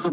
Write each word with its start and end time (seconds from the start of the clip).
Hai, 0.00 0.08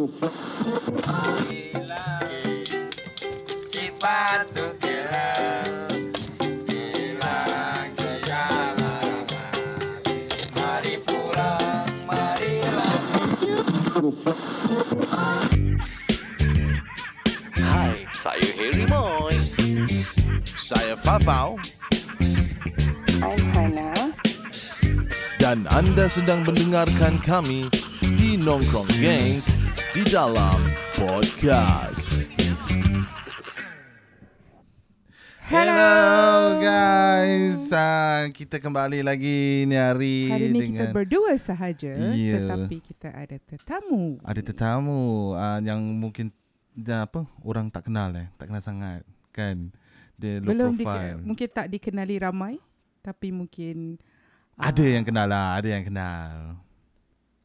saya 18.11 18.43
Harry 18.59 18.83
Boy. 18.91 19.31
Saya 20.51 20.99
Fafau 20.99 21.55
I'm 23.23 23.39
Hana. 23.55 24.11
dan 25.39 25.63
anda 25.71 26.11
sedang 26.11 26.43
mendengarkan 26.43 27.23
kami 27.23 27.71
di 28.19 28.35
Nongkrong 28.35 28.91
Gangs 28.99 29.66
di 29.97 30.05
dalam 30.13 30.61
podcast. 30.93 32.29
Hello 35.41 36.61
guys, 36.61 37.65
uh, 37.73 38.29
kita 38.29 38.61
kembali 38.61 39.01
lagi 39.01 39.65
ni 39.65 39.73
hari, 39.73 40.29
Hari 40.29 40.53
ini 40.53 40.59
dengan 40.69 40.93
kita 40.93 40.93
berdua 40.93 41.33
sahaja 41.41 42.13
Ya. 42.13 42.37
Tetapi 42.37 42.77
kita 42.77 43.09
ada 43.09 43.41
tetamu 43.41 44.21
ada 44.21 44.37
tetamu 44.37 45.33
uh, 45.33 45.57
yang 45.65 45.81
mungkin 45.81 46.29
dah 46.77 47.09
apa 47.09 47.25
orang 47.41 47.73
tak 47.73 47.89
kenal 47.89 48.13
eh, 48.13 48.29
tak 48.37 48.53
kenal 48.53 48.61
sangat 48.61 49.01
kan. 49.33 49.73
Dia 50.13 50.45
low 50.45 50.53
Belum 50.53 50.77
di, 50.77 50.85
profile. 50.85 51.25
Mungkin 51.25 51.47
tak 51.49 51.73
dikenali 51.73 52.21
ramai 52.21 52.61
Tapi 53.01 53.33
mungkin 53.33 53.97
ada 54.61 54.77
ah, 54.77 54.89
yang 54.93 55.05
kenal 55.09 55.25
lah, 55.25 55.57
ada 55.57 55.69
yang 55.73 55.85
kenal. 55.89 56.66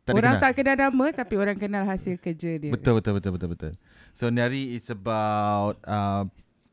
Tak 0.02 0.12
Orang 0.12 0.34
dikenal? 0.34 0.42
tak 0.42 0.52
kenal 0.58 0.76
nama 0.76 1.06
Tapi 1.14 1.34
orang 1.36 1.54
kenal 1.54 1.84
hasil 1.86 2.18
kerja 2.18 2.58
dia 2.58 2.74
Betul 2.74 2.98
betul 2.98 3.12
betul 3.16 3.30
betul 3.32 3.48
betul. 3.54 3.72
So 4.12 4.28
ni 4.28 4.42
hari 4.42 4.74
it's 4.74 4.90
about 4.90 5.78
uh, 5.82 6.26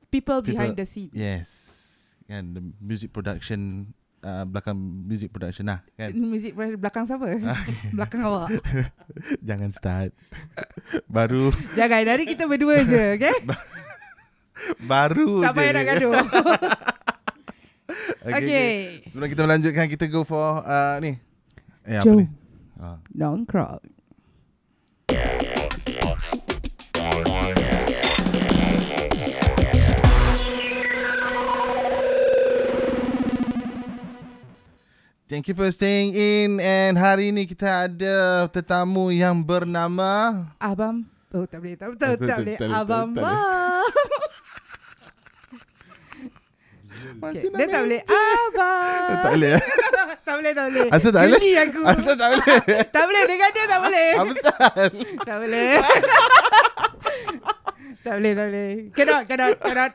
People, 0.09 0.41
People- 0.41 0.49
behind 0.49 0.73
the 0.73 0.85
scene 0.85 1.13
yes 1.13 1.77
kan 2.25 2.53
the 2.53 2.61
music 2.77 3.09
production 3.09 3.89
uh, 4.21 4.45
belakang 4.45 4.77
music 5.03 5.29
production 5.29 5.65
lah 5.65 5.81
kan. 5.93 6.13
Muzik 6.13 6.53
belakang 6.53 7.05
siapa? 7.05 7.25
belakang 7.97 8.21
awak 8.21 8.49
Jangan 9.47 9.69
start. 9.73 10.09
Baru 11.05 11.49
Jangan 11.73 12.05
hari 12.07 12.25
kita 12.25 12.45
berdua 12.45 12.81
je 12.81 13.03
Okay 13.17 13.33
baru 14.83 15.39
Tak 15.39 15.51
je. 15.51 15.55
payah 15.55 15.71
nak 15.71 15.85
gaduh 15.87 16.13
okay, 18.19 18.33
Okay 18.33 18.73
Sebelum 19.09 19.27
kita 19.29 19.41
melanjutkan 19.41 19.85
kita 19.87 20.05
go 20.05 20.21
for 20.21 20.61
uh, 20.61 20.97
ni. 20.99 21.15
Eh 21.81 21.95
apa 21.95 22.05
Jom. 22.05 22.38
Ni? 22.79 22.85
Ah. 22.85 22.97
Nongkrong 23.11 23.83
Thank 35.29 35.45
you 35.45 35.53
for 35.53 35.69
staying 35.69 36.17
in. 36.17 36.57
And 36.57 36.97
hari 36.97 37.29
ni 37.29 37.45
kita 37.45 37.85
ada 37.85 38.49
tetamu 38.49 39.13
yang 39.13 39.45
bernama 39.45 40.45
Abang. 40.57 41.05
Oh 41.29 41.45
tak 41.45 41.61
boleh. 41.61 41.77
Tak, 41.77 41.93
tak, 41.93 42.17
tak- 42.17 42.25
tak 42.25 42.37
boleh. 42.41 42.57
tak 42.57 42.65
boleh, 42.65 42.73
Abang 42.73 43.07
tak- 43.13 43.21
tak 43.21 43.23
Bang 43.23 43.45
Dia 47.33 47.65
tak 47.67 47.81
boleh 47.85 48.01
Abang 48.05 48.89
tak 49.23 49.31
boleh 49.35 49.51
eh? 49.55 49.63
Tak 50.29 50.37
boleh 50.37 50.53
tak 50.53 50.65
boleh. 50.69 50.87
Asal 50.93 51.09
tak 51.09 51.23
boleh? 51.25 51.53
Aku. 51.57 51.81
Asal 51.89 52.13
tak 52.13 52.29
boleh? 52.29 52.57
Tak 52.95 53.03
boleh 53.09 53.23
dengan 53.25 53.49
dia 53.49 53.65
tak 53.65 53.79
boleh. 53.81 54.09
Apa? 54.13 54.33
Tak 55.27 55.37
boleh. 55.41 55.71
Tak 57.99 58.13
boleh 58.15 58.31
tak 58.37 58.45
boleh. 58.49 58.71
Cannot 58.93 59.21
cannot 59.25 59.53
cannot. 59.57 59.91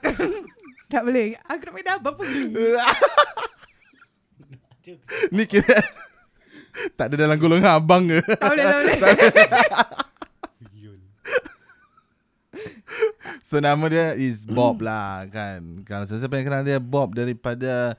Tak 0.90 1.02
boleh. 1.06 1.26
Aku 1.46 1.62
nak 1.64 1.72
main 1.72 1.88
abang 1.94 2.14
pun 2.18 2.26
geli 2.26 2.50
ni 5.32 5.48
kira 5.48 5.80
tak 6.92 7.08
ada 7.08 7.24
dalam 7.24 7.40
golongan 7.40 7.80
abang 7.80 8.04
ke? 8.04 8.20
Tak 8.20 8.50
boleh. 8.52 8.66
Tak 9.00 9.10
boleh 9.16 10.12
So 13.48 13.60
nama 13.60 13.84
dia 13.88 14.16
is 14.16 14.44
Bob 14.48 14.80
lah 14.80 15.28
kan. 15.28 15.84
Kalau 15.84 16.04
siapa 16.08 16.36
yang 16.36 16.46
kenal 16.48 16.64
dia 16.64 16.80
Bob 16.80 17.12
daripada 17.12 17.96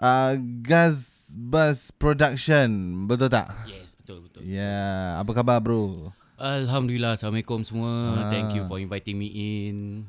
uh, 0.00 0.32
Gaz 0.64 1.30
Bus 1.32 1.90
Production. 1.96 2.68
Betul 3.08 3.32
tak? 3.32 3.50
Yes, 3.68 3.96
betul 3.96 4.24
betul. 4.24 4.44
Ya, 4.44 4.60
yeah. 4.60 5.00
apa 5.20 5.30
khabar 5.32 5.58
bro? 5.60 6.12
Alhamdulillah, 6.34 7.16
Assalamualaikum 7.16 7.62
semua. 7.62 7.90
Ah. 7.90 8.30
Thank 8.30 8.58
you 8.58 8.66
for 8.66 8.82
inviting 8.82 9.16
me 9.16 9.28
in. 9.30 10.04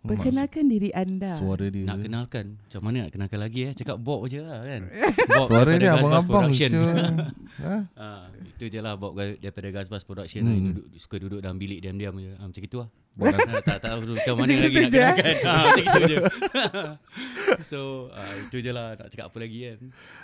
Perkenalkan 0.00 0.64
diri 0.72 0.88
anda 0.96 1.36
Suara 1.36 1.68
dia. 1.68 1.84
Nak 1.84 2.08
kenalkan. 2.08 2.56
Macam 2.56 2.80
mana 2.80 2.96
nak 3.04 3.12
kenalkan 3.12 3.36
lagi 3.44 3.68
eh? 3.68 3.72
Cakap 3.76 4.00
Bob 4.00 4.24
je 4.32 4.40
lah 4.40 4.64
kan. 4.64 4.88
Bob 5.36 5.46
Suara 5.52 5.68
daripada 5.68 5.76
dia 5.76 5.92
Gas 5.92 6.00
abang-abang 6.00 6.32
Production. 6.48 6.70
siul. 6.72 6.96
ha? 7.68 7.76
Ah, 8.00 8.24
itu 8.32 8.64
je 8.72 8.80
lah 8.80 8.96
Bob 8.96 9.12
daripada 9.20 9.68
Gas 9.68 9.92
Bus 9.92 10.04
Production. 10.08 10.42
Hmm. 10.48 10.56
Hmm. 10.56 10.66
Duduk, 10.72 10.86
suka 10.96 11.16
duduk 11.20 11.40
dalam 11.44 11.60
bilik 11.60 11.84
diam-diam 11.84 12.16
je. 12.16 12.32
Ah, 12.40 12.48
macam 12.48 12.62
itu 12.64 12.76
lah. 12.80 12.88
Buat 13.12 13.34
Ah, 13.36 13.60
tak 13.60 13.78
tahu 13.82 13.98
macam 14.14 14.34
mana 14.38 14.52
lagi 14.54 14.76
nak 14.76 14.88
je, 14.88 15.00
eh? 15.00 15.12
kenalkan. 15.12 15.34
Ah, 15.50 15.62
macam 15.66 15.82
itu 15.82 16.00
je. 16.06 16.16
so, 17.70 17.78
ah, 18.10 18.32
itu 18.38 18.56
je 18.60 18.70
lah. 18.70 18.94
Nak 18.94 19.08
cakap 19.08 19.26
apa 19.28 19.38
lagi 19.38 19.58
kan. 19.66 19.78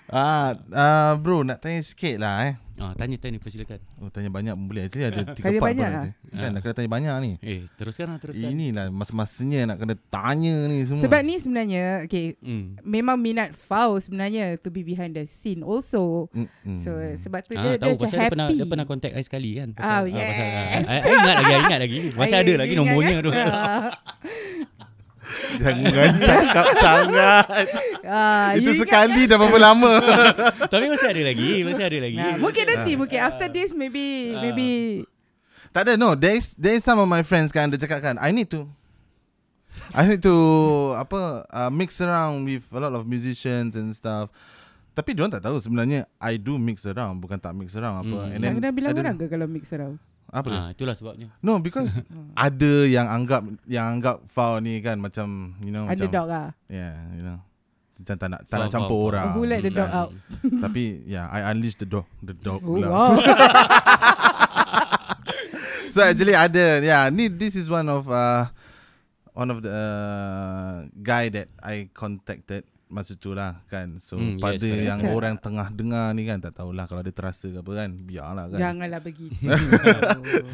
Ah, 0.06 0.48
uh, 0.54 1.12
bro 1.16 1.42
nak 1.42 1.58
tanya 1.58 1.82
sikit 1.82 2.16
lah 2.16 2.46
eh. 2.46 2.54
Ah, 2.76 2.92
tanya-tanya 2.92 3.40
persilakan. 3.40 3.80
Oh 3.98 4.12
tanya 4.12 4.28
banyak 4.28 4.52
pun 4.52 4.68
boleh. 4.68 4.84
Actually 4.84 5.08
ada 5.08 5.24
tiga 5.32 5.48
Tanya 5.48 5.58
part 5.58 5.68
banyak 5.72 5.88
pun 5.88 5.96
lah. 5.96 6.04
Kan 6.04 6.36
Ah. 6.36 6.50
nak 6.52 6.60
kena 6.60 6.74
tanya 6.76 6.90
banyak 6.92 7.14
ni. 7.18 7.30
Eh, 7.40 7.60
teruskan 7.72 8.04
lah, 8.06 8.18
teruskan. 8.20 8.52
Inilah 8.52 8.84
masa-masanya 8.92 9.60
nak 9.64 9.76
kena 9.80 9.94
tanya 10.06 10.54
ni 10.68 10.84
semua. 10.84 11.00
Sebab 11.00 11.20
ni 11.22 11.34
sebenarnya 11.36 11.84
Okay 12.04 12.36
Hmm. 12.38 12.76
Memang 12.82 13.16
minat 13.16 13.56
Fau 13.56 13.96
sebenarnya 13.96 14.60
To 14.60 14.68
be 14.68 14.84
behind 14.84 15.16
the 15.16 15.24
scene 15.24 15.64
also 15.64 16.28
Mm-mm. 16.30 16.76
So 16.78 16.92
sebab 17.16 17.40
tu 17.42 17.56
Ah, 17.56 17.64
dia, 17.64 17.70
dia 17.72 17.80
tahu 17.80 17.90
macam 17.90 18.04
pasal 18.04 18.12
dia 18.12 18.20
happy 18.20 18.32
pernah 18.36 18.48
dia 18.52 18.66
pernah 18.68 18.86
contact 18.86 19.14
I 19.16 19.24
sekali 19.24 19.50
kan. 19.56 19.68
Ah, 19.74 20.04
Pasal, 20.04 20.12
yes. 20.12 20.28
pasal, 20.28 20.46
ah, 20.46 20.66
I, 20.68 20.98
I 21.00 21.10
ingat 21.10 21.34
lagi, 21.34 21.48
I 21.48 21.56
ingat 21.58 21.80
lagi. 21.80 21.98
Masih 22.12 22.36
ada 22.44 22.52
lagi 22.60 22.74
ingat 22.76 22.84
nombornya 22.84 23.16
kan? 23.16 23.24
tu. 23.24 23.30
Ah. 23.32 23.90
Jangan 25.58 26.12
cakap 26.22 26.66
sangat. 26.78 27.46
Ah, 28.06 28.54
Itu 28.54 28.70
sekali 28.78 29.26
dah 29.26 29.34
berapa 29.34 29.58
lama. 29.58 29.92
Tapi 30.72 30.86
masih 30.86 31.08
ada 31.10 31.22
lagi, 31.26 31.52
masih 31.66 31.82
ada 31.82 31.98
lagi. 31.98 32.18
Nah, 32.18 32.36
mungkin 32.38 32.64
nanti 32.64 32.92
mungkin 32.94 33.18
after 33.18 33.48
this 33.50 33.74
maybe 33.74 34.30
Ah. 34.30 34.42
maybe 34.42 34.68
tak 35.74 35.90
ada 35.90 35.92
no. 35.98 36.14
There 36.14 36.32
is 36.32 36.54
there 36.54 36.72
is 36.72 36.86
some 36.86 36.96
of 36.96 37.04
my 37.04 37.26
friends 37.26 37.50
kan 37.50 37.68
dia 37.68 37.76
cakap 37.76 38.00
kan 38.00 38.16
I 38.16 38.30
need 38.30 38.48
to 38.54 38.70
I 39.92 40.06
need 40.06 40.22
to 40.22 40.36
apa 40.96 41.44
uh, 41.50 41.70
mix 41.74 41.98
around 41.98 42.46
with 42.46 42.64
a 42.70 42.78
lot 42.78 42.94
of 42.94 43.04
musicians 43.04 43.74
and 43.74 43.90
stuff. 43.92 44.30
Tapi 44.96 45.12
dia 45.12 45.28
tak 45.28 45.44
tahu 45.44 45.60
sebenarnya 45.60 46.08
I 46.16 46.40
do 46.40 46.56
mix 46.56 46.86
around 46.88 47.20
bukan 47.20 47.36
tak 47.36 47.52
mix 47.52 47.74
around 47.74 48.06
apa. 48.06 48.18
Hmm. 48.24 48.32
And 48.32 48.40
then 48.40 48.52
kena 48.56 48.70
bilang 48.72 48.94
ada- 48.94 49.02
orang 49.04 49.16
ke 49.18 49.26
kalau 49.26 49.46
mix 49.50 49.68
around. 49.74 49.98
Apa 50.26 50.46
dia? 50.50 50.58
Ah, 50.58 50.68
itulah 50.74 50.94
sebabnya. 50.94 51.30
No 51.40 51.62
because 51.62 51.90
ada 52.36 52.72
yang 52.84 53.06
anggap 53.06 53.46
yang 53.66 53.98
anggap 53.98 54.26
foul 54.28 54.58
ni 54.58 54.82
kan 54.82 54.98
macam 54.98 55.54
you 55.62 55.70
know 55.70 55.86
Ada 55.86 56.06
macam 56.06 56.08
dog 56.12 56.28
ah. 56.30 56.48
Yeah, 56.66 56.96
you 57.14 57.22
know. 57.22 57.38
Macam 57.96 58.14
tak 58.20 58.28
nak 58.28 58.40
tak 58.44 58.56
nak 58.60 58.68
campur 58.68 59.08
faham, 59.08 59.08
orang. 59.08 59.28
Who 59.32 59.42
let 59.48 59.60
the 59.64 59.72
dog 59.72 59.90
out? 59.90 60.10
Tapi 60.68 61.00
yeah, 61.08 61.24
I 61.32 61.48
unleash 61.48 61.80
the 61.80 61.88
dog, 61.88 62.04
the 62.20 62.36
dog 62.36 62.60
Oh, 62.60 62.76
pula. 62.76 62.86
wow. 62.92 63.10
So 65.88 66.04
actually 66.04 66.36
ada 66.36 66.84
yeah, 66.84 67.08
ni 67.08 67.32
this 67.32 67.56
is 67.56 67.72
one 67.72 67.88
of 67.88 68.04
uh, 68.04 68.52
one 69.32 69.48
of 69.48 69.64
the 69.64 69.72
uh, 69.72 70.74
guy 71.00 71.32
that 71.32 71.48
I 71.64 71.88
contacted 71.96 72.68
masa 72.86 73.12
tu 73.12 73.34
lah 73.34 73.58
kan. 73.66 73.98
So 73.98 74.14
Hmm, 74.14 74.34
yes, 74.34 74.42
pada 74.46 74.62
correct. 74.62 74.86
yang 74.86 75.00
orang 75.08 75.34
tengah 75.36 75.66
dengar 75.68 76.10
ni 76.10 76.22
kan 76.22 76.38
tak 76.38 76.54
tahulah 76.54 76.86
kalau 76.86 77.02
dia 77.02 77.10
terasa 77.10 77.44
ke 77.44 77.58
apa 77.58 77.72
kan. 77.76 77.90
Biarlah 77.98 78.46
kan. 78.46 78.58
Janganlah 78.58 79.00
begitu. 79.00 79.34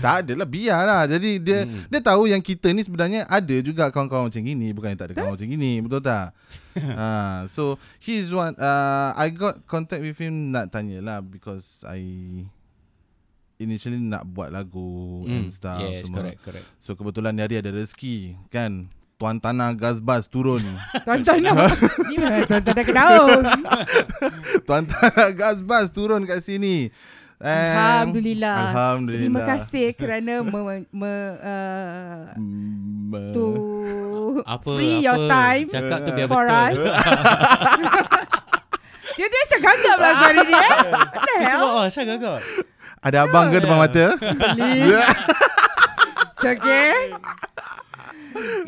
Tak 0.01 0.25
adalah 0.25 0.47
biarlah. 0.47 1.03
Jadi 1.07 1.31
dia 1.39 1.59
Hmm. 1.63 1.85
dia 1.87 2.01
tahu 2.01 2.27
yang 2.27 2.41
kita 2.41 2.71
ni 2.71 2.81
sebenarnya 2.81 3.25
ada 3.27 3.57
juga 3.59 3.87
kawan-kawan 3.87 4.27
macam 4.27 4.43
gini, 4.43 4.73
bukan 4.73 4.91
yang 4.91 4.99
tak 4.99 5.09
ada 5.09 5.17
kawan 5.19 5.33
macam 5.35 5.47
gini, 5.47 5.73
betul 5.79 6.01
tak? 6.01 6.33
ha, 6.99 7.09
so 7.47 7.77
he's 7.99 8.29
one 8.29 8.57
uh, 8.57 9.13
I 9.13 9.29
got 9.29 9.61
contact 9.65 10.01
with 10.01 10.17
him 10.17 10.51
nak 10.51 10.73
tanyalah 10.73 11.21
because 11.21 11.85
I 11.85 12.01
initially 13.57 14.01
nak 14.01 14.25
buat 14.27 14.49
lagu 14.49 15.23
Hmm, 15.23 15.37
and 15.39 15.53
stuff 15.53 15.79
Yes, 15.79 16.03
semua. 16.03 16.25
correct, 16.25 16.39
correct. 16.43 16.67
So 16.79 16.97
kebetulan 16.97 17.37
ni 17.37 17.43
hari 17.43 17.57
ada 17.57 17.71
rezeki 17.71 18.35
kan. 18.49 18.89
Tuan 19.23 19.39
Tanah 19.39 19.71
Gas 19.79 20.03
Bus 20.03 20.27
turun. 20.27 20.67
Tuan-tuan 21.07 21.39
nak. 21.47 21.79
Ni 22.11 22.19
memang 22.19 22.43
tuan-tuan 22.43 22.75
dah 22.75 22.83
kedaung. 22.91 23.45
Tuan 24.67 24.83
Tanah 24.91 25.31
Gas 25.31 25.63
Bus 25.63 25.95
turun 25.95 26.27
kat 26.27 26.43
sini. 26.43 26.91
And 27.39 27.71
Alhamdulillah. 27.79 28.57
Alhamdulillah. 28.75 29.23
Terima 29.23 29.41
kasih 29.47 29.95
kerana 29.95 30.43
me, 30.43 30.59
me, 30.91 31.13
uh, 31.39 32.35
Mm, 32.35 33.15
to 33.31 33.47
Apa, 34.43 34.71
free 34.75 35.07
apa, 35.07 35.07
your 35.07 35.19
time 35.31 35.67
Cakap 35.71 35.99
tu 36.03 36.11
biar 36.19 36.27
for 36.27 36.43
betul. 36.43 36.59
us. 36.59 36.79
Dia 39.15 39.27
dia 39.31 39.41
macam 39.47 39.61
gagap 39.63 39.97
lah 40.03 40.13
hari 40.19 40.43
ni 40.43 40.55
eh. 40.59 40.71
What 40.91 41.23
the 41.23 41.37
hell? 41.39 41.63
Sebab 41.63 41.71
apa? 41.79 41.83
Saya 41.95 42.05
gagap. 42.11 42.41
Ada 43.07 43.19
abang 43.23 43.47
ke 43.55 43.59
depan 43.63 43.79
mata? 43.79 44.07
It's 46.35 46.43
okay. 46.43 47.15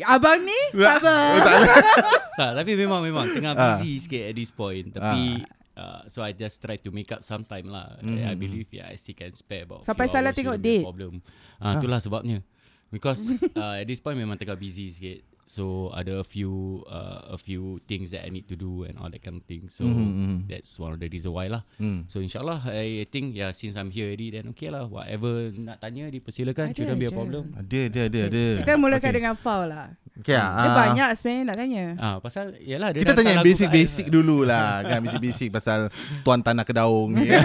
Abang 0.05 0.41
ni 0.41 0.59
sabar. 0.73 1.39
tak, 2.39 2.51
tapi 2.55 2.71
memang 2.73 3.01
memang 3.01 3.25
tengah 3.29 3.53
Ah. 3.53 3.77
busy 3.77 3.99
sikit 3.99 4.23
at 4.25 4.35
this 4.35 4.49
point. 4.49 4.91
Tapi 4.91 5.43
uh, 5.75 6.01
so 6.07 6.19
I 6.19 6.31
just 6.31 6.59
try 6.59 6.77
to 6.77 6.89
make 6.89 7.11
up 7.11 7.21
some 7.21 7.43
time 7.43 7.67
lah. 7.67 7.95
I, 7.99 8.31
I 8.31 8.35
believe 8.35 8.69
yeah, 8.71 8.87
I 8.87 8.95
still 8.95 9.15
can 9.15 9.31
spare 9.33 9.63
about. 9.63 9.83
Sampai 9.83 10.07
salah 10.07 10.31
tengok 10.31 10.57
date. 10.57 10.83
Problem. 10.83 11.19
Ah, 11.57 11.75
itulah 11.75 11.99
sebabnya. 11.99 12.39
Because 12.87 13.19
uh, 13.53 13.75
at 13.81 13.85
this 13.85 13.99
point 13.99 14.15
memang 14.15 14.37
tengah 14.37 14.55
busy 14.55 14.93
sikit. 14.93 15.19
So 15.45 15.93
ada 15.93 16.19
a 16.19 16.25
few 16.25 16.49
uh, 16.85 17.29
a 17.29 17.37
few 17.37 17.77
things 17.85 18.09
that 18.09 18.25
I 18.25 18.33
need 18.33 18.49
to 18.49 18.57
do 18.57 18.81
and 18.81 18.97
all 18.97 19.07
that 19.07 19.21
kind 19.21 19.37
of 19.37 19.45
thing. 19.45 19.69
So 19.69 19.85
Mhm, 19.85 19.93
mhm. 19.93 20.37
that's 20.49 20.73
one 20.75 20.89
of 20.89 20.97
the 20.97 21.05
reason 21.05 21.29
why 21.31 21.45
lah. 21.47 21.61
Hmm. 21.77 22.09
So 22.09 22.17
insyaAllah 22.17 22.65
I 22.65 23.05
think 23.05 23.31
yeah 23.31 23.53
since 23.53 23.73
I'm 23.73 23.87
here 23.87 24.09
already 24.09 24.33
then 24.33 24.49
okay 24.51 24.67
lah 24.67 24.89
whatever 24.89 25.53
nak 25.53 25.77
tanya 25.77 26.09
dipersilakan 26.09 26.69
Ada 26.69 26.75
shouldn't 26.75 26.97
be 26.97 27.05
a 27.05 27.13
problem. 27.13 27.53
Ada, 27.53 27.79
ada, 27.87 28.01
ada, 28.09 28.19
ada. 28.25 28.45
Kita 28.57 28.73
mulakan 28.75 29.03
Okay. 29.05 29.13
dengan 29.13 29.37
foul 29.37 29.69
lah. 29.69 29.93
Okay, 30.15 30.31
Dia 30.31 30.47
ah. 30.47 30.73
banyak 30.73 31.09
sebenarnya 31.13 31.43
nak 31.43 31.57
tanya. 31.59 31.85
Ah 31.99 32.15
pasal 32.17 32.55
yalah 32.57 32.89
dia 32.89 33.03
Kita 33.03 33.11
tanya 33.13 33.31
yang 33.35 33.43
basic-basic 33.43 34.07
I. 34.07 34.11
dulu 34.15 34.47
lah 34.47 34.79
kan 34.81 35.03
Basic-basic 35.03 35.51
pasal 35.51 35.91
Tuan 36.23 36.39
Tanah 36.39 36.63
Kedaung 36.63 37.19
ni 37.19 37.27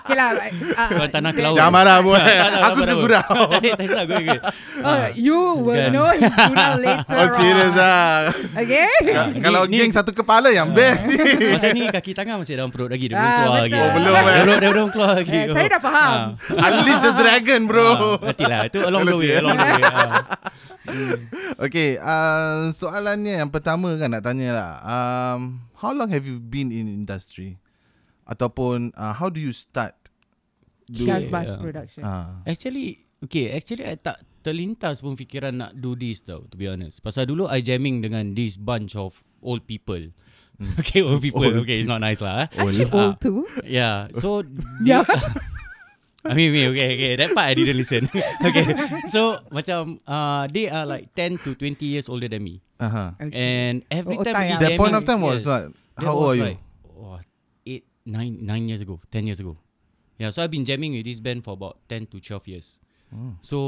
Okay 0.00 0.16
lah. 0.16 0.40
uh, 0.40 0.88
Tuan 0.90 1.08
tanah 1.12 1.30
ke 1.30 1.40
laut. 1.44 1.60
Jangan 1.60 1.68
marah 1.70 2.00
pun 2.00 2.16
Aku 2.16 2.78
suka 2.80 2.94
gurau 2.96 3.36
Tak 3.92 4.04
tak. 4.08 4.40
Oh, 4.80 5.04
you 5.12 5.36
will 5.60 5.76
Bukan. 5.76 5.92
know 5.92 6.08
his 6.10 6.32
gurau 6.32 6.79
later 6.80 7.20
Oh 7.22 7.36
on. 7.36 7.70
lah 7.72 8.32
Okay? 8.56 8.90
Kalau 9.44 9.62
Ni- 9.64 9.78
geng 9.78 9.92
satu 9.92 10.10
kepala 10.10 10.48
yang 10.48 10.72
best 10.72 11.04
ni 11.04 11.14
Masa 11.46 11.70
ni 11.70 11.86
kaki 11.86 12.12
tangan 12.12 12.36
masih 12.36 12.56
dalam 12.56 12.68
perut 12.68 12.88
lagi 12.88 13.06
dia 13.06 13.14
belum 13.14 13.22
Ah, 13.22 13.38
keluar 13.38 13.60
lagi. 13.60 13.76
Oh, 13.76 13.88
belum, 13.92 14.12
eh? 14.16 14.24
belum 14.40 14.56
dia 14.56 14.70
belum 14.70 14.88
keluar 14.90 15.10
lagi. 15.14 15.30
Eh, 15.32 15.44
saya 15.50 15.66
dah 15.68 15.80
faham. 15.80 16.16
Unleash 16.50 17.00
the 17.00 17.12
dragon 17.14 17.60
bro 17.64 17.86
Ah, 17.86 17.96
Nantilah 18.24 18.60
itu 18.66 18.78
along 18.80 19.02
the 19.04 19.14
way, 19.14 19.30
along 19.36 19.54
the 19.54 19.68
way. 19.68 19.82
Ah. 19.84 20.12
Okay 21.60 21.94
uh, 21.96 22.72
Soalannya 22.72 23.38
yang 23.38 23.50
pertama 23.50 23.94
kan 23.94 24.10
nak 24.10 24.24
tanya 24.24 24.48
lah 24.50 24.70
um, 24.82 25.40
How 25.76 25.92
long 25.92 26.08
have 26.08 26.24
you 26.24 26.36
been 26.36 26.68
in 26.68 26.88
industry? 26.88 27.60
Ataupun 28.24 28.90
uh, 28.94 29.12
How 29.12 29.28
do 29.28 29.38
you 29.38 29.50
start? 29.50 29.94
Do- 30.84 31.06
Bus 31.06 31.22
Yeah. 31.46 31.54
Production. 31.54 32.02
Uh, 32.02 32.42
Actually, 32.42 33.06
okay, 33.20 33.54
actually 33.54 33.84
I 33.84 33.94
tak 33.94 34.18
terlintas 34.40 35.00
pun 35.00 35.14
fikiran 35.14 35.54
nak 35.56 35.72
do 35.76 35.92
this 35.94 36.20
tau, 36.20 36.44
to 36.48 36.56
be 36.56 36.66
honest. 36.66 37.00
Pasal 37.00 37.24
dulu 37.24 37.44
I 37.46 37.60
jamming 37.60 38.00
dengan 38.00 38.32
this 38.32 38.56
bunch 38.56 38.94
of 38.94 39.16
old 39.40 39.64
people. 39.64 40.00
Okay, 40.76 41.00
old 41.00 41.24
people. 41.24 41.40
Old 41.40 41.64
okay, 41.64 41.80
it's 41.80 41.88
not 41.88 42.04
nice 42.04 42.20
lah. 42.20 42.44
Eh. 42.44 42.60
Actually, 42.60 42.92
old 42.92 43.16
too. 43.16 43.48
Yeah, 43.64 44.12
so 44.12 44.44
Yeah. 44.84 45.08
I 46.20 46.36
mean, 46.36 46.52
me, 46.52 46.68
okay, 46.68 46.88
okay. 47.00 47.12
That 47.16 47.32
part 47.32 47.48
I 47.48 47.56
didn't 47.56 47.80
listen. 47.80 48.04
okay, 48.44 48.68
so 49.08 49.40
macam 49.48 50.04
uh, 50.04 50.44
they 50.52 50.68
are 50.68 50.84
like 50.84 51.08
10 51.16 51.40
to 51.48 51.56
20 51.56 51.80
years 51.80 52.12
older 52.12 52.28
than 52.28 52.44
me, 52.44 52.60
uh-huh. 52.76 53.16
Okay. 53.16 53.32
and 53.32 53.88
every 53.88 54.20
Oh, 54.20 54.24
time 54.24 54.36
we 54.36 54.44
yang- 54.52 54.60
That 54.60 54.76
point 54.76 54.92
jamming- 54.92 55.00
of 55.00 55.04
time 55.08 55.22
was 55.24 55.40
yes, 55.40 55.48
what? 55.48 55.62
that 55.96 56.04
How 56.04 56.12
old 56.12 56.28
are 56.28 56.36
you? 56.36 56.44
Like, 56.44 56.60
oh, 56.92 57.16
eight, 57.64 57.88
nine, 58.04 58.44
nine 58.44 58.68
years 58.68 58.84
ago, 58.84 59.00
ten 59.08 59.24
years 59.24 59.40
ago. 59.40 59.56
Yeah, 60.20 60.28
so 60.28 60.44
I've 60.44 60.52
been 60.52 60.68
jamming 60.68 60.92
with 60.92 61.08
this 61.08 61.24
band 61.24 61.40
for 61.40 61.56
about 61.56 61.80
10 61.88 62.12
to 62.12 62.20
12 62.20 62.52
years. 62.52 62.76
Hmm. 63.10 63.34
So 63.42 63.58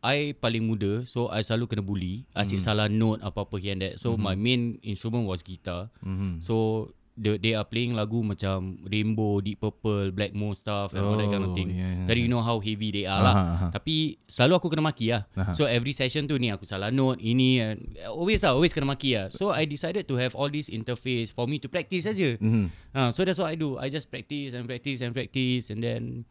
I 0.00 0.32
paling 0.32 0.64
muda, 0.64 1.04
so 1.04 1.28
I 1.28 1.44
selalu 1.44 1.68
kena 1.68 1.82
bully, 1.84 2.24
asyik 2.32 2.60
salah 2.60 2.88
note 2.88 3.20
apa-apa 3.20 3.60
here 3.60 3.72
and 3.76 3.82
that. 3.84 3.94
So 4.00 4.16
my 4.16 4.32
main 4.34 4.80
instrument 4.80 5.28
was 5.28 5.44
guitar. 5.44 5.92
Mhm. 6.00 6.40
So 6.40 6.88
they, 7.18 7.34
they 7.34 7.52
are 7.58 7.66
playing 7.66 7.98
lagu 7.98 8.22
macam 8.22 8.78
Rainbow, 8.86 9.42
Deep 9.42 9.58
Purple, 9.58 10.14
Blackmore 10.14 10.54
stuff 10.54 10.94
and 10.94 11.02
all 11.02 11.18
that 11.18 11.26
kind 11.26 11.42
of 11.42 11.50
Oh, 11.50 11.56
thing. 11.58 11.74
yeah, 11.74 11.82
yeah, 11.98 12.06
Tadi 12.06 12.22
you 12.22 12.30
know 12.30 12.38
how 12.38 12.62
heavy 12.62 12.94
they 12.94 13.10
are 13.10 13.18
lah. 13.18 13.34
Aha, 13.34 13.44
aha. 13.58 13.66
Tapi 13.74 14.22
selalu 14.30 14.52
aku 14.54 14.66
kena 14.70 14.86
maki 14.86 15.10
lah. 15.10 15.26
Aha. 15.34 15.50
So 15.50 15.66
every 15.66 15.90
session 15.90 16.30
tu 16.30 16.38
ni 16.38 16.54
aku 16.54 16.62
salah 16.62 16.94
note, 16.94 17.18
ini 17.18 17.58
and 17.58 17.98
always 18.06 18.46
lah, 18.46 18.54
always 18.54 18.70
kena 18.70 18.86
maki 18.86 19.18
lah. 19.18 19.34
So 19.34 19.50
I 19.50 19.66
decided 19.66 20.06
to 20.06 20.14
have 20.14 20.38
all 20.38 20.46
this 20.46 20.70
interface 20.70 21.34
for 21.34 21.50
me 21.50 21.58
to 21.58 21.66
practice 21.66 22.06
saja. 22.06 22.38
Mhm. 22.38 22.70
Uh, 22.94 23.10
so 23.10 23.26
that's 23.26 23.42
what 23.42 23.50
I 23.50 23.58
do. 23.58 23.74
I 23.82 23.90
just 23.90 24.08
practice 24.08 24.54
and 24.54 24.64
practice 24.64 25.02
and 25.02 25.10
practice 25.10 25.74
and 25.74 25.82
then 25.82 26.22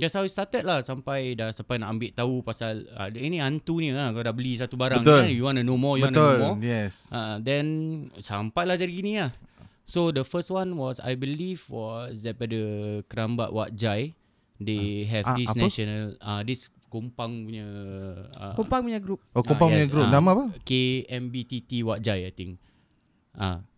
That's 0.00 0.10
how 0.10 0.24
it 0.24 0.32
started 0.32 0.64
lah 0.64 0.80
Sampai 0.80 1.36
dah 1.36 1.52
sampai 1.52 1.76
nak 1.76 1.92
ambil 1.92 2.10
tahu 2.10 2.40
pasal 2.40 2.88
uh, 2.90 3.06
Ini 3.06 3.38
hantu 3.38 3.78
ni 3.78 3.92
lah 3.92 4.10
Kau 4.10 4.20
dah 4.20 4.32
beli 4.32 4.56
satu 4.56 4.74
barang 4.74 5.00
Betul. 5.00 5.12
ni 5.12 5.22
kan 5.22 5.30
You 5.30 5.44
want 5.44 5.56
to 5.56 5.62
know 5.62 5.76
more 5.76 5.94
You 5.94 6.08
want 6.08 6.16
to 6.16 6.24
know 6.32 6.40
more 6.40 6.56
yes. 6.58 7.04
uh, 7.08 7.36
Then 7.38 7.66
Sampailah 8.16 8.74
jadi 8.74 8.88
gini 8.90 9.12
lah 9.18 9.30
So 9.84 10.08
the 10.08 10.22
first 10.22 10.48
one 10.48 10.72
was 10.74 10.96
I 10.98 11.14
believe 11.14 11.62
was 11.66 12.18
Daripada 12.18 12.56
Kerambat 13.04 13.50
Wak 13.50 13.74
Jai 13.74 14.16
They 14.56 15.04
have 15.04 15.24
Ah, 15.24 15.36
this 15.36 15.48
apa? 15.48 15.60
national 15.60 16.02
uh, 16.18 16.40
This 16.40 16.66
Kumpang 16.86 17.46
punya 17.46 17.66
uh, 18.34 18.50
Kompang 18.52 18.82
punya 18.82 18.98
group. 18.98 19.22
Oh, 19.30 19.40
Kompang 19.40 19.70
Ah, 19.70 19.78
punya 19.78 19.86
yes, 19.86 19.92
group. 19.94 20.06
ah. 20.06 20.12
Nama 20.12 20.28
apa? 20.32 20.44
KMBTT 20.64 21.70
Wak 21.82 22.00
Jai 22.00 22.24
I 22.24 22.32
think 22.32 22.58
Ah, 23.30 23.62
Uh, 23.62 23.69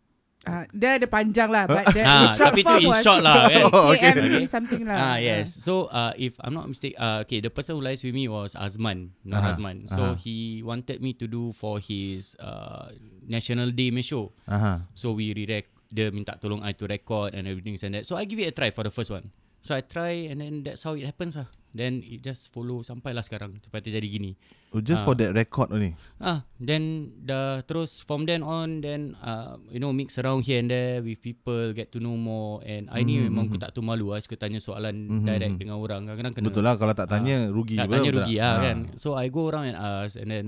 dia 0.75 0.99
ada 0.99 1.07
panjang 1.07 1.49
lah. 1.49 1.71
But 1.71 1.87
the, 1.95 2.03
Ah, 2.03 2.27
the 2.27 2.29
short 2.35 2.51
tapi 2.51 2.61
tu 2.67 2.75
in 2.83 2.91
short 3.03 3.21
lah, 3.23 3.47
kan? 3.47 3.63
Oh, 3.71 3.95
okay. 3.95 4.11
KM 4.11 4.17
Okay. 4.27 4.47
something 4.51 4.83
lah. 4.83 4.99
Ah 4.99 5.17
yes. 5.23 5.55
So 5.55 5.87
uh, 5.89 6.13
if 6.19 6.35
I'm 6.43 6.55
not 6.55 6.67
mistaken, 6.67 6.99
uh, 6.99 7.23
okay, 7.23 7.39
the 7.39 7.51
person 7.51 7.79
who 7.79 7.83
lies 7.83 8.03
with 8.03 8.15
me 8.15 8.27
was 8.27 8.59
Azman, 8.59 9.15
not 9.23 9.43
Aha, 9.43 9.49
Azman. 9.55 9.87
So 9.87 10.15
aha. 10.15 10.19
he 10.19 10.61
wanted 10.67 10.99
me 10.99 11.15
to 11.23 11.31
do 11.31 11.55
for 11.55 11.79
his 11.79 12.35
uh, 12.43 12.91
National 13.27 13.71
Day 13.71 13.95
me 13.95 14.03
show. 14.03 14.35
Aha. 14.51 14.83
So 14.99 15.15
we 15.15 15.31
re-rec, 15.31 15.71
dia 15.93 16.11
minta 16.11 16.35
tolong 16.41 16.65
I 16.67 16.75
to 16.75 16.91
record 16.91 17.39
and 17.39 17.47
everything 17.47 17.79
and 17.79 17.95
that. 17.95 18.05
So 18.09 18.19
I 18.19 18.27
give 18.27 18.43
it 18.43 18.51
a 18.51 18.55
try 18.55 18.75
for 18.75 18.83
the 18.83 18.91
first 18.91 19.15
one. 19.15 19.31
So 19.63 19.73
I 19.73 19.81
try 19.81 20.27
and 20.27 20.43
then 20.43 20.67
that's 20.67 20.83
how 20.83 20.99
it 20.99 21.07
happens 21.07 21.39
lah. 21.39 21.47
Then 21.73 22.03
it 22.03 22.21
just 22.21 22.51
follow 22.51 22.83
sampailah 22.83 23.23
sekarang 23.23 23.63
sampai 23.63 23.81
terjadi 23.81 24.05
gini. 24.05 24.35
Oh, 24.75 24.83
just 24.83 25.01
Ah. 25.01 25.07
for 25.07 25.15
that 25.17 25.33
record 25.33 25.71
only. 25.71 25.95
Ah, 26.19 26.43
then 26.59 26.83
dah 27.17 27.63
terus 27.63 28.03
from 28.03 28.27
then 28.27 28.43
on 28.43 28.83
then 28.83 29.15
uh, 29.23 29.57
you 29.71 29.79
know 29.79 29.89
mix 29.89 30.19
around 30.19 30.43
here 30.43 30.59
and 30.59 30.69
there 30.69 30.99
with 30.99 31.17
people 31.19 31.71
get 31.71 31.89
to 31.89 32.03
know 32.03 32.13
more 32.13 32.61
and 32.67 32.91
I 32.91 33.01
ni 33.01 33.17
Mhm, 33.17 33.31
memang 33.31 33.45
mhm. 33.47 33.51
aku 33.51 33.57
tak 33.57 33.71
tu 33.73 33.81
malu 33.81 34.11
lah 34.11 34.19
suka 34.19 34.37
tanya 34.37 34.59
soalan 34.59 35.23
Mhm, 35.23 35.25
direct 35.25 35.57
dengan 35.57 35.79
orang 35.79 36.05
kadang-kadang 36.05 36.35
kena 36.37 36.47
Betul 36.51 36.65
lah 36.67 36.75
kalau 36.77 36.93
tak 36.93 37.09
tanya 37.09 37.37
rugi. 37.49 37.79
tak 37.79 37.89
tanya 37.89 38.11
rugi 38.13 38.37
lah 38.37 38.51
Ah. 38.51 38.61
kan 38.61 38.79
so 38.99 39.15
I 39.15 39.31
go 39.31 39.47
around 39.49 39.73
and 39.73 39.79
ask 39.79 40.19
and 40.19 40.29
then 40.29 40.47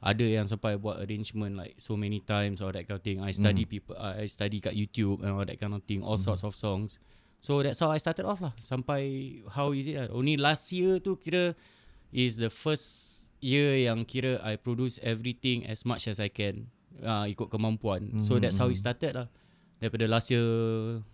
ada 0.00 0.22
yang 0.24 0.46
sampai 0.46 0.78
buat 0.78 0.98
arrangement 0.98 1.54
like 1.54 1.76
so 1.76 1.94
many 1.94 2.18
times 2.18 2.58
or 2.58 2.70
that 2.70 2.86
kind 2.86 2.96
of 2.96 3.04
thing 3.04 3.18
I 3.20 3.34
study 3.34 3.66
Mhm. 3.66 3.70
people 3.70 3.94
uh, 3.94 4.16
I 4.16 4.24
study 4.24 4.62
kat 4.62 4.72
YouTube 4.72 5.20
and 5.20 5.34
all 5.34 5.44
that 5.44 5.58
kind 5.58 5.74
of 5.74 5.82
thing 5.84 6.00
all 6.00 6.16
Mhm. 6.16 6.24
sorts 6.24 6.42
of 6.42 6.54
songs 6.54 6.96
so 7.42 7.58
that's 7.60 7.82
how 7.82 7.90
I 7.90 7.98
started 7.98 8.22
off 8.24 8.38
lah 8.38 8.54
sampai 8.62 9.02
how 9.50 9.74
is 9.74 9.84
it 9.90 9.98
lah. 9.98 10.08
only 10.14 10.38
last 10.38 10.70
year 10.70 11.02
tu 11.02 11.18
kira 11.18 11.58
is 12.14 12.38
the 12.38 12.48
first 12.48 13.18
year 13.42 13.74
yang 13.90 14.06
kira 14.06 14.38
I 14.38 14.54
produce 14.54 15.02
everything 15.02 15.66
as 15.66 15.82
much 15.82 16.06
as 16.06 16.22
I 16.22 16.30
can 16.30 16.70
uh, 17.02 17.26
ikut 17.26 17.50
kemampuan 17.50 18.22
so 18.22 18.38
Mhm, 18.38 18.46
that's 18.46 18.58
how 18.62 18.70
it 18.70 18.78
mhm. 18.78 18.84
started 18.86 19.12
lah 19.18 19.28
daripada 19.82 20.06
last 20.06 20.30
year 20.30 20.46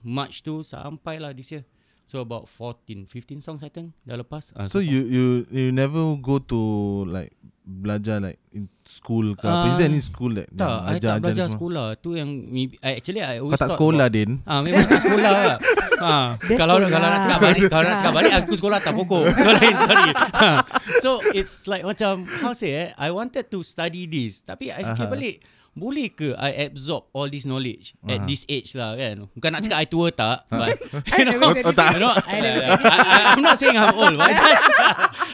March 0.05 0.45
tu 0.45 0.61
sampai 0.61 1.17
lah 1.17 1.33
this 1.33 1.49
year 1.49 1.65
so 2.09 2.19
about 2.19 2.49
14 2.49 3.05
15 3.05 3.39
songs 3.39 3.61
I 3.61 3.69
think 3.69 3.93
dah 4.03 4.17
lepas 4.17 4.49
Ah, 4.53 4.65
So 4.65 4.81
you 4.81 5.05
you 5.05 5.25
you 5.47 5.69
never 5.69 6.01
go 6.17 6.41
to 6.43 6.61
like 7.07 7.37
belajar 7.63 8.17
like 8.17 8.41
in 8.49 8.65
school 8.83 9.37
ke 9.37 9.45
apa? 9.45 9.69
Is 9.69 9.77
Ah, 9.77 9.79
there 9.79 9.87
any 9.87 10.01
school 10.01 10.33
that 10.33 10.49
Tak, 10.51 10.57
yang 10.57 10.89
I 10.89 10.97
tak 10.97 11.21
belajar 11.21 11.45
semua? 11.45 11.55
sekolah. 11.55 11.87
Tu 12.01 12.11
yang 12.17 12.31
maybe, 12.49 12.81
I, 12.81 12.97
actually 12.97 13.21
I 13.21 13.37
Kau 13.37 13.45
always 13.45 13.55
tak 13.55 13.61
thought 13.61 13.77
sekolah 13.77 14.07
about, 14.09 14.17
Din? 14.17 14.31
Ah, 14.43 14.61
memang 14.65 14.89
tak 14.89 15.01
sekolah 15.05 15.31
lah. 15.37 15.57
Ha, 15.99 16.13
kalau 16.57 16.77
sekolah. 16.81 16.89
kalau 16.89 17.07
nak 17.07 17.21
cakap 17.21 17.41
balik, 17.45 17.63
kalau 17.69 17.85
nak 17.85 17.97
cakap 18.01 18.15
balik 18.17 18.33
aku 18.41 18.53
sekolah 18.57 18.79
tak 18.81 18.95
pokok. 18.97 19.25
So 19.29 19.49
lain 19.53 19.75
sorry. 19.85 20.11
Ha. 20.17 20.49
So 21.05 21.11
it's 21.31 21.69
like 21.69 21.85
macam 21.85 22.25
how 22.25 22.51
say 22.53 22.73
eh, 22.73 22.89
I 22.97 23.13
wanted 23.13 23.53
to 23.53 23.61
study 23.61 24.09
this 24.09 24.41
tapi 24.41 24.73
I 24.73 24.83
fikir 24.83 25.05
Aha. 25.05 25.13
balik 25.13 25.37
boleh 25.79 26.11
ke 26.11 26.35
I 26.35 26.67
absorb 26.67 27.09
all 27.11 27.27
this 27.27 27.43
knowledge 27.43 27.95
at 28.05 28.21
Aha. 28.21 28.27
this 28.27 28.43
age 28.45 28.75
lah 28.75 28.95
kan. 28.95 29.31
Bukan 29.33 29.49
nak 29.49 29.63
cakap 29.63 29.79
I 29.79 29.87
tua 29.87 30.11
tak, 30.11 30.45
but 30.51 30.75
you 31.15 31.25
know, 31.25 31.55
Oh, 31.65 31.73
tak. 31.73 31.97
you 31.97 32.03
know, 32.03 32.13
I, 32.13 32.37
I, 32.43 33.19
I'm 33.33 33.41
not 33.41 33.57
saying 33.57 33.75
I'm 33.75 33.95
old, 33.95 34.15
but 34.15 34.29
I, 34.29 34.35
just, 34.35 34.67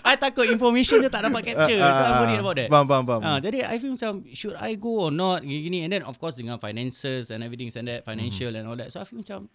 I 0.05 0.13
takut 0.15 0.47
information 0.47 1.01
dia 1.01 1.09
tak 1.09 1.25
dapat 1.25 1.41
capture. 1.43 1.75
So 1.75 1.89
I'm 1.99 2.17
worried 2.23 2.41
about 2.41 2.57
that. 2.57 2.69
Faham, 2.69 2.87
faham, 2.87 3.05
faham. 3.05 3.21
Ah, 3.25 3.39
jadi 3.41 3.65
I 3.65 3.77
feel 3.77 3.93
macam 3.93 4.23
should 4.31 4.55
I 4.55 4.77
go 4.77 5.09
or 5.09 5.11
not 5.11 5.43
gini 5.43 5.83
and 5.83 5.91
then 5.91 6.05
of 6.05 6.17
course 6.17 6.37
dengan 6.37 6.57
finances 6.57 7.29
and 7.29 7.41
everything 7.41 7.73
and 7.73 7.89
that 7.89 8.05
financial 8.05 8.53
Mhm. 8.53 8.59
and 8.59 8.65
all 8.67 8.77
that. 8.77 8.89
So 8.89 9.01
I 9.01 9.09
feel 9.09 9.19
macam 9.19 9.49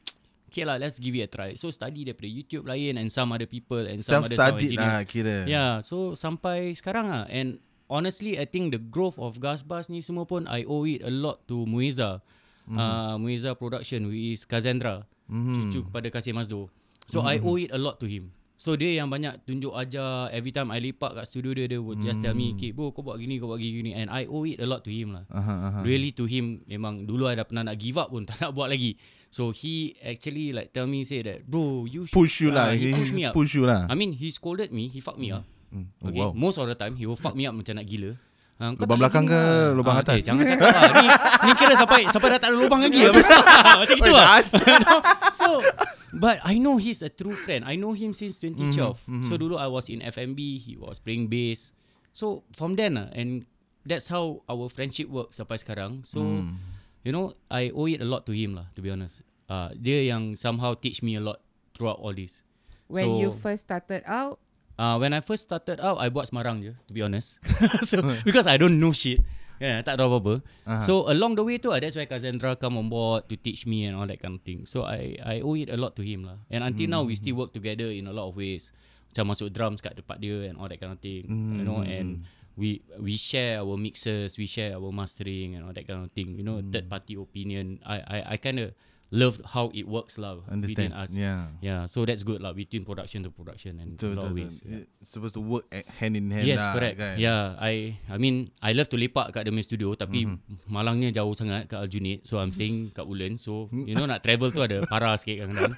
okay 0.50 0.66
lah 0.66 0.76
let's 0.76 0.98
give 0.98 1.14
it 1.14 1.24
a 1.24 1.30
try. 1.30 1.54
So 1.54 1.70
study 1.70 2.02
daripada 2.04 2.26
YouTube 2.26 2.66
lain 2.66 2.98
and 2.98 3.08
some 3.08 3.30
other 3.30 3.46
people 3.46 3.80
and 3.80 4.02
some 4.02 4.26
other 4.26 4.34
Self-studied 4.34 4.76
engineers. 4.76 4.90
lah 4.90 5.04
kira. 5.06 5.38
Yeah, 5.46 5.72
so 5.80 6.18
sampai 6.18 6.74
sekarang 6.74 7.06
ah 7.06 7.24
and 7.30 7.62
honestly 7.90 8.38
I 8.38 8.46
think 8.46 8.72
the 8.72 8.80
growth 8.80 9.18
of 9.18 9.42
Gas 9.42 9.66
Bus 9.66 9.90
ni 9.90 10.00
semua 10.00 10.24
pun 10.24 10.46
I 10.46 10.64
owe 10.64 10.86
it 10.86 11.02
a 11.02 11.12
lot 11.12 11.44
to 11.50 11.66
Muiza. 11.66 12.22
Mhm. 12.70 12.78
Uh, 12.78 13.16
Muiza 13.18 13.58
Production 13.58 14.06
who 14.08 14.14
is 14.14 14.46
Kazendra. 14.46 15.04
Mhm. 15.26 15.74
Cucu 15.74 15.80
kepada 15.90 16.08
Kasim 16.10 16.38
Mazdo. 16.38 16.70
So 17.10 17.26
I 17.26 17.42
owe 17.42 17.58
it 17.58 17.74
a 17.74 17.82
lot 17.82 17.98
to 18.00 18.06
him. 18.06 18.30
So 18.60 18.76
dia 18.76 19.00
yang 19.00 19.08
banyak 19.08 19.48
tunjuk 19.48 19.72
ajar 19.72 20.28
every 20.36 20.52
time 20.52 20.68
I 20.68 20.84
lepak 20.84 21.16
kat 21.16 21.26
studio 21.32 21.56
dia 21.56 21.66
dia 21.66 21.80
would 21.80 22.04
just 22.04 22.20
tell 22.20 22.36
me, 22.36 22.52
Hmm. 22.52 22.60
"Kid, 22.60 22.76
bro, 22.76 22.92
kau 22.92 23.00
buat 23.00 23.16
gini, 23.16 23.40
kau 23.40 23.48
buat 23.48 23.56
gini, 23.56 23.72
gini." 23.80 23.92
And 23.96 24.12
I 24.12 24.28
owe 24.28 24.44
it 24.44 24.60
a 24.60 24.68
lot 24.68 24.84
to 24.84 24.92
him 24.92 25.16
lah. 25.16 25.24
Aha, 25.32 25.56
aha. 25.72 25.80
Really 25.88 26.12
to 26.20 26.28
him 26.28 26.60
memang 26.68 27.08
dulu 27.08 27.32
I 27.32 27.40
dah 27.40 27.48
pernah 27.48 27.72
nak 27.72 27.80
give 27.80 27.96
up 27.96 28.12
pun 28.12 28.26
tak 28.30 28.44
nak 28.44 28.52
buat 28.52 28.68
lagi. 28.68 29.00
So 29.32 29.56
he 29.56 29.96
actually 30.04 30.52
like 30.52 30.76
tell 30.76 30.92
me 30.92 31.08
say 31.08 31.24
that, 31.24 31.48
"Bro, 31.48 31.88
you 31.88 32.04
should, 32.04 32.20
Push 32.20 32.44
you 32.44 32.52
lah. 32.52 32.70
Ah, 32.70 32.76
he 32.76 32.92
push 32.92 33.16
me 33.16 33.24
up. 33.24 33.32
Push 33.32 33.56
you 33.56 33.64
lah. 33.64 33.88
I 33.88 33.96
mean, 33.96 34.12
he 34.12 34.28
scolded 34.28 34.76
me, 34.76 34.92
he 34.92 35.00
fucked 35.00 35.24
me 35.24 35.32
up. 35.32 35.48
Hmm. 35.70 35.86
Oh, 36.02 36.10
Okay, 36.10 36.20
wow. 36.20 36.32
most 36.34 36.58
of 36.58 36.66
the 36.66 36.74
time 36.74 36.94
he 36.94 37.06
will 37.06 37.16
fuck 37.16 37.34
me 37.34 37.46
up 37.46 37.54
macam 37.54 37.78
nak 37.78 37.86
gila. 37.86 38.18
Ha, 38.60 38.76
kau 38.76 38.84
Lubang 38.84 39.00
belakang 39.00 39.24
ke 39.24 39.40
lah. 39.40 39.72
lubang 39.72 39.96
Ah, 39.96 40.04
atas? 40.04 40.20
Eh, 40.20 40.24
jangan 40.28 40.44
cakap 40.44 40.68
lah. 40.68 40.92
Ni, 40.92 41.08
ni 41.48 41.52
kira 41.56 41.74
sampai 41.74 42.00
sampai 42.12 42.28
dah 42.36 42.40
tak 42.40 42.50
ada 42.52 42.58
lubang 42.60 42.84
lagi. 42.84 43.08
Macam 43.80 43.96
gitu 43.96 44.12
lah. 44.12 44.44
so, 45.40 45.64
but 46.12 46.44
I 46.44 46.60
know 46.60 46.76
he's 46.76 47.00
a 47.00 47.08
true 47.08 47.40
friend. 47.40 47.64
I 47.64 47.80
know 47.80 47.96
him 47.96 48.12
since 48.12 48.36
2012. 48.36 49.00
Mhm, 49.08 49.24
So 49.24 49.40
dulu 49.40 49.56
I 49.56 49.72
was 49.72 49.88
in 49.88 50.04
FMB, 50.04 50.60
he 50.60 50.76
was 50.76 51.00
playing 51.00 51.32
bass. 51.32 51.72
So 52.12 52.44
from 52.52 52.76
then 52.76 53.00
lah, 53.00 53.08
and 53.16 53.48
that's 53.88 54.12
how 54.12 54.44
our 54.52 54.68
friendship 54.68 55.08
works 55.08 55.40
sampai 55.40 55.56
sekarang. 55.56 56.04
So, 56.04 56.20
Hmm. 56.20 56.60
you 57.02 57.16
know, 57.16 57.40
I 57.48 57.72
owe 57.72 57.88
it 57.88 58.04
a 58.04 58.08
lot 58.08 58.28
to 58.28 58.36
him 58.36 58.60
lah, 58.60 58.68
to 58.76 58.84
be 58.84 58.92
honest. 58.92 59.24
Uh, 59.48 59.72
dia 59.72 60.04
yang 60.04 60.36
somehow 60.36 60.76
teach 60.76 61.00
me 61.00 61.16
a 61.16 61.24
lot 61.24 61.40
throughout 61.74 61.96
all 61.98 62.12
this. 62.12 62.44
When 62.92 63.08
so, 63.08 63.24
you 63.24 63.30
first 63.32 63.72
started 63.72 64.04
out, 64.04 64.44
Uh, 64.80 64.96
when 64.96 65.12
I 65.12 65.20
first 65.20 65.44
started 65.44 65.84
out, 65.84 66.00
I 66.00 66.08
buat 66.08 66.32
Semarang 66.32 66.64
je, 66.64 66.72
to 66.72 66.92
be 66.96 67.04
honest. 67.04 67.36
so 67.90 68.00
because 68.24 68.48
I 68.48 68.56
don't 68.56 68.80
know 68.80 68.96
shit, 68.96 69.20
yeah, 69.60 69.84
tak 69.84 70.00
tahu 70.00 70.08
apa-apa. 70.16 70.36
Aha. 70.64 70.80
So 70.88 71.12
along 71.12 71.36
the 71.36 71.44
way 71.44 71.60
tu, 71.60 71.76
that's 71.76 72.00
why 72.00 72.08
Cassandra 72.08 72.56
come 72.56 72.80
on 72.80 72.88
board 72.88 73.28
to 73.28 73.36
teach 73.36 73.68
me 73.68 73.84
and 73.92 74.00
all 74.00 74.08
that 74.08 74.24
kind 74.24 74.40
of 74.40 74.42
thing. 74.48 74.64
So 74.64 74.88
I 74.88 75.20
I 75.20 75.44
owe 75.44 75.60
it 75.60 75.68
a 75.68 75.76
lot 75.76 76.00
to 76.00 76.04
him 76.08 76.24
lah. 76.24 76.40
And 76.48 76.64
until 76.64 76.88
now, 76.88 77.04
we 77.04 77.20
still 77.20 77.36
work 77.36 77.52
together 77.52 77.92
in 77.92 78.08
a 78.08 78.16
lot 78.16 78.32
of 78.32 78.40
ways. 78.40 78.72
Macam 79.12 79.36
masuk 79.36 79.52
drums 79.52 79.84
kat 79.84 80.00
tempat 80.00 80.24
dia 80.24 80.48
and 80.48 80.56
all 80.56 80.72
that 80.72 80.80
kind 80.80 80.96
of 80.96 81.04
thing, 81.04 81.28
you 81.60 81.68
know. 81.68 81.84
And 81.84 82.24
we 82.56 82.80
we 82.96 83.20
share 83.20 83.60
our 83.60 83.76
mixes, 83.76 84.40
we 84.40 84.48
share 84.48 84.80
our 84.80 84.92
mastering 84.96 85.60
and 85.60 85.68
all 85.68 85.76
that 85.76 85.84
kind 85.84 86.08
of 86.08 86.12
thing. 86.16 86.40
You 86.40 86.46
know, 86.48 86.64
third 86.64 86.88
party 86.88 87.20
opinion. 87.20 87.84
I 87.84 88.00
I 88.00 88.18
I 88.24 88.36
kind 88.40 88.64
of 88.64 88.72
love 89.10 89.42
how 89.42 89.74
it 89.74 89.90
works 89.90 90.22
lah 90.22 90.38
Understand. 90.46 90.70
within 90.70 90.92
us. 90.94 91.10
Yeah. 91.10 91.50
Yeah, 91.62 91.82
so 91.90 92.06
that's 92.06 92.22
good 92.22 92.46
lah 92.46 92.54
between 92.54 92.86
production 92.86 93.26
to 93.26 93.34
production 93.34 93.82
and 93.82 93.98
a 93.98 94.06
lot 94.14 94.30
of 94.30 94.38
ways. 94.38 94.62
betul. 94.62 94.86
It's 95.02 95.10
supposed 95.10 95.34
to 95.34 95.42
work 95.42 95.66
at- 95.74 95.90
hand 95.98 96.14
in 96.14 96.30
hand 96.30 96.46
Yes, 96.46 96.62
lah. 96.62 96.78
correct. 96.78 96.96
Kan? 97.02 97.18
Yeah, 97.18 97.58
I 97.58 97.98
I 98.06 98.18
mean 98.22 98.54
I 98.62 98.78
love 98.78 98.94
to 98.94 98.98
lepak 99.02 99.34
kat 99.34 99.50
Demi 99.50 99.66
Studio 99.66 99.98
tapi 99.98 100.30
mm-hmm. 100.30 100.70
malangnya 100.70 101.10
jauh 101.10 101.34
sangat 101.34 101.66
kat 101.70 101.82
Aljunied. 101.82 102.26
So 102.30 102.38
I'm 102.38 102.54
staying 102.54 102.94
kat 102.94 103.10
Woodlands. 103.10 103.42
So 103.42 103.68
you 103.90 103.98
know 103.98 104.06
nak 104.06 104.22
travel 104.22 104.54
tu 104.54 104.62
ada 104.62 104.86
parah 104.86 105.18
sikit 105.18 105.46
kadang-kadang. 105.46 105.78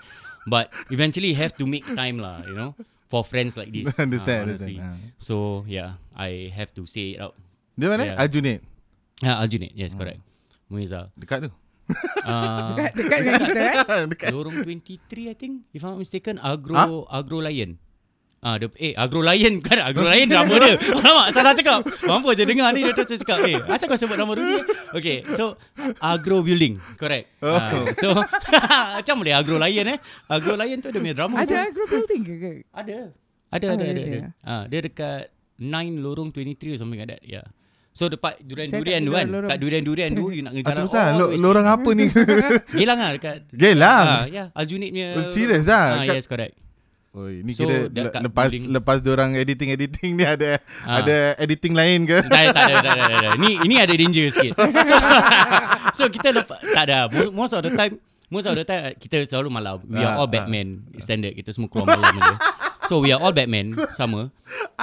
But 0.49 0.73
eventually 0.89 1.37
have 1.37 1.53
to 1.61 1.69
make 1.69 1.85
time 1.85 2.17
lah, 2.17 2.41
you 2.49 2.57
know, 2.57 2.73
for 3.13 3.21
friends 3.21 3.53
like 3.53 3.69
this. 3.69 3.93
Understand, 4.01 4.49
honestly. 4.49 4.81
understand, 4.81 5.13
ah. 5.13 5.21
So 5.21 5.63
yeah, 5.69 6.01
I 6.17 6.49
have 6.49 6.73
to 6.81 6.89
say 6.89 7.13
it 7.13 7.21
out. 7.21 7.37
Dia 7.77 7.93
mana? 7.93 8.09
Yeah. 8.09 8.21
Aljunied. 8.25 8.59
Ah, 9.21 9.37
Aljunied, 9.45 9.77
yes, 9.77 9.93
correct. 9.93 10.17
Muiza. 10.65 11.13
Dekat 11.13 11.45
tu. 11.45 11.49
Uh, 12.21 12.73
dekat, 12.73 12.91
dekat 12.95 13.17
dengan 13.19 13.41
kita 13.41 13.59
eh. 13.59 13.73
Dekat. 14.13 14.29
Lorong 14.29 14.55
23 14.61 15.31
I 15.31 15.35
think 15.35 15.53
if 15.71 15.81
I'm 15.81 15.93
not 15.93 15.99
mistaken 15.99 16.37
Agro 16.37 16.73
Ah? 16.73 16.87
Agro 17.11 17.39
Lion. 17.39 17.75
Ah, 18.41 18.57
the, 18.57 18.73
eh 18.75 18.97
Agro 18.97 19.21
Lion 19.21 19.61
kan 19.61 19.77
Agro 19.77 20.01
Lion 20.01 20.25
drama 20.25 20.57
dia. 20.57 20.73
Alamak 20.97 21.29
salah 21.29 21.53
cakap. 21.53 21.85
Mampu 22.01 22.33
je 22.33 22.41
dengar 22.41 22.73
ni 22.73 22.81
dia 22.81 22.93
tu 22.95 23.05
cakap 23.05 23.45
eh 23.45 23.61
asal 23.69 23.85
kau 23.85 23.93
sebut 23.95 24.17
nama 24.17 24.33
dia? 24.33 24.65
Okay, 24.91 25.21
so 25.37 25.53
Agro 26.01 26.41
Building, 26.41 26.81
correct. 26.97 27.29
Oh. 27.39 27.53
Ah, 27.53 27.85
so 27.93 28.17
macam 28.97 29.21
boleh 29.21 29.33
Agro 29.33 29.61
Lion 29.61 29.93
eh. 29.93 29.97
Agro 30.25 30.57
Lion 30.57 30.81
tu 30.81 30.89
ada 30.89 30.97
punya 30.97 31.13
drama. 31.13 31.37
pun. 31.37 31.45
Ada 31.45 31.69
group 31.69 31.89
building 31.89 32.21
ke? 32.21 32.33
ke? 32.35 32.51
Ada. 32.73 32.97
Ada 33.51 33.65
Oh, 33.67 33.73
ada 33.77 33.83
ada. 33.83 33.93
really? 33.93 34.21
ada. 34.25 34.29
Ah, 34.41 34.63
dia 34.65 34.79
dekat 34.81 35.29
9 35.61 36.01
lorong 36.01 36.33
23 36.33 36.73
or 36.73 36.77
something 36.77 36.97
like 36.97 37.11
that. 37.11 37.21
Yeah. 37.21 37.45
So 37.91 38.07
dekat 38.07 38.39
durian-durian 38.41 39.03
kat 39.03 39.07
tu 39.07 39.11
kan. 39.11 39.25
lorong- 39.27 39.51
Kat 39.51 39.57
durian-durian 39.59 40.09
tu 40.11 40.23
you 40.35 40.41
nak 40.41 40.53
all 41.11 41.19
Lo, 41.19 41.25
the 41.27 41.35
way 41.35 41.43
lorong 41.43 41.67
apa 41.67 41.89
ni? 41.91 42.05
Gelang 42.79 42.97
lah 42.97 43.11
dekat 43.11 43.35
Gelang. 43.51 44.05
Ah, 44.07 44.23
ya, 44.25 44.43
Aljunied 44.51 44.91
punya. 44.91 45.07
Oh, 45.13 45.27
serious 45.27 45.67
ah? 45.67 45.99
Ah, 45.99 46.03
Kat- 46.03 46.15
yes, 46.15 46.25
correct. 46.25 46.55
Oi, 47.11 47.43
ni 47.43 47.51
So, 47.51 47.67
kira 47.67 47.91
le- 47.91 48.23
lepas 48.23 48.47
building. 48.47 48.63
lepas 48.71 48.97
orang 49.03 49.35
editing 49.35 49.69
editing 49.69 50.15
ni 50.15 50.23
ada 50.23 50.63
Ah. 50.87 51.03
ada 51.03 51.35
editing 51.35 51.75
lain 51.75 52.07
ke? 52.07 52.23
Tak 52.23 52.31
ada, 52.31 52.49
tak 52.49 52.63
ada, 52.63 52.75
tak 52.79 52.93
ada, 52.93 53.03
tak 53.03 53.19
ada. 53.19 53.29
Ni, 53.35 53.51
ini 53.59 53.75
ada 53.75 53.91
danger 53.91 54.25
sikit. 54.31 54.55
So, 54.55 54.95
so 55.99 56.03
kita 56.07 56.31
lepas, 56.31 56.63
tak 56.63 56.83
ada. 56.87 57.11
Mo- 57.11 57.35
Most 57.35 57.51
of 57.51 57.59
the 57.61 57.75
time, 57.75 57.99
most 58.31 58.47
of 58.47 58.55
the 58.55 58.63
time 58.63 58.95
kita 58.95 59.27
selalu 59.27 59.51
malam. 59.51 59.83
We 59.83 59.99
are 59.99 60.15
Ah, 60.15 60.23
all. 60.23 60.31
Batman 60.31 60.87
standard. 60.95 61.35
Kita 61.35 61.51
semua 61.51 61.67
keluar 61.67 61.91
malam. 61.91 62.15
So 62.91 62.99
we 62.99 63.15
are 63.15 63.23
all 63.23 63.31
Batman 63.31 63.71
sama. 63.95 64.35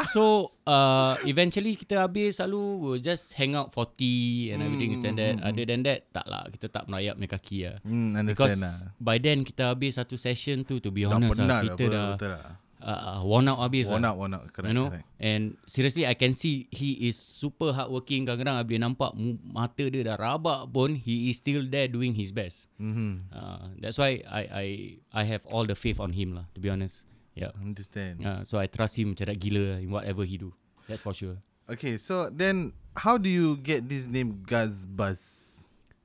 So 0.08 0.56
uh, 0.64 1.20
eventually 1.22 1.76
kita 1.76 2.00
habis 2.00 2.40
selalu 2.40 2.62
we'll 2.80 3.02
just 3.02 3.36
hang 3.36 3.52
out 3.52 3.68
for 3.68 3.84
tea 3.90 4.48
and 4.48 4.64
everything 4.64 4.96
Hmm, 4.96 5.00
standard. 5.04 5.34
hmm. 5.36 5.44
Other 5.44 5.64
than 5.66 5.84
that, 5.84 6.08
tak 6.08 6.24
lah. 6.24 6.48
Kita 6.48 6.72
tak 6.72 6.88
merayap 6.88 7.20
punya 7.20 7.28
kaki 7.28 7.58
lah. 7.62 7.76
Hmm, 7.84 8.16
Because 8.24 8.56
lah. 8.56 8.96
by 8.96 9.20
then 9.20 9.44
kita 9.44 9.76
habis 9.76 10.00
satu 10.00 10.16
session 10.16 10.64
tu 10.64 10.80
to 10.80 10.88
be 10.88 11.04
Dah 11.04 11.12
honest 11.12 11.36
lah, 11.36 11.44
dah, 11.46 11.60
kita 11.60 11.74
betul, 11.76 11.90
dah 11.90 12.06
betul 12.14 12.30
lah. 12.32 12.42
uh, 12.78 12.88
uh, 12.88 13.18
worn 13.20 13.44
out 13.44 13.60
habis 13.60 13.84
Worn 13.86 14.00
lah. 14.00 14.08
out, 14.08 14.16
worn 14.16 14.32
out. 14.32 14.44
Correct, 14.48 14.64
you 14.64 14.72
know 14.72 14.88
correct. 14.88 15.04
and 15.20 15.42
seriously 15.66 16.06
I 16.06 16.14
can 16.14 16.32
see 16.32 16.64
he 16.70 17.04
is 17.04 17.18
super 17.18 17.76
hardworking 17.76 18.24
kadang-kadang 18.24 18.56
I 18.56 18.64
boleh 18.64 18.80
nampak 18.80 19.10
mata 19.44 19.84
dia 19.84 20.00
dah 20.00 20.16
rabak 20.16 20.70
pun 20.70 20.96
he 20.96 21.28
is 21.28 21.36
still 21.36 21.60
there 21.60 21.84
doing 21.86 22.14
his 22.14 22.30
best 22.30 22.72
Mhm. 22.80 23.28
uh, 23.28 23.68
that's 23.76 24.00
why 24.00 24.24
I 24.24 24.42
I 24.48 24.66
I 25.12 25.22
have 25.26 25.44
all 25.44 25.66
the 25.66 25.76
faith 25.76 25.98
on 25.98 26.14
him 26.14 26.32
lah 26.32 26.48
to 26.54 26.62
be 26.62 26.70
honest 26.70 27.04
yeah 27.38 27.52
Understand. 27.56 28.20
uh, 28.20 28.42
so 28.42 28.58
I 28.58 28.66
trust 28.66 28.98
him 28.98 29.14
macam 29.14 29.30
nak 29.30 29.38
gila 29.38 29.78
in 29.78 29.88
whatever 29.88 30.26
he 30.26 30.36
do 30.36 30.50
that's 30.90 31.02
for 31.02 31.14
sure 31.14 31.38
Okay, 31.68 32.00
so 32.00 32.32
then 32.32 32.72
how 32.96 33.20
do 33.20 33.28
you 33.28 33.60
get 33.60 33.92
this 33.92 34.08
name 34.08 34.40
Guz 34.42 34.88
Buzz? 34.88 35.20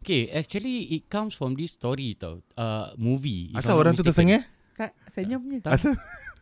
okay 0.04 0.28
actually 0.36 0.92
it 0.92 1.08
comes 1.08 1.32
from 1.32 1.56
this 1.56 1.80
story 1.80 2.20
tau 2.20 2.44
uh, 2.60 2.92
movie 3.00 3.48
Asal 3.56 3.80
orang 3.80 3.96
tu 3.96 4.04
tersengih? 4.04 4.44
Tak, 4.76 4.92
senyum 5.16 5.40
je. 5.48 5.58
tak, 5.64 5.80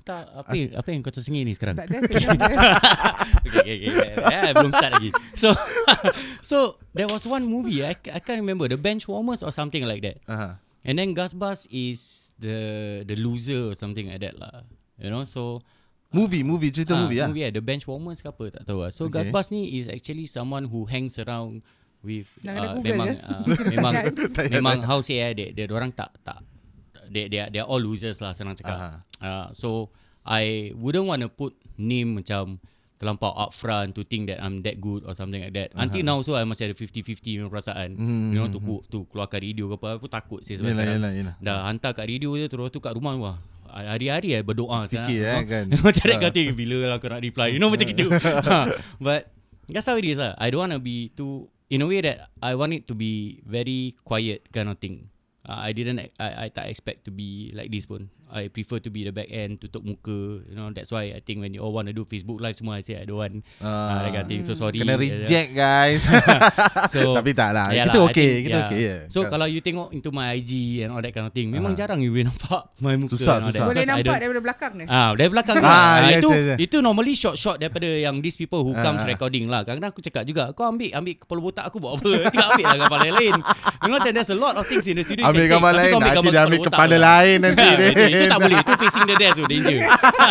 tak 0.02 0.24
apa 0.34 0.50
yang, 0.58 0.70
apa 0.74 0.88
yang 0.90 1.00
kau 1.06 1.14
tersengih 1.14 1.46
ni 1.46 1.54
sekarang 1.54 1.78
Tak 1.78 1.86
ada 1.86 2.02
senyum 2.10 2.34
okay, 3.46 3.62
okay, 3.62 3.78
okay. 3.94 4.10
Eh, 4.50 4.52
belum 4.58 4.72
start 4.74 4.92
lagi. 4.98 5.10
So, 5.38 5.54
so 6.50 6.58
there 6.98 7.06
was 7.06 7.30
one 7.30 7.46
movie 7.46 7.86
I, 7.86 7.94
I 8.10 8.18
can't 8.18 8.42
remember 8.42 8.66
the 8.66 8.82
bench 8.82 9.06
warmers 9.06 9.46
or 9.46 9.54
something 9.54 9.86
like 9.86 10.02
that. 10.02 10.18
Aha. 10.26 10.58
And 10.82 10.98
then 10.98 11.14
Gus 11.14 11.38
Bus 11.38 11.70
is 11.70 12.34
the 12.42 12.58
the 13.06 13.14
loser 13.14 13.70
or 13.70 13.76
something 13.78 14.10
like 14.10 14.26
that 14.26 14.34
lah. 14.42 14.66
You 15.02 15.10
know, 15.10 15.26
so 15.26 15.66
Movie, 16.12 16.44
movie, 16.44 16.76
cerita 16.76 16.92
ah, 16.92 17.08
movie 17.08 17.24
lah. 17.24 17.32
movie 17.32 17.48
the 17.48 17.64
bench 17.64 17.88
warmers 17.88 18.20
ke 18.20 18.28
apa 18.28 18.52
tak 18.52 18.64
tahu 18.68 18.84
lah. 18.84 18.92
So 18.92 19.08
Okay. 19.08 19.24
Gus 19.24 19.28
Bus 19.32 19.48
ni 19.48 19.80
is 19.80 19.88
actually 19.88 20.28
someone 20.28 20.68
who 20.68 20.84
hangs 20.84 21.16
around 21.16 21.64
with 22.04 22.28
Nak 22.44 22.52
uh, 22.52 22.84
memang 22.84 23.16
je. 23.16 23.24
uh, 23.24 23.44
memang 23.74 23.94
memang 24.52 24.78
how 24.84 25.00
say 25.00 25.24
eh 25.24 25.32
dia 25.32 25.56
dia 25.56 25.72
orang 25.72 25.88
tak 25.90 26.12
tak 26.20 26.44
they 27.08 27.32
they 27.32 27.40
are, 27.40 27.48
they 27.48 27.60
are 27.60 27.70
all 27.70 27.80
losers 27.80 28.20
lah 28.20 28.36
senang 28.36 28.60
cakap. 28.60 28.76
Aha. 28.76 28.90
Uh, 29.24 29.48
so 29.56 29.88
I 30.22 30.76
wouldn't 30.76 31.08
want 31.08 31.24
to 31.24 31.32
put 31.32 31.56
name 31.80 32.20
macam 32.20 32.60
terlampau 33.00 33.32
upfront 33.34 33.96
to 33.96 34.04
think 34.04 34.28
that 34.28 34.38
I'm 34.38 34.62
that 34.62 34.78
good 34.78 35.08
or 35.08 35.16
something 35.16 35.40
like 35.40 35.56
that. 35.56 35.72
Until 35.74 36.04
now 36.04 36.20
so 36.22 36.36
I 36.36 36.44
masih 36.44 36.70
ada 36.70 36.76
50-50 36.76 37.24
punya 37.40 37.48
perasaan. 37.48 37.90
Hmm, 37.96 38.30
You 38.30 38.38
know 38.38 38.46
hmm, 38.46 38.54
to 38.54 38.60
ku- 38.60 38.84
to 38.86 38.98
keluarkan 39.08 39.40
radio 39.40 39.72
ke 39.72 39.80
apa 39.80 39.88
aku 39.96 40.06
takut 40.06 40.44
sih 40.44 40.54
Yelah, 40.54 40.76
sebenarnya. 40.76 40.96
yelah, 41.00 41.12
yelah. 41.16 41.36
Dah 41.40 41.66
hantar 41.66 41.96
kat 41.96 42.06
radio 42.06 42.36
je 42.36 42.46
terus 42.46 42.68
tu 42.68 42.78
kat 42.78 42.94
rumah 42.94 43.16
wah 43.16 43.38
hari-hari 43.72 44.36
I 44.36 44.44
berdoa 44.44 44.86
Fikir, 44.86 45.24
sekarang. 45.24 45.44
eh, 45.44 45.48
kan? 45.48 45.66
macam 45.88 46.04
nak 46.06 46.20
kata 46.28 46.42
bila 46.52 46.78
lah 46.86 46.96
aku 47.00 47.08
nak 47.08 47.22
reply. 47.24 47.48
You 47.56 47.60
know 47.60 47.72
macam 47.72 47.88
gitu. 47.88 48.12
Ha, 48.52 48.76
But 49.00 49.32
that's 49.68 49.88
how 49.88 49.96
it 49.96 50.06
is 50.06 50.20
lah. 50.20 50.36
I 50.36 50.52
don't 50.52 50.62
want 50.62 50.76
to 50.76 50.82
be 50.84 51.10
too 51.16 51.48
in 51.72 51.80
a 51.82 51.88
way 51.88 52.04
that 52.04 52.28
I 52.44 52.54
want 52.54 52.76
it 52.76 52.84
to 52.92 52.94
be 52.94 53.40
very 53.48 53.96
quiet 54.04 54.52
kind 54.52 54.68
of 54.68 54.78
thing. 54.78 55.08
Uh, 55.42 55.58
I 55.58 55.74
didn't 55.74 55.98
I, 55.98 56.12
I 56.20 56.48
tak 56.54 56.70
expect 56.70 57.08
to 57.08 57.12
be 57.12 57.50
like 57.56 57.72
this 57.72 57.88
pun. 57.88 58.12
I 58.32 58.48
prefer 58.48 58.80
to 58.80 58.88
be 58.88 59.04
the 59.04 59.12
back 59.12 59.28
end 59.28 59.60
tutup 59.60 59.84
muka. 59.84 60.40
You 60.48 60.56
know 60.56 60.72
that's 60.72 60.88
why 60.90 61.12
I 61.12 61.20
think 61.20 61.44
when 61.44 61.52
you 61.52 61.60
all 61.60 61.72
want 61.72 61.88
to 61.88 61.94
do 61.94 62.04
Facebook 62.04 62.40
live 62.40 62.56
semua 62.56 62.80
I 62.80 62.84
say 62.84 62.96
I 62.96 63.04
don't 63.04 63.20
want. 63.20 63.44
Uh, 63.60 63.68
Ah. 63.68 64.02
that 64.02 64.12
kind 64.12 64.24
of 64.24 64.28
thing. 64.28 64.42
So 64.42 64.56
sorry. 64.56 64.80
Kena 64.80 64.96
reject 64.96 65.52
guys. 65.52 66.02
So 66.92 67.12
Tapi 67.20 67.36
tak 67.36 67.52
lah. 67.52 67.70
Yeah 67.72 67.86
Kita 67.86 68.00
lah, 68.00 68.08
okay, 68.08 68.30
think, 68.40 68.44
kita 68.48 68.56
yeah. 68.56 68.66
okay 68.66 68.80
je. 68.80 68.96
So 69.12 69.28
kalau 69.28 69.46
you 69.46 69.60
tengok 69.60 69.92
into 69.92 70.10
my 70.10 70.32
IG 70.34 70.82
and 70.82 70.96
all 70.96 71.04
that 71.04 71.12
kind 71.12 71.28
of 71.28 71.34
thing, 71.36 71.52
memang 71.52 71.76
Ah. 71.76 71.78
jarang 71.84 72.00
you 72.00 72.12
boleh 72.12 72.32
nampak 72.32 72.72
my 72.84 72.96
muka. 72.96 73.20
Susah, 73.20 73.44
susah. 73.44 73.68
Boleh 73.68 73.84
nampak 73.84 74.16
daripada 74.18 74.42
belakang 74.42 74.72
ni. 74.80 74.86
Ah, 74.88 75.12
dari 75.12 75.28
belakang 75.28 75.56
Ah, 75.62 76.08
yes, 76.08 76.24
itu 76.24 76.30
yes, 76.32 76.44
yes. 76.56 76.58
itu 76.58 76.78
normally 76.80 77.14
shot-shot 77.14 77.60
daripada 77.60 77.86
yang 77.86 78.24
these 78.24 78.40
people 78.40 78.64
who 78.64 78.72
comes 78.74 79.04
ah. 79.04 79.08
recording 79.08 79.52
lah. 79.52 79.68
Kadang-kadang 79.68 79.92
aku 79.92 80.02
cakap 80.02 80.24
juga, 80.24 80.56
kau 80.56 80.64
ambil 80.64 80.90
ambil 80.96 81.14
kepala 81.20 81.40
botak 81.44 81.64
aku 81.68 81.78
buat 81.84 82.00
apa? 82.00 82.32
Cakap 82.32 82.48
ambil 82.56 82.66
lah 82.66 82.78
gambar 82.88 83.00
yang 83.04 83.18
lain. 83.20 83.36
You 83.82 83.88
know, 83.90 83.98
macam 84.00 84.12
there's 84.16 84.32
a 84.32 84.38
lot 84.38 84.54
of 84.56 84.64
things 84.66 84.86
in 84.88 84.96
the 84.96 85.04
studio. 85.04 85.28
Ambil 85.28 85.46
gambar 85.52 85.72
tapi 85.74 85.80
lain, 85.82 85.92
nanti 86.00 86.28
dia 86.32 86.42
ambil 86.46 86.60
kepala 86.64 86.96
lain 86.98 87.38
nanti 87.44 87.68
dia. 87.76 87.90
Itu 88.22 88.32
tak 88.32 88.40
boleh. 88.40 88.58
Itu 88.62 88.74
facing 88.86 89.06
the 89.10 89.16
desk 89.18 89.36
tu 89.42 89.46
danger. 89.50 89.80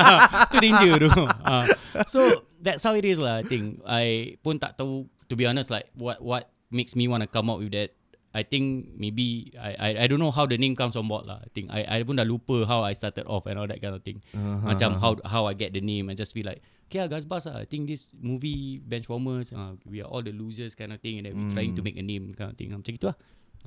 tu 0.52 0.56
danger 0.62 0.94
tu. 1.02 1.10
Ah. 1.50 1.66
So 2.06 2.46
that's 2.62 2.86
how 2.86 2.94
it 2.94 3.02
is 3.02 3.18
lah. 3.18 3.42
I 3.42 3.44
think 3.44 3.82
I 3.82 4.36
pun 4.46 4.62
tak 4.62 4.78
tahu 4.78 5.10
to 5.26 5.34
be 5.34 5.44
honest 5.50 5.66
like 5.66 5.90
what 5.98 6.22
what 6.22 6.54
makes 6.70 6.94
me 6.94 7.10
want 7.10 7.26
to 7.26 7.28
come 7.28 7.50
out 7.50 7.58
with 7.58 7.74
that 7.74 7.90
I 8.30 8.46
think 8.46 8.94
maybe 8.94 9.50
I, 9.58 9.74
I 9.74 9.88
I 10.02 10.06
don't 10.06 10.22
know 10.22 10.30
how 10.30 10.46
the 10.46 10.54
name 10.54 10.78
comes 10.78 10.94
on 10.94 11.10
board 11.10 11.26
lah. 11.26 11.42
I 11.42 11.50
think 11.50 11.74
I 11.74 11.82
I 11.82 12.06
pun 12.06 12.14
dah 12.14 12.26
lupa 12.26 12.62
how 12.62 12.86
I 12.86 12.94
started 12.94 13.26
off 13.26 13.50
and 13.50 13.58
all 13.58 13.66
that 13.66 13.82
kind 13.82 13.90
of 13.90 14.06
thing. 14.06 14.22
Uh-huh. 14.30 14.70
Macam 14.70 15.02
how 15.02 15.18
how 15.26 15.50
I 15.50 15.58
get 15.58 15.74
the 15.74 15.82
name 15.82 16.06
and 16.06 16.14
just 16.14 16.30
feel 16.30 16.46
like 16.46 16.62
okay, 16.86 17.02
ah, 17.02 17.10
Gasbas 17.10 17.50
ah. 17.50 17.58
I 17.58 17.66
think 17.66 17.90
this 17.90 18.06
movie 18.14 18.78
Benchwarmers, 18.78 19.50
uh, 19.50 19.74
we 19.82 19.98
are 19.98 20.06
all 20.06 20.22
the 20.22 20.30
losers 20.30 20.78
kind 20.78 20.94
of 20.94 21.02
thing 21.02 21.18
and 21.18 21.26
then 21.26 21.34
we 21.34 21.50
trying 21.50 21.74
to 21.74 21.82
make 21.82 21.98
a 21.98 22.06
name 22.06 22.30
kind 22.38 22.54
of 22.54 22.56
thing. 22.58 22.70
Macam 22.70 22.94
gitu 22.94 23.10
lah. 23.10 23.18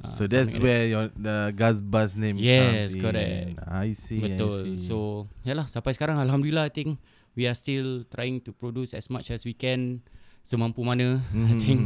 Ah, 0.02 0.10
So 0.10 0.26
that's 0.26 0.50
where 0.58 0.90
your 0.90 1.14
the 1.14 1.54
Gus 1.54 1.78
Buzz 1.78 2.18
name 2.18 2.42
Yes, 2.42 2.90
comes 2.90 2.98
in. 2.98 3.02
correct. 3.06 3.48
I 3.62 3.94
see. 3.94 4.18
I 4.18 4.34
Betul. 4.34 4.58
see. 4.66 4.78
So, 4.90 4.98
yalah 5.46 5.70
sampai 5.70 5.94
sekarang 5.94 6.18
alhamdulillah 6.18 6.66
I 6.66 6.74
think 6.74 6.98
we 7.38 7.46
are 7.46 7.54
still 7.54 8.02
trying 8.10 8.42
to 8.42 8.52
produce 8.52 8.98
as 8.98 9.06
much 9.14 9.30
as 9.30 9.46
we 9.46 9.54
can 9.54 10.02
semampu 10.42 10.82
mana. 10.82 11.22
Mm-hmm. 11.30 11.46
I 11.46 11.54
think 11.62 11.80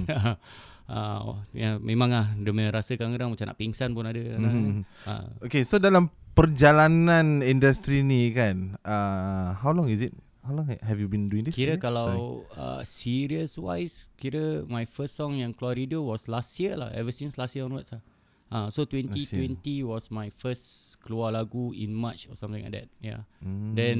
uh, 0.87 1.35
ya 1.51 1.75
memang 1.83 2.09
ah 2.15 2.31
dia 2.31 2.51
punya 2.55 2.71
rasa 2.71 2.95
kadang-kadang 2.95 3.35
macam 3.35 3.45
nak 3.51 3.59
pingsan 3.59 3.91
pun 3.91 4.07
ada. 4.07 4.23
Mhm. 4.23 4.87
Uh, 5.03 5.27
Okay, 5.43 5.67
so 5.67 5.75
dalam 5.75 6.07
perjalanan 6.31 7.43
industri 7.43 8.07
ni 8.07 8.31
kan, 8.31 8.79
uh, 8.87 9.51
how 9.59 9.75
long 9.75 9.91
is 9.91 9.99
it? 9.99 10.15
How 10.47 10.55
long 10.55 10.71
have 10.71 10.95
you 10.95 11.11
been 11.11 11.27
doing 11.27 11.43
this? 11.43 11.59
kira 11.59 11.75
Sorry. 11.75 11.83
kalau 11.83 12.07
uh, 12.55 12.79
serious 12.87 13.59
wise 13.59 14.07
kira 14.15 14.63
my 14.71 14.87
first 14.87 15.19
song 15.19 15.35
yang 15.35 15.51
keluar 15.51 15.75
radio 15.75 15.99
was 15.99 16.31
last 16.31 16.55
year 16.55 16.79
lah 16.79 16.87
ever 16.95 17.11
since 17.11 17.35
last 17.35 17.59
year 17.59 17.67
onwards 17.67 17.91
lah. 17.91 17.99
Uh, 18.47 18.71
so 18.71 18.87
2020 18.87 19.83
was 19.83 20.07
my 20.07 20.31
first 20.31 20.95
keluar 21.03 21.35
lagu 21.35 21.75
in 21.75 21.91
March 21.91 22.31
or 22.31 22.35
something 22.39 22.63
like 22.63 22.71
that. 22.71 22.87
Yeah. 23.03 23.27
Hmm. 23.43 23.75
Then 23.75 23.99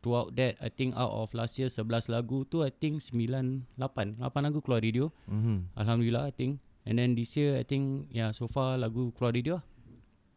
throughout 0.00 0.32
that 0.40 0.56
I 0.56 0.72
think 0.72 0.96
out 0.96 1.12
of 1.12 1.36
last 1.36 1.60
year 1.60 1.68
11 1.68 2.08
lagu 2.08 2.48
tu 2.48 2.64
I 2.64 2.72
think 2.72 3.04
9 3.12 3.68
8 3.76 4.24
8 4.24 4.24
lagu 4.40 4.64
keluar 4.64 4.80
radio. 4.80 5.12
Mhm. 5.28 5.68
Alhamdulillah 5.76 6.24
I 6.28 6.32
think. 6.32 6.64
And 6.88 6.96
then 6.96 7.12
this 7.12 7.36
year 7.36 7.60
I 7.60 7.64
think 7.68 8.08
yeah 8.08 8.32
so 8.32 8.48
far 8.48 8.80
lagu 8.80 9.12
keluar 9.12 9.36
radio 9.36 9.60
lah. 9.60 9.64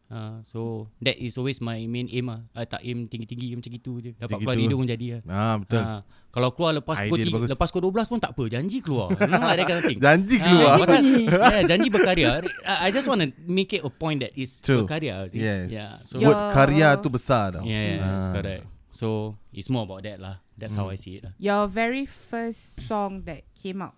Uh, 0.08 0.40
so 0.40 0.88
that 1.04 1.20
is 1.20 1.36
always 1.36 1.60
my 1.60 1.84
main 1.84 2.08
aim 2.08 2.32
lah. 2.32 2.40
I 2.56 2.64
tak 2.64 2.80
aim 2.80 3.04
tinggi-tinggi 3.04 3.52
macam 3.52 3.68
gitu 3.68 3.92
je. 4.00 4.16
Dapat 4.16 4.40
keluar 4.40 4.56
Macam 4.56 4.56
gitu. 4.56 4.64
radio 4.64 4.76
pun 4.80 4.88
jadi 4.88 5.06
lah. 5.12 5.22
Ah 5.28 5.54
betul. 5.60 5.82
Ha, 5.84 5.96
kalau 6.32 6.48
keluar 6.56 6.72
lepas 6.80 6.96
pukul 6.98 7.16
tiga, 7.20 7.36
bagus. 7.36 7.48
lepas 7.52 7.68
pukul 7.68 7.82
12 7.92 8.08
pun 8.08 8.18
tak 8.18 8.32
apa. 8.32 8.42
Janji 8.48 8.78
keluar. 8.80 9.08
you 9.12 9.28
know, 9.28 9.36
like 9.38 9.56
that 9.56 9.66
kind 9.68 9.78
of 9.78 9.84
thing. 9.84 10.00
Janji 10.08 10.36
Ah, 10.36 10.44
keluar. 10.48 10.72
pasal- 10.80 11.04
yeah, 11.52 11.62
janji 11.62 11.88
berkarya. 11.88 12.28
I, 12.64 12.74
I 12.74 12.88
just 12.88 13.04
want 13.04 13.20
to 13.20 13.28
make 13.44 13.68
it 13.70 13.84
a 13.84 13.92
point 13.92 14.24
that 14.24 14.32
is 14.32 14.56
True. 14.64 14.88
berkarya. 14.88 15.28
See? 15.28 15.44
Yes. 15.44 15.68
Yeah. 15.68 15.92
So 16.08 16.16
Your- 16.16 16.32
Word 16.32 16.56
karya 16.56 16.88
tu 16.98 17.12
besar 17.12 17.60
tau. 17.60 17.68
yeah, 17.68 17.84
yeah 17.84 18.00
Ah. 18.00 18.08
that's 18.08 18.28
correct. 18.32 18.64
So 18.88 19.06
it's 19.52 19.68
more 19.68 19.84
about 19.84 20.08
that 20.08 20.16
lah. 20.18 20.40
That's 20.56 20.72
how 20.72 20.88
I 20.88 20.96
Hmm. 20.96 21.04
see 21.04 21.20
it 21.20 21.28
lah. 21.28 21.32
Your 21.36 21.68
very 21.68 22.08
first 22.08 22.80
song 22.82 23.28
that 23.28 23.44
came 23.52 23.84
out. 23.84 23.92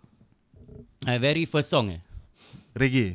My 1.06 1.16
very 1.16 1.46
first 1.46 1.70
song 1.70 1.94
eh. 1.94 2.02
Reggae, 2.74 3.14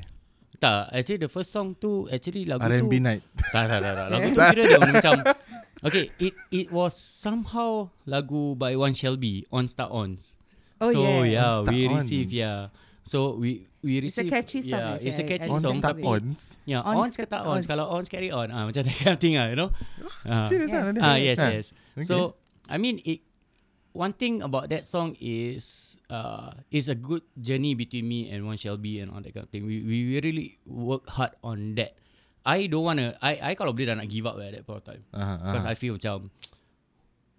Tak, 0.65 0.81
actually 0.91 1.19
the 1.19 1.29
first 1.29 1.53
song 1.53 1.77
tu 1.77 2.09
actually 2.09 2.49
lagu 2.49 2.65
R&B 2.65 2.89
tu 2.89 2.97
night. 2.97 3.21
Tak, 3.53 3.69
tak, 3.69 3.79
tak, 3.79 3.93
tak. 3.93 4.07
Lagu 4.09 4.27
tu 4.33 4.39
kira 4.41 4.61
dia 4.65 4.79
macam 4.81 5.13
Okay, 5.85 6.09
it 6.17 6.33
it 6.49 6.67
was 6.73 6.97
somehow 6.97 7.85
lagu 8.03 8.57
by 8.57 8.73
One 8.73 8.97
Shelby, 8.97 9.45
On 9.53 9.69
Star 9.69 9.85
Ons. 9.93 10.33
Oh 10.81 10.89
so 10.89 11.21
yeah. 11.21 11.21
yeah, 11.23 11.61
On 11.61 11.69
we 11.69 11.85
receive 11.85 12.27
Ons. 12.33 12.41
yeah. 12.41 12.59
So 13.05 13.37
we 13.37 13.69
we 13.85 14.01
It's 14.01 14.17
a 14.17 14.25
receive 14.25 14.33
catchy 14.33 14.59
song 14.65 14.81
Yeah, 14.97 15.05
it's 15.05 15.21
a 15.21 15.25
catchy 15.29 15.51
On 15.53 15.61
song 15.61 15.77
Star 15.77 15.93
tapi. 15.93 16.01
Ons. 16.01 16.57
yeah, 16.65 16.81
Ons 16.81 16.97
ons, 17.05 17.13
ke 17.13 17.29
tak 17.29 17.45
ons. 17.45 17.61
ons? 17.61 17.65
Kalau 17.69 17.85
ons 17.85 18.07
carry 18.09 18.33
on. 18.33 18.49
Ah 18.49 18.65
macam 18.65 18.81
that 18.81 18.97
kind 18.97 19.13
of 19.13 19.21
thing 19.21 19.37
ah, 19.37 19.45
you 19.45 19.55
know. 19.55 19.69
Ah. 20.25 20.49
Serious 20.49 20.73
Yes. 20.73 20.97
ah? 20.97 21.05
Ah 21.05 21.17
yes, 21.21 21.37
Ah, 21.37 21.51
yes. 21.53 21.65
So 22.01 22.33
I 22.65 22.81
mean 22.81 22.97
it 23.05 23.21
one 23.93 24.17
thing 24.17 24.41
about 24.41 24.73
that 24.73 24.83
song 24.89 25.13
is 25.21 25.94
uh 26.09 26.53
is 26.69 26.89
a 26.89 26.97
good 26.97 27.25
journey 27.37 27.73
between 27.73 28.05
me 28.07 28.29
and 28.29 28.45
One 28.45 28.57
Shelby 28.57 28.99
and 29.01 29.09
all 29.09 29.21
that 29.21 29.33
kind 29.33 29.45
of 29.45 29.51
thing. 29.51 29.65
We 29.65 29.81
we 29.81 30.19
really 30.21 30.57
work 30.65 31.09
hard 31.09 31.33
on 31.41 31.75
that. 31.75 31.97
I 32.45 32.69
don't 32.69 32.85
wanna 32.85 33.17
I 33.21 33.41
I 33.41 33.51
kalau 33.57 33.73
boleh 33.73 33.89
dah 33.89 33.97
nak 33.97 34.09
give 34.09 34.29
up 34.29 34.37
at 34.37 34.53
that 34.53 34.63
point 34.65 34.81
of 34.81 34.85
time. 34.85 35.03
Ah, 35.13 35.41
ah. 35.41 35.53
Because 35.53 35.65
I 35.65 35.73
feel 35.73 35.97
macam 35.97 36.29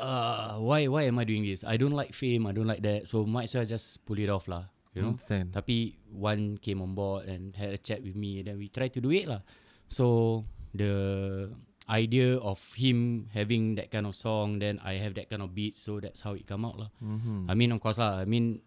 uh 0.03 0.59
why 0.59 0.91
why 0.91 1.07
am 1.07 1.17
I 1.23 1.25
doing 1.25 1.47
this? 1.47 1.63
I 1.63 1.79
don't 1.79 1.95
like 1.95 2.11
fame, 2.11 2.45
I 2.47 2.53
don't 2.53 2.67
like 2.67 2.83
that. 2.83 3.07
So 3.07 3.23
might 3.23 3.49
as 3.49 3.55
well 3.55 3.69
just 3.69 4.03
pull 4.03 4.19
it 4.19 4.27
off 4.27 4.51
lah. 4.51 4.67
You 4.97 5.07
know? 5.07 5.15
Understand. 5.15 5.55
Tapi 5.55 5.95
one 6.11 6.59
came 6.59 6.83
on 6.83 6.97
board 6.97 7.31
and 7.31 7.55
had 7.55 7.71
a 7.71 7.81
chat 7.81 8.03
with 8.03 8.19
me 8.19 8.43
and 8.43 8.51
then 8.51 8.57
we 8.59 8.67
try 8.73 8.91
to 8.91 8.99
do 8.99 9.15
it 9.15 9.31
lah. 9.31 9.47
So 9.87 10.43
the 10.75 11.55
idea 11.89 12.37
of 12.43 12.59
him 12.75 13.29
having 13.33 13.77
that 13.77 13.91
kind 13.91 14.07
of 14.07 14.15
song, 14.15 14.59
then 14.59 14.81
I 14.83 14.95
have 14.99 15.15
that 15.15 15.31
kind 15.31 15.43
of 15.43 15.55
beat, 15.55 15.75
so 15.75 16.01
that's 16.01 16.21
how 16.21 16.35
it 16.35 16.47
come 16.47 16.65
out 16.67 16.79
lah. 16.79 16.91
Mhm. 16.99 17.47
I 17.49 17.55
mean 17.55 17.71
of 17.73 17.81
course 17.81 17.99
lah. 17.99 18.19
I 18.19 18.27
mean 18.27 18.61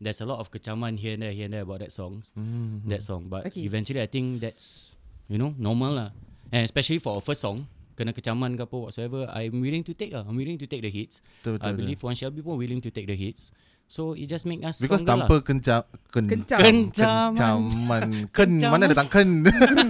there's 0.00 0.20
a 0.20 0.26
lot 0.26 0.40
of 0.42 0.50
kecaman 0.50 0.98
here 0.98 1.14
and 1.14 1.22
there, 1.22 1.32
here 1.32 1.46
and 1.46 1.54
there 1.54 1.62
about 1.62 1.80
that 1.80 1.92
songs, 1.94 2.30
Mhm. 2.36 2.90
that 2.90 3.02
song. 3.06 3.30
But 3.30 3.46
Okay. 3.48 3.62
eventually 3.64 4.02
I 4.02 4.10
think 4.10 4.42
that's 4.42 4.98
you 5.30 5.38
know 5.38 5.54
normal 5.56 5.94
lah. 5.94 6.10
And 6.50 6.62
especially 6.66 6.98
for 6.98 7.16
a 7.18 7.22
first 7.22 7.40
song, 7.42 7.66
kena 7.96 8.10
kecaman 8.12 8.58
ke 8.58 8.66
apa 8.66 8.76
whatsoever, 8.76 9.26
I'm 9.30 9.62
willing 9.62 9.86
to 9.86 9.94
take 9.94 10.12
lah. 10.12 10.26
I'm 10.26 10.36
willing 10.36 10.58
to 10.58 10.66
take 10.66 10.82
the 10.82 10.90
hits. 10.90 11.22
Betul, 11.42 11.58
betul, 11.58 11.64
I 11.64 11.70
betul. 11.70 11.78
believe 11.80 12.00
One 12.02 12.14
Shelby 12.18 12.42
pun 12.42 12.58
willing 12.58 12.82
to 12.82 12.90
take 12.90 13.06
the 13.06 13.16
hits. 13.16 13.50
So 13.86 14.18
it 14.18 14.26
just 14.26 14.42
make 14.44 14.66
us 14.66 14.82
Because 14.82 15.06
tanpa 15.06 15.30
lah. 15.30 15.46
kencam 15.46 15.82
ken, 16.10 16.26
Kencam. 16.26 16.58
Kencaman. 16.58 17.30
kencaman 17.38 18.02
ken 18.34 18.50
Kencaman. 18.58 18.70
mana 18.74 18.84
datang 18.90 19.08
ken 19.08 19.28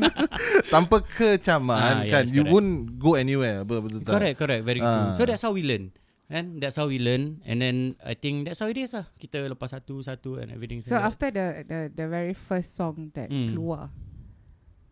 tanpa 0.73 1.01
kecaman 1.01 2.05
Ah, 2.05 2.05
kan 2.05 2.23
yes, 2.25 2.35
you 2.35 2.45
correct. 2.45 2.53
won't 2.53 2.73
go 3.01 3.17
anywhere 3.17 3.65
betul 3.65 3.89
betul 3.89 4.01
tak? 4.05 4.13
Correct, 4.21 4.37
correct. 4.37 4.63
Very 4.65 4.81
Ah. 4.85 5.09
true. 5.09 5.17
So 5.17 5.23
that's 5.25 5.41
how 5.41 5.57
we 5.57 5.65
learn. 5.65 5.97
And 6.27 6.59
that's 6.59 6.75
how 6.75 6.91
we 6.91 6.99
learn. 6.99 7.41
And 7.47 7.63
then 7.63 7.95
I 8.03 8.13
think 8.13 8.45
that's 8.45 8.59
how 8.59 8.67
it 8.67 8.77
is 8.77 8.93
lah. 8.93 9.07
Kita 9.15 9.47
lepas 9.47 9.71
satu-satu 9.73 10.43
and 10.43 10.51
everything. 10.51 10.83
So 10.83 10.99
after 10.99 11.31
the 11.31 11.63
the 11.65 11.79
the 11.89 12.07
very 12.07 12.35
first 12.35 12.75
song 12.75 13.15
that 13.15 13.31
Hmm. 13.31 13.49
keluar, 13.49 13.89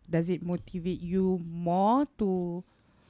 does 0.06 0.30
it 0.30 0.40
motivate 0.40 1.02
you 1.02 1.42
more 1.42 2.06
to 2.16 2.62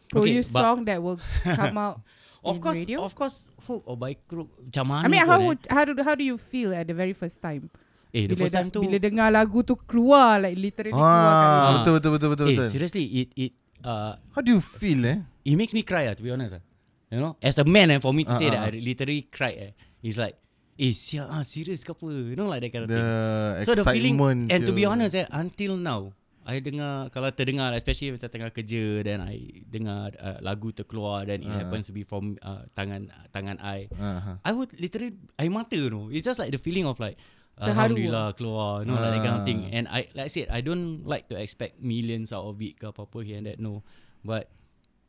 Okay, 0.09 0.41
produce 0.41 0.51
but- 0.51 0.59
song 0.59 0.79
that 0.89 0.99
will 0.99 1.21
come 1.45 1.77
out 1.77 2.01
Of 2.45 2.57
in 2.57 2.61
course, 2.61 2.77
radio? 2.77 2.99
of 3.01 3.13
course, 3.17 3.37
hook 3.65 3.83
or 3.89 3.97
by 3.97 4.13
crook. 4.29 4.53
Macam 4.61 4.85
mana 4.85 5.05
I 5.05 5.09
mean, 5.09 5.25
how 5.25 5.41
eh. 5.41 5.47
would 5.49 5.61
how 5.73 5.83
do 5.89 5.97
how 6.05 6.13
do 6.13 6.21
you 6.23 6.37
feel 6.37 6.77
at 6.77 6.85
the 6.85 6.93
very 6.93 7.17
first 7.17 7.41
time? 7.41 7.73
Eh, 8.13 8.29
the 8.29 8.37
bila, 8.37 8.47
first 8.47 8.55
time 8.55 8.69
da- 8.69 8.77
tu. 8.77 8.81
bila 8.85 8.97
dengar 9.01 9.29
lagu 9.33 9.65
tu 9.65 9.75
keluar, 9.75 10.39
like 10.39 10.55
literally 10.55 10.93
keluar 10.93 11.33
kat 11.35 11.49
ah 11.49 11.59
Ah. 11.59 11.71
betul 11.81 11.93
betul 11.99 12.11
betul 12.15 12.29
betul 12.37 12.47
eh, 12.47 12.53
betul 12.55 12.69
seriously, 12.71 13.05
it 13.11 13.29
it 13.35 13.53
uh 13.83 14.21
how 14.31 14.45
do 14.45 14.55
you 14.55 14.63
feel 14.63 15.01
eh 15.03 15.19
it 15.43 15.57
makes 15.57 15.73
me 15.73 15.83
cry 15.83 16.07
ah, 16.07 16.15
to 16.15 16.23
be 16.23 16.31
honest 16.31 16.61
ah. 16.61 16.63
You 17.11 17.23
know, 17.23 17.35
as 17.41 17.59
a 17.59 17.67
man 17.67 17.95
eh, 17.95 17.99
for 17.99 18.11
me 18.13 18.23
to 18.27 18.35
Ah, 18.35 18.39
say 18.39 18.53
ah, 18.53 18.59
that 18.59 18.61
ah. 18.61 18.75
I 18.75 18.79
literally 18.79 19.27
cried 19.31 19.59
eh. 19.59 19.73
It's 20.03 20.19
like, 20.19 20.35
eh, 20.77 20.93
siap 20.93 21.27
ah, 21.31 21.43
serious 21.43 21.81
ke 21.83 21.91
apa? 21.95 22.07
You 22.11 22.35
know, 22.35 22.47
like 22.47 22.61
that 22.63 22.71
kind 22.71 22.85
of 22.85 22.91
the 22.91 22.99
thing. 22.99 23.67
So 23.67 23.73
the 23.73 23.85
feeling 23.87 24.15
excitement 24.19 24.51
and 24.51 24.61
to 24.67 24.73
be 24.75 24.85
honest 24.85 25.15
eh 25.15 25.27
until 25.31 25.75
now 25.79 26.11
I 26.45 26.61
dengar 26.61 27.09
kalau 27.09 27.33
terdengar 27.33 27.73
especially 27.73 28.13
macam 28.13 28.29
tengah 28.29 28.53
kerja 28.53 29.01
then 29.01 29.21
I 29.21 29.65
dengar 29.65 30.13
uh, 30.17 30.39
lagu 30.41 30.71
terkeluar 30.71 31.25
then 31.25 31.41
it 31.41 31.49
Ah. 31.49 31.65
happens 31.65 31.89
to 31.89 31.93
be 31.93 32.05
from 32.05 32.37
uh, 32.41 32.69
tangan 32.73 33.09
tangan 33.33 33.57
I 33.59 33.89
ah. 33.97 34.37
I 34.41 34.53
would 34.53 34.77
literally 34.77 35.17
air 35.37 35.49
mata 35.49 35.73
you 35.73 35.89
know 35.89 36.13
it's 36.13 36.23
just 36.23 36.37
like 36.37 36.53
the 36.53 36.61
feeling 36.61 36.85
of 36.85 37.01
like 37.01 37.17
Terharu. 37.55 37.71
Alhamdulillah 37.95 38.27
keluar 38.35 38.83
you 38.83 38.91
know 38.91 38.99
like 38.99 39.15
that 39.15 39.23
kind 39.23 39.37
of 39.39 39.45
thing 39.47 39.71
and 39.71 39.87
I 39.87 40.11
like 40.13 40.27
I 40.27 40.33
said 40.33 40.51
I 40.51 40.59
don't 40.59 41.07
like 41.07 41.31
to 41.31 41.39
expect 41.39 41.79
millions 41.79 42.35
out 42.35 42.45
of 42.45 42.59
it 42.59 42.75
ke 42.77 42.91
apa-apa 42.91 43.23
here 43.23 43.39
and 43.39 43.47
that 43.47 43.57
no 43.57 43.87
but 44.21 44.51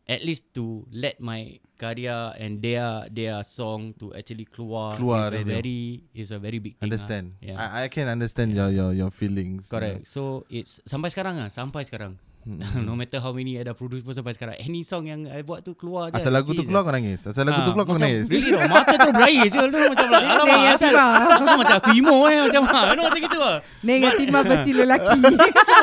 at 0.06 0.22
least 0.22 0.46
to 0.54 0.86
let 0.94 1.18
my 1.18 1.58
karya 1.82 2.38
and 2.38 2.62
their 2.62 3.10
their 3.10 3.42
song 3.42 3.94
to 3.98 4.14
actually 4.14 4.46
keluar, 4.46 4.96
Keluar 5.02 5.34
is 5.34 5.42
a 5.42 5.44
very 5.44 5.82
is 6.14 6.30
a 6.30 6.40
very 6.40 6.62
big 6.62 6.78
thing 6.78 6.86
lah. 6.86 6.94
understand 6.94 7.26
yeah. 7.42 7.58
I, 7.58 7.86
I 7.86 7.88
can 7.90 8.08
understand 8.08 8.54
your 8.54 8.70
your 8.70 8.94
your 8.94 9.12
feelings 9.12 9.68
Correct. 9.68 10.06
So 10.06 10.46
it's 10.48 10.78
sampai 10.86 11.10
sekarang 11.10 11.42
ah, 11.42 11.50
sampai 11.50 11.84
sekarang. 11.90 12.22
no 12.82 12.94
matter 12.94 13.18
how 13.18 13.30
many 13.30 13.56
I 13.56 13.64
dah 13.64 13.74
produce 13.74 14.00
pun 14.00 14.12
sampai 14.12 14.32
sekarang. 14.32 14.54
Any 14.56 14.82
song 14.82 15.06
yang 15.06 15.26
I 15.26 15.42
buat 15.42 15.62
tu 15.62 15.74
keluar 15.74 16.10
je. 16.10 16.18
asal 16.18 16.30
lagu 16.30 16.52
tu 16.52 16.62
keluar 16.62 16.82
kau 16.82 16.92
nangis 16.92 17.22
asal 17.22 17.42
lagu 17.42 17.60
tu 17.60 17.64
Ah, 17.64 17.74
keluar 17.74 17.86
kau 17.86 17.96
macam, 17.96 18.06
nangis 18.06 18.26
Really 18.28 18.52
tau 18.52 18.68
Mata 18.68 18.94
tu 18.96 19.10
berair 19.12 19.44
je 19.44 19.60
tu 19.60 19.80
Macam 19.84 20.08
like 20.14 20.28
Alamak 20.28 20.60
asal, 20.72 20.92
lah. 20.92 21.12
asal 21.32 21.56
macam 21.62 21.76
aku 21.76 21.90
emo 21.92 22.18
eh 22.26 22.40
Macam 22.44 22.62
ah, 22.66 22.84
you 22.86 22.96
know, 22.96 23.06
macam 23.06 23.20
gitu 23.20 23.38
lah 23.38 23.56
Negatif 23.82 24.26
mah 24.30 24.44
versi 24.44 24.72
lelaki. 24.72 25.20
so, 25.60 25.74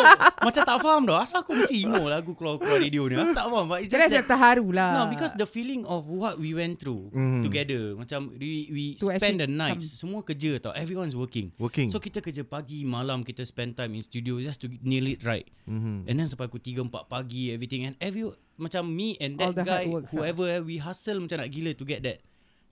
Macam 0.41 0.63
tak 0.63 0.79
faham 0.79 1.03
tau 1.03 1.17
Asal 1.17 1.39
aku 1.41 1.51
mesti 1.53 1.77
emo 1.81 2.03
Lagu 2.07 2.31
keluar-keluar 2.33 2.79
radio 2.79 3.03
ni 3.05 3.15
Aku 3.17 3.33
tak 3.33 3.47
faham 3.49 3.67
But 3.67 3.79
it's 3.79 3.91
just 3.91 3.99
macam 4.01 4.15
that 4.15 4.27
terharu 4.29 4.67
lah. 4.71 4.91
No, 4.93 5.03
because 5.09 5.33
the 5.35 5.45
feeling 5.45 5.83
of 5.85 6.07
what 6.07 6.37
we 6.37 6.53
went 6.53 6.77
through 6.77 7.11
Mhm. 7.13 7.43
together, 7.43 7.83
macam 7.95 8.31
we 8.35 8.69
we 8.69 8.85
To 8.97 9.11
spend 9.11 9.39
the 9.39 9.49
nights, 9.49 9.97
semua 9.97 10.21
kerja 10.21 10.59
tau, 10.59 10.71
everyone's 10.73 11.13
working. 11.13 11.51
working 11.57 11.89
So 11.89 11.97
kita 11.97 12.21
kerja 12.21 12.43
pagi, 12.43 12.85
malam 12.85 13.21
kita 13.21 13.43
spend 13.43 13.75
time 13.75 13.93
in 13.93 14.03
studio 14.03 14.37
just 14.39 14.61
to 14.61 14.71
nail 14.81 15.09
it 15.09 15.23
right. 15.23 15.49
Mhm. 15.65 16.05
And 16.05 16.15
then 16.15 16.27
sampai 16.27 16.52
pukul 16.53 16.85
3 16.85 16.93
4 16.93 17.09
pagi 17.09 17.49
everything 17.49 17.89
and 17.89 17.97
every 17.97 18.29
macam 18.61 18.85
me 18.85 19.17
and 19.17 19.41
All 19.41 19.57
that 19.57 19.65
guy 19.65 19.89
works, 19.89 20.13
ah. 20.13 20.21
whoever 20.21 20.45
eh, 20.45 20.61
we 20.61 20.77
hustle 20.77 21.17
macam 21.25 21.41
nak 21.41 21.49
gila 21.49 21.73
to 21.73 21.89
get 21.89 22.05
that. 22.05 22.21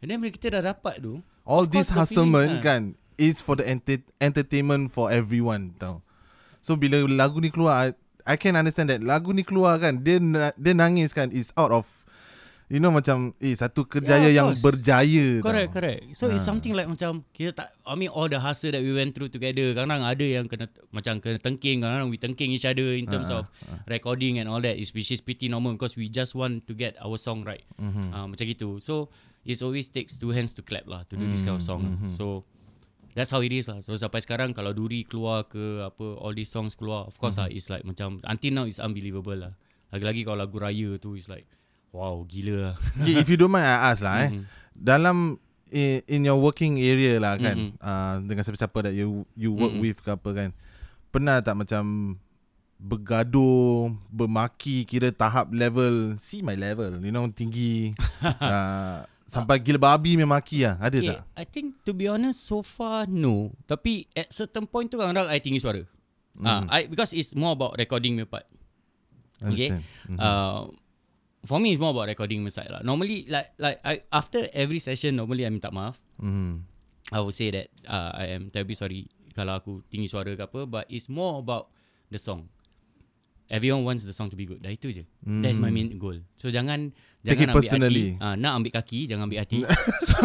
And 0.05 0.13
then 0.13 0.21
bila 0.21 0.37
kita 0.37 0.53
dah 0.53 0.77
dapat 0.77 1.01
tu, 1.01 1.25
all 1.49 1.65
this 1.65 1.89
hustlement 1.89 2.61
ah. 2.61 2.63
kan 2.63 2.83
is 3.17 3.41
for 3.41 3.57
the 3.57 3.65
enter- 3.65 4.05
entertainment 4.21 4.93
for 4.93 5.09
everyone 5.09 5.73
tau. 5.81 6.05
So 6.61 6.77
bila 6.77 7.09
lagu 7.09 7.41
ni 7.41 7.49
keluar 7.49 7.89
I, 7.89 7.89
I 8.29 8.37
can 8.37 8.53
understand 8.61 8.93
that 8.93 9.01
lagu 9.01 9.33
ni 9.33 9.41
keluar 9.41 9.81
kan 9.81 10.05
dia 10.05 10.21
na- 10.21 10.53
dia 10.61 10.77
nangis 10.77 11.17
kan 11.17 11.33
is 11.33 11.49
out 11.57 11.73
of 11.73 11.89
You 12.71 12.79
know 12.79 12.95
macam 12.95 13.35
eh 13.37 13.51
satu 13.51 13.83
kerjaya 13.83 14.31
Yeah, 14.31 14.41
yang 14.41 14.55
course. 14.55 14.63
berjaya 14.63 15.43
Correct, 15.43 15.69
tau. 15.69 15.75
correct. 15.75 16.01
So 16.15 16.31
it's 16.31 16.47
Ah. 16.47 16.55
something 16.55 16.71
like 16.71 16.87
macam 16.87 17.27
kita 17.35 17.51
tak 17.53 17.75
I 17.83 17.99
mean 17.99 18.07
all 18.09 18.31
the 18.31 18.39
hustle 18.39 18.71
that 18.71 18.79
we 18.79 18.95
went 18.95 19.11
through 19.11 19.27
together. 19.29 19.75
Kadang 19.75 19.91
ada 20.01 20.23
yang 20.23 20.47
kena 20.47 20.71
macam 20.89 21.19
kena 21.19 21.43
tengking, 21.43 21.83
kadang 21.83 22.07
we 22.07 22.17
tengking 22.17 22.55
each 22.55 22.63
other 22.63 22.95
in 22.95 23.05
terms 23.05 23.27
Ah, 23.27 23.43
of 23.43 23.51
recording 23.85 24.39
and 24.39 24.47
all 24.47 24.63
that 24.63 24.79
is 24.79 24.95
which 24.95 25.11
is 25.11 25.19
pretty 25.19 25.51
normal 25.51 25.75
because 25.75 25.99
we 25.99 26.07
just 26.07 26.33
want 26.33 26.63
to 26.65 26.73
get 26.73 26.95
our 27.03 27.19
song 27.19 27.43
right. 27.43 27.67
Mhm. 27.75 28.15
Uh, 28.15 28.27
macam 28.31 28.47
gitu. 28.47 28.79
So 28.79 29.11
it 29.43 29.59
always 29.61 29.91
takes 29.91 30.15
two 30.15 30.31
hands 30.31 30.55
to 30.55 30.63
clap 30.63 30.87
lah 30.87 31.03
to 31.11 31.19
do 31.19 31.27
this 31.27 31.43
kind 31.43 31.59
of 31.59 31.65
song. 31.67 31.83
Mhm, 31.83 32.07
mhm. 32.07 32.11
So 32.15 32.47
that's 33.13 33.35
how 33.35 33.43
it 33.43 33.51
is 33.51 33.67
lah. 33.67 33.83
So 33.83 33.99
sampai 33.99 34.23
sekarang 34.23 34.55
kalau 34.55 34.71
Duri 34.71 35.03
keluar 35.03 35.43
ke 35.43 35.83
apa 35.83 36.07
all 36.23 36.31
these 36.31 36.55
songs 36.55 36.79
keluar, 36.79 37.11
of 37.11 37.19
course 37.19 37.35
Mhm. 37.35 37.43
lah 37.43 37.49
it's 37.51 37.67
like 37.67 37.83
macam 37.83 38.23
until 38.23 38.55
now 38.55 38.63
it's 38.63 38.79
unbelievable 38.79 39.35
lah. 39.35 39.59
Lagi-lagi 39.91 40.23
kalau 40.23 40.47
lagu 40.47 40.55
raya 40.55 40.95
tu 41.03 41.19
is 41.19 41.27
like 41.27 41.51
wow 41.91 42.23
gila. 42.25 42.75
Okay, 42.99 43.19
if 43.23 43.27
you 43.27 43.37
don't 43.37 43.51
mind 43.51 43.65
I 43.65 43.91
ask 43.91 44.01
lah 44.01 44.27
eh. 44.27 44.31
Mhm. 44.31 44.45
Dalam 44.73 45.17
in, 45.69 46.03
in 46.07 46.21
your 46.25 46.39
working 46.39 46.79
area 46.79 47.19
lah 47.19 47.37
kan 47.37 47.57
Mhm. 47.57 47.71
uh, 47.79 48.15
dengan 48.25 48.43
siapa-siapa 48.43 48.79
that 48.87 48.95
you 48.95 49.23
you 49.35 49.51
work 49.51 49.71
Mhm. 49.71 49.81
with 49.81 49.99
ke 50.01 50.11
apa 50.11 50.31
kan. 50.31 50.51
Pernah 51.11 51.43
tak 51.43 51.59
macam 51.59 52.17
bergaduh, 52.81 53.93
bermaki 54.09 54.83
kira 54.83 55.13
tahap 55.13 55.53
level 55.53 56.17
see 56.17 56.41
my 56.41 56.57
level, 56.57 56.97
you 56.99 57.13
know 57.13 57.29
tinggi 57.29 57.93
uh, 58.41 59.05
sampai 59.29 59.61
gila 59.61 59.79
babi 59.79 60.17
memaki 60.17 60.65
lah. 60.65 60.81
Ada 60.81 60.97
Okay, 60.97 61.09
tak? 61.13 61.21
I 61.37 61.45
think 61.45 61.67
to 61.85 61.93
be 61.93 62.09
honest 62.09 62.43
so 62.43 62.65
far 62.65 63.05
no. 63.05 63.53
Tapi 63.65 64.09
at 64.13 64.33
certain 64.33 64.65
point 64.65 64.89
tu 64.89 64.97
kadang-kadang 64.97 65.29
I 65.29 65.39
tinggi 65.39 65.61
suara. 65.61 65.85
Ah, 66.41 66.65
Mhm. 66.65 66.67
I 66.67 66.81
because 66.89 67.13
it's 67.13 67.37
more 67.37 67.53
about 67.53 67.77
recording 67.77 68.17
me 68.17 68.25
part. 68.25 68.49
Okay. 69.39 69.71
Understand. 69.71 69.83
Mhm. 70.09 70.19
Uh, 70.19 70.61
for 71.45 71.59
me 71.61 71.73
it's 71.73 71.81
more 71.81 71.93
about 71.93 72.09
recording 72.09 72.45
side 72.53 72.69
lah. 72.69 72.81
Normally 72.85 73.25
like 73.29 73.53
like 73.57 73.81
I 73.85 74.05
after 74.13 74.49
every 74.53 74.81
session 74.81 75.17
normally 75.17 75.47
I 75.47 75.51
minta 75.53 75.73
maaf. 75.73 75.97
Mhm. 76.21 76.67
I 77.11 77.19
would 77.19 77.35
say 77.35 77.51
that 77.51 77.73
uh, 77.89 78.15
I 78.15 78.37
am 78.37 78.53
terribly 78.53 78.79
sorry 78.79 79.11
kalau 79.35 79.59
aku 79.59 79.83
tinggi 79.91 80.07
suara 80.07 80.31
ke 80.37 80.43
apa 80.45 80.69
but 80.69 80.85
it's 80.93 81.09
more 81.09 81.41
about 81.41 81.73
the 82.13 82.21
song. 82.21 82.51
Everyone 83.51 83.83
wants 83.83 84.07
the 84.07 84.15
song 84.15 84.31
to 84.31 84.39
be 84.39 84.47
good. 84.47 84.63
Dah 84.63 84.71
itu 84.71 84.95
je. 84.95 85.05
Mm. 85.27 85.43
That's 85.43 85.59
my 85.59 85.75
main 85.75 85.99
goal. 85.99 86.23
So 86.39 86.55
jangan 86.55 86.95
Take 87.21 87.37
jangan 87.37 87.53
it 87.53 87.57
personally. 87.59 88.07
Ambil 88.15 88.23
hati. 88.23 88.25
Ah, 88.25 88.35
nak 88.39 88.53
ambil 88.57 88.73
kaki, 88.79 89.01
jangan 89.11 89.25
ambil 89.27 89.39
hati. 89.43 89.59
so 90.07 90.17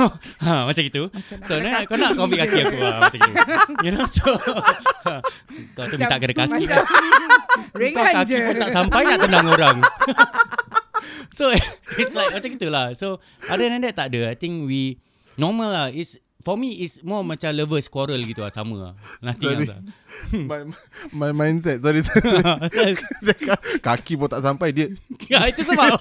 ha, 0.45 0.53
macam 0.69 0.83
itu. 0.85 1.03
nak 1.11 1.43
So 1.43 1.53
nak, 1.57 1.89
kau 1.89 1.97
nak 1.97 2.09
kau 2.15 2.23
ambil 2.29 2.39
kaki 2.45 2.57
aku 2.63 2.77
ah, 2.85 2.99
macam 3.03 3.19
itu. 3.19 3.33
You 3.83 3.91
know 3.97 4.05
so 4.05 4.29
kau 5.75 5.83
tu 5.89 5.95
minta 5.97 6.15
kena 6.21 6.33
kaki. 6.37 6.63
Macam 6.69 6.83
Kau 7.75 7.79
Ringan 7.81 8.05
kaki 8.13 8.23
je 8.29 8.35
pun 8.45 8.55
tak 8.61 8.71
sampai 8.71 9.01
nak 9.09 9.19
tendang 9.25 9.47
orang. 9.49 9.77
So 11.33 11.51
it's 12.01 12.13
like 12.13 12.31
macam 12.33 12.49
itulah. 12.55 12.93
So 12.97 13.19
other 13.49 13.67
than 13.67 13.81
that 13.83 13.95
tak 13.95 14.13
ada. 14.13 14.31
I 14.31 14.35
think 14.37 14.65
we 14.65 14.99
normal 15.37 15.69
lah. 15.71 15.87
It's 15.91 16.17
for 16.45 16.53
me 16.53 16.85
it's 16.85 17.01
more 17.01 17.25
macam 17.25 17.49
lovers 17.57 17.89
quarrel 17.89 18.21
gitu 18.21 18.45
lah 18.45 18.53
sama 18.53 18.75
lah. 18.77 18.93
Nothing 19.25 19.49
Sorry. 19.49 19.57
else 19.65 19.71
lah. 19.73 19.81
my, 20.49 20.61
my 21.11 21.31
mindset 21.33 21.81
Sorry, 21.81 22.05
sorry. 22.05 22.95
Kaki 23.81 24.13
pun 24.15 24.29
tak 24.31 24.45
sampai 24.45 24.71
Dia 24.71 24.93
ya, 25.27 25.43
itu 25.49 25.65
sebab 25.65 25.99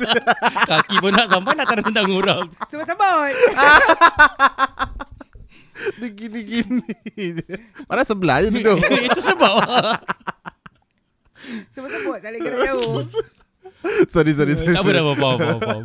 kaki 0.71 1.03
pun 1.03 1.11
nak 1.17 1.33
sampai 1.33 1.57
nak 1.57 1.67
tendang 1.83 2.13
orang. 2.13 2.47
Sebut-sebut 2.71 3.33
Dia 5.99 6.09
gini-gini 6.15 6.87
Padahal 7.91 8.07
sebelah 8.07 8.37
je 8.47 8.49
duduk 8.55 8.79
itu 8.79 9.21
sebab 9.21 9.59
Sebut-sebut 11.75 12.19
Tak 12.23 12.31
boleh 12.31 12.41
kena 12.41 12.59
jauh 12.71 13.03
Sorry 14.15 14.33
sorry 14.33 14.55
sorry 14.55 14.73
tak 14.73 14.81
apa 14.81 15.15
faham 15.15 15.39
faham 15.39 15.61
faham. 15.61 15.85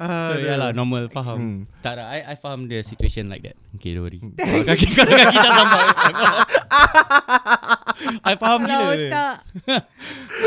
Ah, 0.00 0.32
So 0.32 0.40
yeah 0.40 0.56
lah 0.56 0.72
normal 0.72 1.12
faham. 1.12 1.36
Hmm. 1.36 1.58
Tak 1.84 2.00
ada 2.00 2.08
I 2.08 2.32
I 2.32 2.34
faham 2.34 2.64
the 2.64 2.80
situation 2.80 3.28
like 3.28 3.44
that. 3.44 3.52
Okay 3.76 3.92
don't 3.92 4.08
worry. 4.08 4.16
Kalau 4.16 4.64
kaki 4.64 4.86
kalau 4.96 5.12
kaki 5.12 5.36
tak 5.36 5.52
sampai. 5.52 5.80
I 6.00 6.12
faham. 6.16 6.34
I 8.24 8.34
faham 8.34 8.60
Kalau 8.64 8.88
gila. 8.96 9.10
tak 9.12 9.36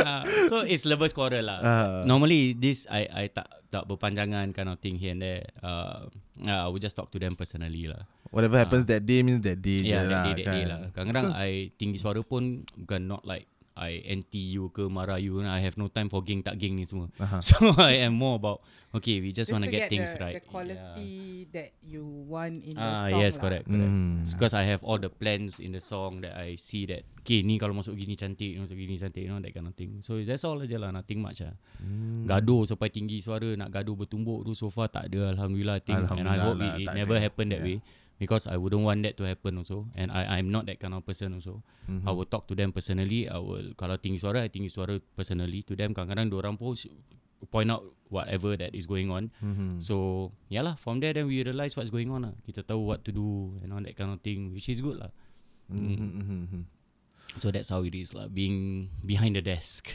Ah, 0.01 0.21
so 0.49 0.65
it's 0.65 0.89
lovers 0.89 1.13
quarrel 1.13 1.45
lah. 1.45 1.59
Ah. 1.61 2.01
Normally 2.01 2.57
this 2.57 2.89
I 2.89 3.05
I 3.05 3.25
tak 3.29 3.45
tak 3.69 3.85
berpanjangan 3.85 4.57
kind 4.57 4.69
of 4.69 4.81
thing 4.81 4.97
here 4.97 5.13
and 5.13 5.21
there. 5.21 5.45
Uh, 5.61 6.09
uh, 6.41 6.59
I 6.65 6.67
will 6.73 6.81
just 6.81 6.97
talk 6.97 7.13
to 7.13 7.21
them 7.21 7.37
personally 7.37 7.85
lah. 7.85 8.09
Whatever 8.33 8.57
happens 8.57 8.89
that 8.89 9.05
day 9.05 9.21
Means 9.21 9.45
that 9.45 9.61
day 9.61 9.85
Yeah, 9.85 10.01
that 10.01 10.09
lah, 10.09 10.23
day, 10.25 10.33
that 10.33 10.45
day 10.49 10.63
kan. 10.65 10.71
lah. 10.73 10.79
Kadang-kadang 10.97 11.27
I 11.37 11.69
tinggi 11.77 12.01
suara 12.01 12.25
pun 12.25 12.65
bukan 12.73 13.05
not 13.05 13.21
like 13.21 13.45
I 13.73 14.05
anti 14.05 14.53
you 14.53 14.69
ke 14.69 14.85
marah 14.85 15.17
you. 15.17 15.41
I 15.41 15.57
have 15.59 15.75
no 15.75 15.89
time 15.89 16.05
for 16.05 16.21
geng 16.21 16.45
tak 16.45 16.61
geng 16.61 16.77
ni 16.77 16.85
semua. 16.85 17.09
Aha. 17.17 17.41
So 17.47 17.73
I 17.73 18.05
am 18.05 18.13
more 18.13 18.37
about 18.37 18.61
okay, 18.93 19.17
we 19.17 19.33
just, 19.33 19.49
Just 19.49 19.57
want 19.57 19.65
to 19.65 19.73
get, 19.73 19.87
get 19.87 19.89
things 19.89 20.13
the, 20.13 20.21
right. 20.21 20.37
The 20.37 20.45
quality 20.45 21.13
that 21.49 21.73
you 21.81 22.05
want 22.05 22.61
in 22.61 22.77
the 22.77 22.85
Ah 22.85 23.09
song 23.09 23.25
yes, 23.25 23.33
lah. 23.33 23.41
correct, 23.41 23.65
correct. 23.65 23.89
Hmm. 23.89 24.21
Because 24.29 24.53
I 24.53 24.69
have 24.69 24.85
all 24.85 25.01
the 25.01 25.09
plans 25.09 25.57
in 25.57 25.73
the 25.73 25.81
song 25.81 26.21
that 26.21 26.37
I 26.37 26.53
see 26.61 26.85
that 26.93 27.01
okay 27.25 27.41
ni 27.41 27.57
kalau 27.57 27.73
masuk 27.73 27.97
gini 27.97 28.13
cantik, 28.13 28.53
masuk 28.61 28.77
gini 28.77 29.01
cantik, 29.01 29.25
you 29.25 29.33
know 29.33 29.41
that 29.41 29.49
kind 29.49 29.65
of 29.65 29.73
thing. 29.73 30.05
So 30.05 30.21
that's 30.21 30.45
all 30.45 30.61
aja 30.61 30.77
lah, 30.77 30.93
nothing 30.93 31.25
much 31.25 31.41
lah. 31.41 31.57
Hmm. 31.81 32.29
Gaduh 32.29 32.69
sampai 32.69 32.93
tinggi 32.93 33.25
suara 33.25 33.57
nak 33.57 33.73
gaduh 33.73 33.97
bertumbuk 33.97 34.45
tu 34.45 34.53
so 34.53 34.69
far 34.69 34.85
tak 34.85 35.09
ada 35.09 35.33
alhamdulillah 35.33 35.81
I 35.81 35.83
think 35.83 35.97
and 35.97 36.05
I 36.29 36.37
Alhamdulillah 36.37 36.45
hope 36.45 36.61
lah, 36.61 36.69
it, 36.77 36.81
it 36.81 36.85
tak 36.85 36.95
never 37.01 37.17
ada. 37.17 37.25
happen 37.25 37.45
that 37.49 37.61
Yeah. 37.65 37.81
way 37.81 38.02
because 38.23 38.47
I 38.47 38.55
wouldn't 38.55 38.87
want 38.87 39.03
that 39.03 39.19
to 39.19 39.27
happen 39.27 39.59
also 39.59 39.91
and 39.99 40.07
I 40.07 40.39
I'm 40.39 40.47
not 40.47 40.63
that 40.71 40.79
kind 40.79 40.95
of 40.95 41.03
person 41.03 41.35
also. 41.35 41.59
Mhm. 41.91 42.07
I 42.07 42.11
will 42.15 42.23
talk 42.23 42.47
to 42.47 42.55
them 42.55 42.71
personally. 42.71 43.27
I 43.27 43.35
will 43.43 43.75
kalau 43.75 43.99
tinggi 43.99 44.23
suara 44.23 44.47
I 44.47 44.49
tinggi 44.49 44.71
suara 44.71 44.95
personally 45.19 45.67
to 45.67 45.75
them 45.75 45.91
kadang-kadang 45.91 46.31
orang 46.31 46.55
pun 46.55 46.79
point 47.51 47.67
out 47.67 47.83
whatever 48.07 48.55
that 48.55 48.71
is 48.71 48.87
going 48.87 49.11
on. 49.11 49.27
Mhm. 49.43 49.83
So 49.83 50.31
yeah 50.47 50.63
lah 50.63 50.79
from 50.79 51.03
there 51.03 51.11
then 51.11 51.27
we 51.27 51.43
realise 51.43 51.75
what's 51.75 51.91
going 51.91 52.07
on 52.07 52.31
lah. 52.31 52.33
Kita 52.47 52.63
tahu 52.63 52.87
what 52.87 53.03
to 53.03 53.11
do 53.11 53.59
and 53.59 53.75
all 53.75 53.83
that 53.83 53.99
kind 53.99 54.15
of 54.15 54.23
thing 54.23 54.55
which 54.55 54.71
is 54.71 54.79
good 54.79 55.03
lah. 55.03 55.11
Mhm, 55.67 55.99
mhm, 55.99 56.39
mhm. 56.47 56.63
So 57.43 57.51
that's 57.51 57.67
how 57.67 57.83
it 57.83 57.91
is 57.91 58.15
lah 58.15 58.31
being 58.31 58.87
behind 59.03 59.35
the 59.35 59.43
desk. 59.43 59.91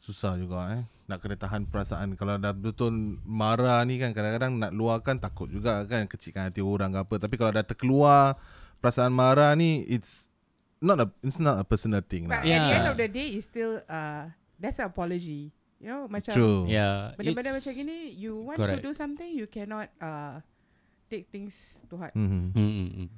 Susah 0.00 0.40
juga 0.40 0.80
eh 0.80 0.84
Nak 1.10 1.18
kena 1.18 1.34
tahan 1.34 1.66
perasaan 1.66 2.14
Kalau 2.14 2.38
dah 2.38 2.52
betul 2.52 2.94
marah 3.20 3.82
ni 3.82 3.98
kan 3.98 4.10
Kadang-kadang 4.10 4.56
nak 4.56 4.70
luahkan 4.70 5.18
takut 5.18 5.50
juga 5.50 5.82
kan 5.84 6.06
Kecilkan 6.06 6.46
hati 6.46 6.62
orang 6.62 6.94
ke 6.94 6.98
apa 7.00 7.14
Tapi 7.18 7.34
kalau 7.34 7.50
dah 7.50 7.64
terkeluar 7.64 8.38
Perasaan 8.78 9.10
marah 9.10 9.50
ni 9.52 9.82
It's 9.84 10.30
Not 10.78 10.96
a 10.96 11.10
It's 11.20 11.36
not 11.36 11.58
a 11.58 11.64
personal 11.64 12.00
thing 12.00 12.24
But 12.24 12.40
lah 12.40 12.40
at 12.40 12.46
the 12.46 12.54
end 12.54 12.62
Yeah. 12.80 12.86
of 12.86 12.96
the 12.96 13.08
day 13.08 13.28
It's 13.34 13.44
still 13.44 13.82
uh, 13.84 14.30
That's 14.56 14.78
an 14.78 14.86
apology 14.86 15.50
You 15.76 15.88
know 15.88 16.02
macam 16.06 16.30
True 16.30 16.64
Yeah. 16.64 17.12
Benda-benda 17.14 17.50
it's- 17.50 17.58
macam 17.60 17.72
gini 17.74 17.98
You 18.14 18.38
want 18.38 18.56
Correct. 18.56 18.78
to 18.78 18.86
do 18.86 18.92
something 18.92 19.26
You 19.28 19.44
cannot 19.44 19.90
uh, 19.98 20.38
Take 21.06 21.26
things 21.26 21.52
to 21.90 21.98
heart 21.98 22.14
Mhm. 22.14 22.54
Mm, 22.54 22.62
mm, 22.70 22.88
mm. 22.96 23.08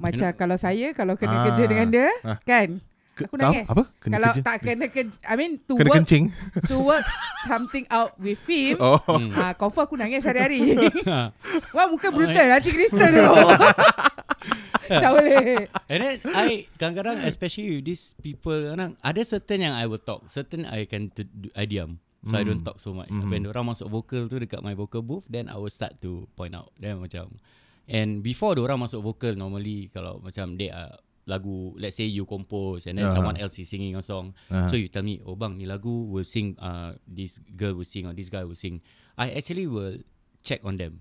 Macam 0.00 0.32
kalau 0.32 0.56
saya 0.56 0.90
Kalau 0.90 1.12
kena 1.14 1.36
Ah. 1.36 1.44
kerja 1.46 1.64
dengan 1.66 1.88
dia 1.92 2.08
Ah. 2.24 2.40
Kan 2.40 2.80
Ke- 3.14 3.24
Aku 3.24 3.38
nangis 3.38 3.64
Apa? 3.64 3.86
Kena 3.96 4.14
Kalau 4.18 4.30
kerja? 4.30 4.42
tak 4.42 4.56
kena 4.60 4.86
kerja 4.90 5.16
I 5.22 5.34
mean 5.34 5.62
to 5.62 5.78
Kena 5.78 5.86
work 5.86 5.96
kencing 5.96 6.24
To 6.66 6.76
work 6.82 7.06
Something 7.44 7.86
out 7.88 8.18
with 8.18 8.42
him 8.44 8.74
Oh 8.76 8.98
Hmm. 9.00 9.30
Ah, 9.32 9.54
confirm 9.54 9.86
aku 9.86 9.94
nangis 9.94 10.26
hari-hari. 10.26 10.74
Wah, 11.76 11.86
muka 11.86 12.10
brutal. 12.10 12.48
Hati 12.50 12.70
kristal 12.70 13.10
tu. 13.10 13.22
tak 14.90 15.10
boleh. 15.10 15.64
And 15.88 15.98
then 15.98 16.14
I 16.28 16.68
kadang-kadang 16.76 17.24
especially 17.24 17.80
with 17.80 17.86
these 17.86 18.12
people 18.18 18.68
kadang 18.68 19.00
ada 19.00 19.20
certain 19.22 19.64
yang 19.64 19.72
I 19.72 19.88
will 19.88 20.00
talk, 20.00 20.28
certain 20.28 20.68
I 20.68 20.84
can 20.84 21.08
t- 21.08 21.24
do- 21.24 21.52
I 21.54 21.64
diam. 21.64 21.96
So 22.24 22.36
I 22.36 22.44
don't 22.44 22.64
talk 22.64 22.80
so 22.80 22.96
much. 22.96 23.08
Mhm. 23.08 23.28
When 23.28 23.44
orang 23.44 23.68
masuk 23.70 23.84
vocal 23.86 24.24
tu 24.26 24.36
dekat 24.36 24.60
my 24.60 24.72
vocal 24.72 25.04
booth 25.04 25.28
then 25.28 25.48
I 25.48 25.56
will 25.56 25.72
start 25.72 26.00
to 26.00 26.24
point 26.32 26.56
out. 26.56 26.72
Then 26.76 26.96
macam 26.96 27.36
and 27.84 28.20
before 28.20 28.56
orang 28.56 28.80
masuk 28.80 29.00
vocal 29.00 29.36
normally 29.36 29.92
kalau 29.92 30.20
macam 30.20 30.56
they 30.56 30.72
are 30.72 30.96
lagu 31.24 31.72
let's 31.76 31.96
say 31.96 32.04
you 32.04 32.24
compose 32.24 32.84
and 32.84 33.00
then 33.00 33.08
Aha. 33.08 33.16
someone 33.16 33.36
else 33.36 33.56
is 33.56 33.68
singing 33.68 33.96
a 33.96 34.04
song. 34.04 34.36
Aha. 34.52 34.68
So 34.68 34.76
you 34.76 34.88
tell 34.88 35.02
me, 35.02 35.20
"Oh 35.24 35.34
bang, 35.34 35.56
ni 35.56 35.64
lagu 35.64 36.04
will 36.06 36.26
sing 36.26 36.52
uh 36.60 36.92
this 37.08 37.40
girl 37.56 37.72
will 37.74 37.88
sing 37.88 38.04
or 38.04 38.12
this 38.12 38.28
guy 38.28 38.44
will 38.44 38.56
sing." 38.56 38.84
I 39.16 39.32
actually 39.32 39.64
will 39.64 40.04
check 40.44 40.60
on 40.66 40.76
them. 40.76 41.00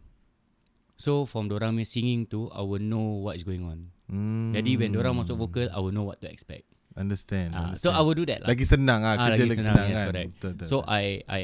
So 0.96 1.26
from 1.26 1.50
dorang 1.50 1.76
punya 1.76 1.90
singing 1.90 2.30
tu 2.30 2.48
I 2.54 2.62
will 2.64 2.80
know 2.80 3.20
what 3.20 3.36
is 3.36 3.44
going 3.44 3.66
on. 3.66 3.92
Hmm. 4.08 4.54
Jadi 4.56 4.78
when 4.80 4.96
orang 4.96 5.20
masuk 5.20 5.36
vocal 5.36 5.68
I 5.68 5.80
will 5.82 5.92
know 5.92 6.06
what 6.08 6.22
to 6.24 6.30
expect. 6.30 6.70
Understand, 6.94 7.58
Ah, 7.58 7.74
understand. 7.74 7.82
so 7.82 7.98
I 7.98 8.06
will 8.06 8.14
do 8.14 8.22
that 8.30 8.46
lah. 8.46 8.54
Lagi 8.54 8.70
senang 8.70 9.02
lah 9.02 9.18
Ah, 9.18 9.34
Kerja 9.34 9.44
lagi 9.44 9.50
lagi 9.50 9.64
senang, 9.66 9.74
senang, 9.76 9.90
yes, 9.90 9.98
kan 9.98 10.08
correct. 10.14 10.30
Betul, 10.38 10.52
betul, 10.54 10.68
So 10.70 10.76
betul. 10.86 10.94
I 10.94 11.04
I 11.26 11.42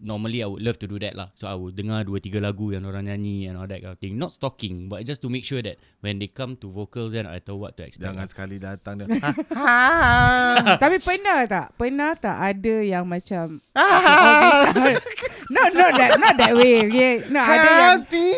normally 0.00 0.40
I 0.40 0.48
would 0.48 0.62
love 0.62 0.78
to 0.80 0.88
do 0.88 0.98
that 1.02 1.14
lah. 1.14 1.30
So 1.38 1.46
I 1.50 1.54
would 1.54 1.74
dengar 1.74 2.06
dua 2.06 2.18
tiga 2.22 2.38
lagu 2.42 2.70
yang 2.70 2.86
orang 2.86 3.10
nyanyi 3.10 3.48
and 3.50 3.58
all 3.58 3.68
that 3.68 3.80
kind 3.82 3.94
of 3.94 4.00
thing. 4.00 4.16
Not 4.16 4.32
stalking, 4.34 4.88
but 4.88 5.02
just 5.04 5.22
to 5.22 5.28
make 5.28 5.44
sure 5.44 5.60
that 5.62 5.78
when 6.00 6.18
they 6.18 6.30
come 6.30 6.56
to 6.62 6.70
vocals 6.70 7.12
then 7.12 7.26
I 7.26 7.38
tahu 7.42 7.62
what 7.62 7.76
to 7.78 7.86
expect. 7.86 8.06
Jangan 8.06 8.26
lah. 8.26 8.30
sekali 8.30 8.56
datang 8.58 8.92
dia 9.00 9.06
Tapi 10.82 10.96
pernah 11.02 11.44
tak? 11.44 11.66
Pernah 11.78 12.10
tak 12.18 12.36
ada 12.38 12.74
yang 12.82 13.04
macam 13.04 13.60
No, 15.54 15.60
not 15.70 15.92
that 16.00 16.10
not 16.16 16.34
that 16.40 16.52
way. 16.56 16.88
Okay. 16.88 17.14
No, 17.28 17.40
ada 17.42 17.68
yang 17.68 17.84
Hati 18.04 18.28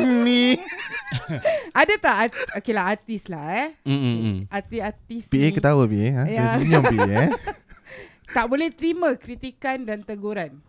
ni 0.00 0.44
ada 1.80 1.94
tak 1.98 2.14
art- 2.26 2.50
okay 2.58 2.72
lah 2.74 2.84
artis 2.94 3.22
lah 3.26 3.44
eh. 3.50 3.68
Mm, 3.86 4.00
mm, 4.00 4.16
mm. 4.20 4.36
Artis-artis 4.50 5.22
PA 5.26 5.36
ni 5.36 5.50
ketawa 5.50 5.82
PA 5.86 6.06
ha? 6.14 6.22
Dia 6.26 6.46
senyum 6.58 6.82
PA 6.86 7.10
eh 7.10 7.30
tak 8.34 8.46
boleh 8.50 8.70
terima 8.70 9.14
kritikan 9.18 9.86
dan 9.86 10.02
teguran. 10.06 10.62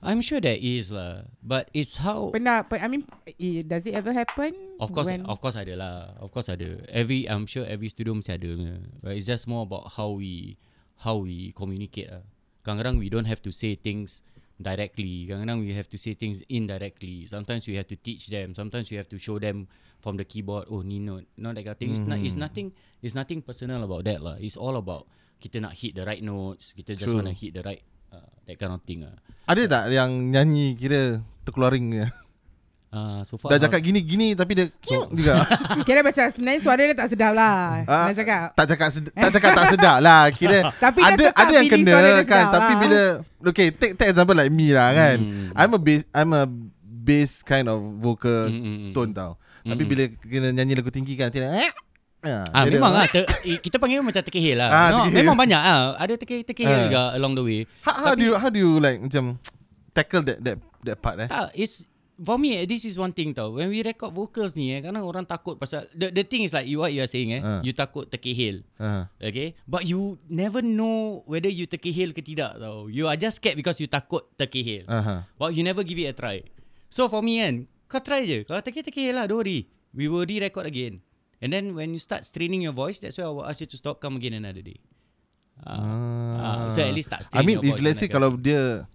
I'm 0.00 0.24
sure 0.24 0.40
there 0.40 0.56
is 0.56 0.88
lah. 0.88 1.28
But 1.44 1.68
it's 1.76 2.00
how 2.00 2.32
Pernah, 2.32 2.64
per, 2.64 2.80
I 2.80 2.88
mean, 2.88 3.04
eh, 3.28 3.60
does 3.64 3.84
it 3.84 3.92
ever 3.92 4.12
happen? 4.12 4.56
Of 4.80 4.92
course, 4.92 5.08
when, 5.08 5.28
of 5.28 5.40
course 5.40 5.56
ada 5.56 5.76
lah. 5.76 5.96
Of 6.20 6.32
course 6.32 6.48
ada. 6.48 6.80
Every 6.88 7.28
I'm 7.28 7.44
sure 7.44 7.68
every 7.68 7.92
studio 7.92 8.16
mesti 8.16 8.40
ada. 8.40 8.80
But 9.04 9.16
it's 9.16 9.28
just 9.28 9.44
more 9.44 9.68
about 9.68 9.92
how 9.96 10.16
we 10.16 10.56
how 11.04 11.20
we 11.20 11.52
communicate 11.52 12.08
lah. 12.08 12.24
Kadang-kadang 12.64 13.00
we 13.00 13.12
don't 13.12 13.28
have 13.28 13.44
to 13.44 13.52
say 13.52 13.76
things 13.76 14.24
directly. 14.60 15.28
Kadang-kadang 15.28 15.64
we 15.64 15.72
have 15.76 15.88
to 15.88 16.00
say 16.00 16.16
things 16.16 16.40
indirectly. 16.48 17.28
Sometimes 17.28 17.68
we 17.68 17.76
have 17.76 17.88
to 17.88 17.96
teach 17.96 18.28
them. 18.28 18.56
Sometimes 18.56 18.88
we 18.88 18.96
have 19.00 19.08
to 19.08 19.20
show 19.20 19.36
them 19.36 19.68
from 20.00 20.16
the 20.16 20.24
keyboard. 20.24 20.68
Oh, 20.72 20.80
ni 20.80 21.00
note, 21.00 21.28
not 21.36 21.56
that 21.56 21.64
kind 21.64 21.76
of 21.76 21.80
thing. 21.80 21.92
It's, 21.92 22.04
not, 22.04 22.20
it's 22.20 22.36
nothing. 22.36 22.72
It's 23.04 23.16
nothing 23.16 23.44
personal 23.44 23.84
about 23.84 24.04
that 24.08 24.20
lah. 24.24 24.36
It's 24.40 24.56
all 24.56 24.76
about 24.76 25.08
kita 25.40 25.56
nak 25.58 25.72
hit 25.72 25.92
the 25.92 26.04
right 26.04 26.20
notes. 26.20 26.70
Kita 26.70 26.92
just 26.92 27.08
True. 27.08 27.16
want 27.16 27.26
to 27.26 27.34
hit 27.34 27.50
the 27.50 27.60
right 27.60 27.80
uh, 28.10 28.20
that 28.44 28.54
kind 28.54 28.70
of 28.70 28.84
thing 28.84 29.02
lah. 29.02 29.16
Ada 29.44 29.62
tak 29.66 29.82
yang 29.90 30.30
nyanyi 30.30 30.76
kira 30.76 31.18
terkeluaring 31.42 31.88
dia? 31.90 32.08
Uh, 32.90 33.22
so 33.22 33.38
far 33.38 33.54
Dah 33.54 33.62
cakap 33.62 33.86
gini-gini 33.86 34.34
tapi 34.34 34.50
dia 34.50 34.66
so, 34.82 35.06
juga. 35.14 35.46
Kira 35.86 36.02
macam 36.02 36.26
sebenarnya 36.26 36.58
suara 36.58 36.82
dia 36.82 36.96
tak 36.98 37.06
sedap 37.06 37.38
lah. 37.38 37.86
Ah, 37.86 38.10
Nak 38.10 38.18
cakap. 38.18 38.46
tak 38.50 38.66
cakap 38.66 38.88
sed- 38.90 39.14
tak 39.14 39.30
cakap 39.30 39.50
tak 39.54 39.66
sedap 39.70 39.96
lah 40.02 40.22
kira 40.34 40.58
Tapi 40.90 40.98
ada 40.98 41.24
ada 41.30 41.52
yang 41.54 41.70
kena 41.70 41.86
kan 41.86 42.02
sedap 42.18 42.50
tapi 42.50 42.72
lah. 42.74 42.78
bila 42.82 43.00
okay 43.46 43.70
take 43.70 43.94
take 43.94 44.10
example 44.10 44.34
like 44.34 44.50
me 44.50 44.74
lah 44.74 44.90
kan 44.90 45.22
Hmm. 45.22 45.54
I'm 45.54 45.70
a 45.70 45.78
bass 45.78 46.02
I'm 46.10 46.34
a 46.34 46.50
bass 46.82 47.46
kind 47.46 47.70
of 47.70 47.78
vocal 48.02 48.50
Mm, 48.50 48.58
mm, 48.58 48.78
mm. 48.82 48.90
tone 48.90 49.14
tau 49.14 49.38
tapi 49.60 49.70
Mm-mm. 49.78 49.86
bila 49.86 50.02
kena 50.20 50.48
nyanyi 50.50 50.74
lagu 50.74 50.90
tinggi 50.90 51.14
kan 51.14 51.30
nanti 51.30 51.46
eh 51.46 51.70
Ah 52.22 52.68
dia 52.68 52.76
memang 52.76 52.92
ada- 52.92 53.00
ah 53.00 53.06
ter, 53.08 53.24
kita 53.58 53.76
panggil 53.76 54.04
macam 54.04 54.20
terkehil 54.20 54.56
lah. 54.56 54.68
Ah, 54.68 54.76
no, 54.86 54.96
terkehil. 55.02 55.16
memang 55.16 55.36
banyak 55.36 55.56
ah. 55.58 55.96
Ada 55.96 56.14
terkehil 56.14 56.44
terkehil 56.44 56.68
Ah. 56.70 56.84
juga 56.84 57.02
along 57.14 57.32
the 57.34 57.42
way. 57.42 57.60
how, 57.80 57.94
how 57.96 58.12
do 58.12 58.22
you 58.22 58.34
how 58.34 58.48
do 58.48 58.58
you 58.58 58.76
like 58.76 59.00
macam 59.00 59.40
tackle 59.90 60.20
that 60.22 60.38
that 60.38 60.56
that 60.82 60.96
part 60.96 61.16
eh 61.16 61.26
Tak, 61.26 61.48
it's 61.54 61.80
for 62.16 62.36
me 62.36 62.60
this 62.62 62.84
is 62.84 62.94
one 62.94 63.10
thing 63.10 63.32
tau. 63.32 63.48
When 63.50 63.66
we 63.66 63.80
record 63.80 64.12
vocals 64.12 64.52
ni 64.52 64.68
eh, 64.70 64.84
kadang 64.84 65.00
orang 65.00 65.24
takut 65.24 65.56
pasal 65.56 65.88
the 65.90 66.12
the 66.12 66.20
thing 66.20 66.44
is 66.44 66.52
like 66.52 66.64
you 66.64 66.76
what 66.76 66.92
you 66.92 67.00
are 67.00 67.08
saying 67.08 67.32
eh, 67.32 67.40
Ah. 67.40 67.60
you 67.60 67.72
takut 67.72 68.04
terkehil. 68.06 68.60
uh, 68.76 69.08
Okay 69.16 69.56
But 69.64 69.84
you 69.84 70.20
never 70.22 70.60
know 70.60 71.24
Whether 71.24 71.48
you 71.48 71.64
terkehil 71.64 72.12
ke 72.12 72.20
tidak 72.20 72.54
tau 72.54 72.86
You 72.86 73.04
are 73.06 73.16
just 73.16 73.40
scared 73.40 73.56
Because 73.56 73.76
you 73.76 73.88
takut 73.88 74.28
terkehil 74.34 74.84
uh-huh. 74.84 75.24
But 75.34 75.52
you 75.52 75.60
never 75.60 75.80
give 75.80 75.96
it 75.96 76.12
a 76.12 76.14
try 76.14 76.44
So 76.86 77.08
for 77.08 77.20
me 77.20 77.40
kan 77.40 77.54
Kau 77.86 77.98
try 77.98 78.22
je 78.22 78.44
Kalau 78.44 78.60
terkehil-terkehil 78.60 79.12
lah 79.12 79.24
Don't 79.24 79.40
worry 79.40 79.64
We 79.90 80.06
will 80.06 80.22
re-record 80.22 80.64
again 80.64 81.00
And 81.40 81.48
then 81.48 81.72
when 81.72 81.90
you 81.90 81.98
start 81.98 82.24
straining 82.24 82.60
your 82.60 82.72
voice 82.72 83.00
That's 83.00 83.16
why 83.16 83.24
I 83.24 83.32
will 83.32 83.44
ask 83.44 83.60
you 83.60 83.68
to 83.68 83.76
stop 83.76 83.96
Come 83.98 84.16
again 84.16 84.36
another 84.36 84.60
day. 84.60 84.76
Ah, 85.60 86.72
so 86.72 86.80
at 86.80 86.92
least 86.92 87.08
tak 87.08 87.20
I 87.20 87.24
strain 87.28 87.44
mean 87.44 87.56
your 87.60 87.64
if 87.68 87.72
voice 87.76 87.84
let's 87.84 88.00
say 88.00 88.08
kalau 88.08 88.32
dia 88.32 88.88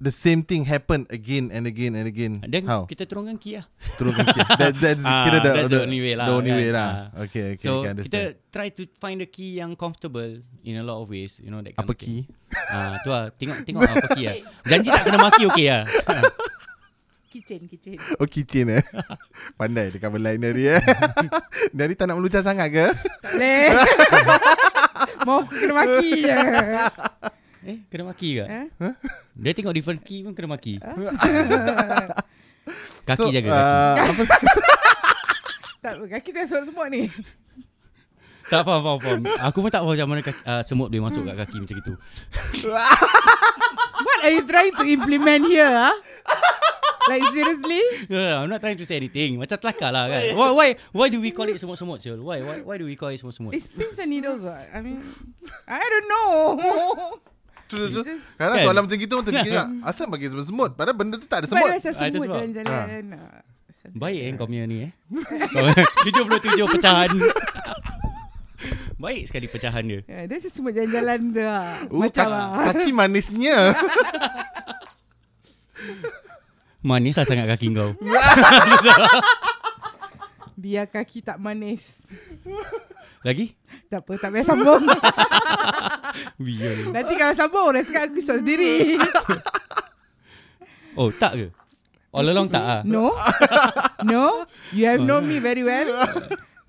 the 0.00 0.10
same 0.10 0.40
thing 0.42 0.64
happen 0.64 1.04
again 1.06 1.52
and 1.52 1.68
again 1.68 1.92
and 1.94 2.08
again 2.08 2.40
Then 2.42 2.64
how? 2.66 2.88
kita 2.88 3.04
turunkan 3.06 3.38
key 3.38 3.60
lah. 3.60 3.68
Turunkan 4.00 4.26
key. 4.26 4.42
That, 4.58 4.72
that's 4.80 5.04
Ah, 5.04 5.22
kira 5.22 5.38
the, 5.38 5.50
that's 5.52 5.70
the 5.70 5.82
only 5.84 6.00
way 6.00 6.14
lah, 6.18 6.26
the 6.26 6.34
only 6.34 6.50
kan? 6.50 6.58
way 6.58 6.70
lah. 6.72 6.88
Ah. 7.14 7.22
okay 7.28 7.44
okay 7.54 7.62
So 7.62 7.84
understand. 7.84 8.08
kita 8.10 8.20
try 8.50 8.68
to 8.74 8.82
find 8.96 9.22
the 9.22 9.28
key 9.28 9.60
yang 9.60 9.78
comfortable 9.78 10.40
In 10.66 10.80
a 10.80 10.84
lot 10.84 10.98
of 10.98 11.06
ways 11.06 11.38
You 11.38 11.52
know 11.52 11.62
that 11.62 11.78
kind 11.78 11.84
apa 11.84 11.92
of 11.94 11.98
key? 12.00 12.26
Ah, 12.72 12.98
tu 13.02 13.10
lah. 13.12 13.30
Tengok 13.30 13.62
tengok 13.62 13.80
apa 13.86 14.06
key 14.16 14.24
lah. 14.26 14.34
Janji 14.66 14.88
tak 14.90 15.02
kena 15.06 15.18
maki 15.20 15.42
okey 15.46 15.66
lah 15.68 15.82
Kitchen, 17.30 17.70
kitchen. 17.70 17.94
Oh 18.18 18.26
kitchen 18.26 18.66
eh 18.74 18.82
Pandai 19.58 19.94
dia 19.94 20.02
cover 20.02 20.18
line 20.18 20.42
dari 20.42 20.66
eh 20.66 20.82
Dari 21.78 21.94
tak 21.94 22.10
nak 22.10 22.18
melucah 22.18 22.42
sangat 22.42 22.74
ke 22.74 22.90
Tak 23.22 23.38
boleh. 23.38 23.70
Mau 25.30 25.46
aku 25.46 25.54
kena 25.54 25.74
maki 25.78 26.10
je. 26.26 26.38
Eh 27.70 27.76
kena 27.86 28.10
maki 28.10 28.42
ke 28.42 28.44
Eh? 28.50 28.66
Dia 29.38 29.54
tengok 29.54 29.78
different 29.78 30.02
key 30.02 30.26
pun 30.26 30.34
kena 30.34 30.58
maki 30.58 30.82
Kaki 33.06 33.14
So, 33.14 33.30
jaga 33.30 33.46
kaki 33.46 33.54
uh, 33.54 33.94
apa, 34.10 34.22
Tak, 35.80 35.92
kaki 36.10 36.30
tak 36.34 36.44
semut-semut 36.50 36.86
ni. 36.92 37.08
Tak 38.50 38.62
faham 38.62 38.82
faham 38.82 38.98
faham 38.98 39.20
Aku 39.46 39.58
pun 39.60 39.70
tak 39.70 39.80
faham 39.80 39.94
macam 39.94 40.08
mana 40.08 40.20
kaki, 40.20 40.42
uh, 40.42 40.62
semut 40.62 40.90
boleh 40.90 41.02
masuk 41.02 41.22
kat 41.24 41.36
kaki 41.38 41.56
macam 41.58 41.76
itu 41.78 41.92
What 44.00 44.18
are 44.22 44.32
you 44.32 44.42
trying 44.42 44.74
to 44.74 44.84
implement 44.84 45.42
here? 45.46 45.68
Ah? 45.68 45.94
Like 47.06 47.24
seriously? 47.28 47.80
yeah, 48.08 48.38
I'm 48.38 48.48
not 48.48 48.60
trying 48.60 48.76
to 48.76 48.84
say 48.84 48.94
anything 48.94 49.36
Macam 49.36 49.56
telakar 49.56 49.88
lah 49.88 50.06
kan 50.06 50.34
Why 50.34 50.50
why, 50.50 50.68
why 50.90 51.06
do 51.08 51.18
we 51.18 51.30
call 51.30 51.46
it 51.46 51.56
semut-semut 51.56 51.98
Syul? 51.98 52.20
Why, 52.20 52.38
why 52.40 52.60
why 52.60 52.76
do 52.76 52.84
we 52.84 52.94
call 52.94 53.08
it 53.08 53.18
semut-semut 53.18 53.50
It's 53.50 53.66
pins 53.66 53.96
and 53.96 54.10
needles 54.10 54.40
what? 54.40 54.68
I 54.70 54.78
mean, 54.78 55.00
I 55.64 55.80
don't 55.80 56.06
know. 56.06 56.32
tu- 57.66 57.88
tu- 57.88 57.88
tu. 57.88 58.02
Jesus. 58.02 58.20
Kadang 58.34 58.56
Kan? 58.58 58.64
soalan 58.64 58.82
macam 58.84 58.98
gitu 58.98 59.12
Orang 59.14 59.26
terfikir 59.26 59.52
tak 59.54 59.68
Asal 59.82 60.06
bagi 60.06 60.26
semut-semut 60.28 60.70
Padahal 60.74 60.96
benda 60.96 61.16
tu 61.16 61.26
tak 61.26 61.38
ada 61.40 61.46
semut 61.48 61.66
Ah, 61.66 61.78
itu 61.78 61.88
semut 61.88 62.28
jalan-jalan. 62.28 63.04
Ah. 63.16 63.40
Baik 63.90 64.20
eh 64.20 64.30
kau 64.36 64.44
punya 64.44 64.64
ni 64.64 64.86
eh 64.86 64.90
Kau- 65.50 65.72
77 66.04 66.62
pecahan 66.68 67.10
Baik 69.00 69.32
sekali 69.32 69.48
pecahan 69.48 69.80
dia 69.80 70.04
Yeah, 70.04 70.28
dia 70.28 70.44
semut 70.44 70.76
jalan-jalan 70.76 71.32
tu 71.32 71.40
lah. 71.40 71.88
Uh, 71.88 72.04
Macam 72.04 72.28
kaki, 72.28 72.36
lah. 72.36 72.48
kaki 72.68 72.90
manisnya 72.92 73.58
Manis 76.88 77.16
lah 77.16 77.24
sangat 77.24 77.48
kaki 77.48 77.72
kau 77.72 77.96
Biar 80.60 80.84
kaki 80.84 81.24
tak 81.24 81.40
manis. 81.40 81.96
Lagi? 83.24 83.56
Tak 83.88 84.04
apa, 84.04 84.12
tak 84.20 84.28
payah 84.28 84.44
sambung. 84.44 84.84
Biar 86.44 86.92
Nanti 86.92 87.16
kalau 87.16 87.32
sambung, 87.32 87.72
orang 87.72 87.88
cakap 87.88 88.12
aku 88.12 88.20
shot 88.20 88.44
sendiri. 88.44 89.00
Oh 91.00 91.08
tak 91.08 91.40
ke? 91.40 91.48
All 92.12 92.28
along 92.28 92.52
tak 92.52 92.60
ah? 92.60 92.80
No. 92.84 93.16
No. 94.04 94.44
You 94.76 94.84
have 94.84 95.00
known 95.00 95.24
me 95.24 95.40
very 95.40 95.64
well. 95.64 96.04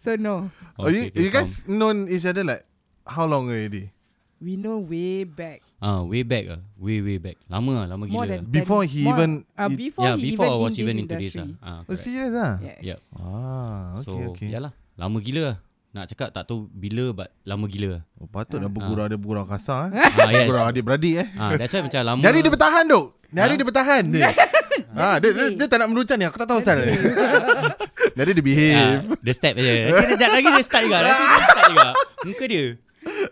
So 0.01 0.17
no. 0.17 0.49
oh, 0.81 0.89
you, 0.89 1.13
you 1.13 1.29
guys 1.29 1.61
known 1.69 2.09
each 2.09 2.25
other 2.25 2.41
like 2.41 2.65
How 3.05 3.29
long 3.29 3.53
already 3.53 3.93
We 4.41 4.57
know 4.57 4.81
way 4.81 5.21
back. 5.21 5.61
Ah, 5.77 6.01
way 6.01 6.25
back 6.25 6.49
ah, 6.49 6.57
way 6.81 6.97
way 6.97 7.21
back. 7.21 7.37
Lama 7.45 7.85
lah, 7.85 7.93
lama 7.93 8.09
More 8.09 8.25
gila. 8.25 8.41
than 8.41 8.41
lah. 8.41 8.49
Before 8.49 8.81
he 8.81 9.05
more- 9.05 9.13
even- 9.13 9.45
uh, 9.53 9.69
before 9.69 10.01
yeah, 10.01 10.17
he 10.17 10.33
before 10.33 10.49
even 10.49 10.57
I 10.57 10.65
was 10.65 10.73
in 10.73 10.81
even 10.81 10.95
into 10.97 11.13
this 11.13 11.33
ah. 11.37 11.45
Ah, 11.61 11.79
Oh 11.85 11.93
serious 11.93 12.33
lah 12.33 12.57
Yes. 12.57 12.77
Yep. 12.81 12.99
Ah, 13.21 13.85
okay, 14.01 14.05
so, 14.09 14.11
okay. 14.33 14.49
yalah. 14.49 14.73
Lama 14.97 15.21
gila 15.21 15.41
lah. 15.53 15.57
Nak 15.93 16.05
cakap 16.09 16.33
tak 16.33 16.49
tahu 16.49 16.65
bila 16.73 17.13
but 17.13 17.29
lama 17.45 17.69
gila. 17.69 18.01
Oh, 18.17 18.25
patutlah 18.25 18.65
bergurau 18.73 19.05
dia 19.05 19.17
bergurau 19.21 19.45
kasar 19.45 19.93
eh. 19.93 20.01
ah, 20.01 20.33
yes. 20.33 20.49
Bergurau 20.49 20.65
adik-beradik 20.73 21.13
eh. 21.21 21.27
ah, 21.37 21.53
that's 21.53 21.69
why 21.77 21.85
macam 21.85 22.01
lama. 22.01 22.21
Dari 22.25 22.39
dia 22.41 22.49
bertahan 22.49 22.83
duk. 22.89 23.05
Dari 23.29 23.53
Ha? 23.53 23.59
dia 23.61 23.65
bertahan 23.69 24.03
dia. 24.09 24.25
ha, 24.97 25.21
dia, 25.21 25.29
dia, 25.31 25.45
dia 25.53 25.65
tak 25.69 25.77
nak 25.79 25.87
meluncur 25.93 26.17
ni. 26.17 26.25
Aku 26.25 26.35
tak 26.41 26.49
tahu 26.49 26.59
asal. 26.59 26.81
Dari 28.17 28.31
dia 28.31 28.37
Ah, 28.37 28.45
behave. 28.45 29.01
dia 29.17 29.33
step 29.33 29.55
je. 29.55 29.73
Nanti 29.87 30.07
kejap 30.11 30.29
lagi 30.31 30.47
dia 30.49 30.63
start 30.63 30.83
juga. 30.83 30.97
Nanti 30.99 31.23
dia 31.23 31.45
start 31.45 31.65
juga. 31.69 31.89
Muka 32.23 32.43
dia. 32.45 32.65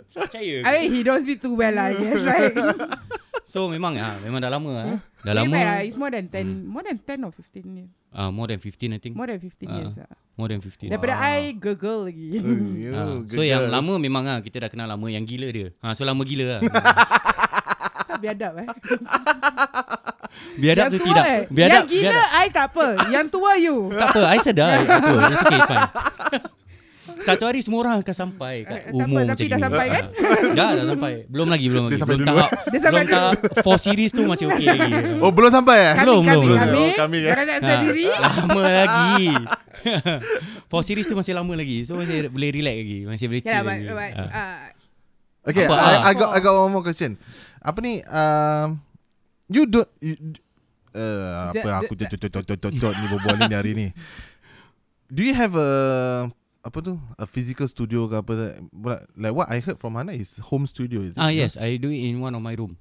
Percaya. 0.09 0.55
I 0.61 0.71
mean, 0.75 0.89
he 0.91 1.01
knows 1.01 1.23
me 1.23 1.35
too 1.35 1.53
well, 1.53 1.75
I 1.75 1.93
guess, 1.93 2.21
right? 2.23 2.53
So 3.43 3.65
memang 3.65 3.97
ah, 3.97 4.13
memang 4.21 4.37
dah 4.39 4.51
lama 4.51 4.69
ah. 4.71 4.85
Dah 5.19 5.33
Way 5.33 5.39
lama. 5.41 5.49
back, 5.51 5.65
ah, 5.67 5.79
it's 5.81 5.97
more 5.97 6.13
than 6.13 6.29
10, 6.29 6.69
more 6.69 6.85
than 6.85 7.01
10 7.01 7.25
or 7.25 7.33
15 7.33 7.65
years. 7.71 7.89
Ah, 8.09 8.29
more 8.29 8.45
than 8.45 8.61
15 8.61 8.93
I 8.93 8.99
think. 9.01 9.17
More 9.17 9.25
than 9.25 9.41
15 9.41 9.65
Ah. 9.65 9.73
years. 9.75 9.97
ah. 9.97 10.09
More 10.35 10.47
than 10.47 10.61
15. 10.61 10.85
Daripada 10.87 11.17
I 11.17 11.57
girl 11.57 12.05
lagi. 12.05 12.37
You, 12.37 12.93
Ah, 12.93 13.17
good 13.19 13.33
so 13.33 13.41
yang 13.41 13.65
lama 13.67 13.97
memang 13.97 14.21
ah 14.23 14.39
kita 14.39 14.61
dah 14.61 14.69
kenal 14.69 14.85
lama 14.87 15.09
yang 15.09 15.25
gila 15.25 15.49
dia. 15.49 15.73
Ha, 15.81 15.91
so 15.91 16.05
lama 16.05 16.21
gila 16.21 16.45
lah. 16.47 16.61
biadab 18.19 18.53
eh. 18.58 18.67
Biadab 20.55 20.86
Yang 20.86 20.91
tu 20.91 20.97
tua 20.99 21.08
tidak. 21.10 21.25
eh. 21.25 21.41
Biadab, 21.49 21.73
Yang 21.73 21.86
gila 21.89 22.03
biadab. 22.05 22.27
I 22.38 22.47
tak 22.49 22.65
apa. 22.69 22.88
Yang 23.10 23.25
tua 23.29 23.51
you. 23.58 23.75
Tak 23.89 24.08
apa, 24.10 24.21
I 24.25 24.38
sedar. 24.39 24.69
Apa, 24.89 25.10
it's 25.25 25.41
okay, 25.41 25.58
it's 25.58 25.67
fine. 25.67 25.89
Satu 27.19 27.43
hari 27.43 27.60
semua 27.60 27.79
orang 27.82 27.93
akan 27.99 28.15
sampai 28.15 28.63
kat 28.63 28.79
Eh, 28.79 28.84
tak 28.86 28.95
umur 28.95 29.19
apa, 29.19 29.25
macam 29.25 29.36
tapi 29.36 29.43
dah 29.43 29.58
gini. 29.58 29.65
sampai 29.65 29.86
kan? 29.89 30.05
dah, 30.58 30.69
dah 30.71 30.86
sampai. 30.88 31.12
Belum 31.27 31.47
lagi, 31.49 31.65
belum 31.67 31.84
lagi. 31.84 31.91
Dia 31.91 32.05
belum 32.05 32.19
dulu. 32.21 32.29
tahap, 32.32 32.49
Dia 32.65 32.79
sampai 32.79 33.01
belum 33.01 33.12
tahap 33.12 33.38
4 33.60 33.84
series 33.84 34.12
tu 34.13 34.21
masih 34.23 34.45
okey 34.47 34.65
lagi. 34.69 34.91
Oh 35.19 35.29
belum 35.29 35.51
sampai 35.51 35.77
eh? 35.82 35.93
Kami, 35.93 36.03
Belum, 36.05 36.21
kami, 36.23 36.38
belum, 36.39 36.58
kami. 36.58 36.69
belum. 36.69 36.86
Oh, 36.86 36.95
kami, 36.95 37.17
eh. 37.17 37.25
Jangan 37.25 37.43
nak 37.43 37.58
Ha, 37.60 37.67
sendiri. 37.67 38.05
lama 38.15 38.62
lagi. 38.63 39.25
4 40.69 40.88
series 40.88 41.05
tu 41.05 41.15
masih 41.17 41.34
lama 41.34 41.53
lagi. 41.53 41.77
So 41.84 41.91
masih 41.95 42.29
boleh 42.29 42.49
relax 42.53 42.75
lagi. 42.77 42.99
Masih 43.05 43.25
boleh 43.27 43.41
chill 43.41 43.51
Yeah, 43.51 43.62
but, 43.62 43.73
lagi. 43.73 43.88
but, 43.89 44.12
Ah. 44.15 44.29
uh, 44.29 44.60
Okay, 45.41 45.65
Apa, 45.65 45.71
I, 45.73 45.79
ah? 45.82 45.99
I 46.03 46.13
got 46.13 46.29
I 46.29 46.39
got 46.41 46.53
one 46.53 46.69
more 46.69 46.84
question. 46.86 47.15
Apa 47.60 47.80
ni? 47.84 48.02
Um, 48.08 48.80
you 49.52 49.63
don't 49.67 49.89
you, 50.00 50.15
uh, 50.95 51.52
apa 51.52 51.84
aku 51.84 51.93
dot 51.95 52.12
dot 52.12 52.22
dot 52.32 52.45
dot 52.48 52.60
dot 52.60 52.74
dot 52.76 52.93
ni 52.95 53.06
berbual 53.12 53.36
ni 53.39 53.54
hari 53.56 53.72
ni. 53.76 53.88
Do 55.15 55.26
you 55.26 55.34
have 55.34 55.58
a 55.58 55.69
apa 56.62 56.78
tu? 56.86 57.02
A 57.17 57.26
physical 57.26 57.65
studio 57.65 58.06
ke 58.08 58.15
apa? 58.22 58.62
Like- 59.17 59.34
what 59.36 59.50
I 59.50 59.58
heard 59.63 59.82
from 59.82 59.98
Hana 59.98 60.13
is 60.13 60.38
home 60.39 60.69
studio. 60.69 61.02
Is 61.02 61.17
it? 61.17 61.19
Ah 61.19 61.34
yes? 61.34 61.58
I 61.58 61.76
do 61.82 61.89
it 61.89 61.98
in 62.00 62.22
one 62.22 62.36
of 62.38 62.41
my 62.43 62.54
room. 62.54 62.78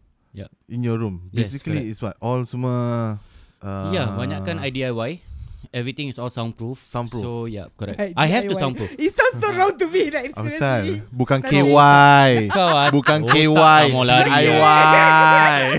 In 0.71 0.85
your 0.87 1.01
room. 1.01 1.27
Yes, 1.35 1.51
Basically, 1.51 1.83
correct. 1.83 1.91
it's 1.91 2.03
what 2.05 2.15
all 2.23 2.45
semua. 2.47 3.19
Uh, 3.59 3.91
Ya, 3.91 4.07
yeah, 4.07 4.07
banyakkan 4.15 4.63
I 4.63 4.71
DIY. 4.71 5.19
Everything 5.69 6.09
is 6.09 6.17
all 6.17 6.33
soundproof. 6.33 6.81
Soundproof. 6.81 7.21
So 7.21 7.45
yeah, 7.45 7.69
correct. 7.77 8.01
I 8.01 8.17
I 8.17 8.27
have 8.33 8.49
to 8.49 8.57
soundproof. 8.57 8.89
It 8.97 9.13
sounds 9.13 9.37
so 9.37 9.53
wrong 9.53 9.77
to 9.77 9.87
me. 9.93 10.09
Like, 10.09 10.33
seriously. 10.33 10.57
sal? 10.57 10.85
Bukan 11.13 11.45
KY. 11.45 12.49
Kau 12.57 12.73
ah, 12.73 12.89
Bukan 12.89 13.29
otak 13.29 13.37
KY. 13.37 13.53
tak 13.53 13.93
mau 13.93 14.05
lari. 14.05 14.31
DIY. 14.33 15.61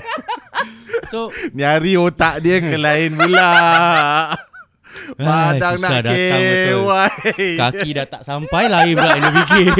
So 1.10 1.34
Nyari 1.50 1.98
otak 1.98 2.38
dia 2.38 2.62
ke 2.62 2.78
lain 2.78 3.18
pula. 3.18 3.50
Padang 5.18 5.74
nak 5.82 6.06
datang 6.06 6.38
betul. 6.38 6.66
kewai. 6.70 7.48
Kaki 7.58 7.88
dah 7.98 8.06
tak 8.06 8.22
sampai 8.22 8.70
lain 8.70 8.94
pula 8.94 9.18
yang 9.18 9.22
dia 9.26 9.34
fikir. 9.42 9.74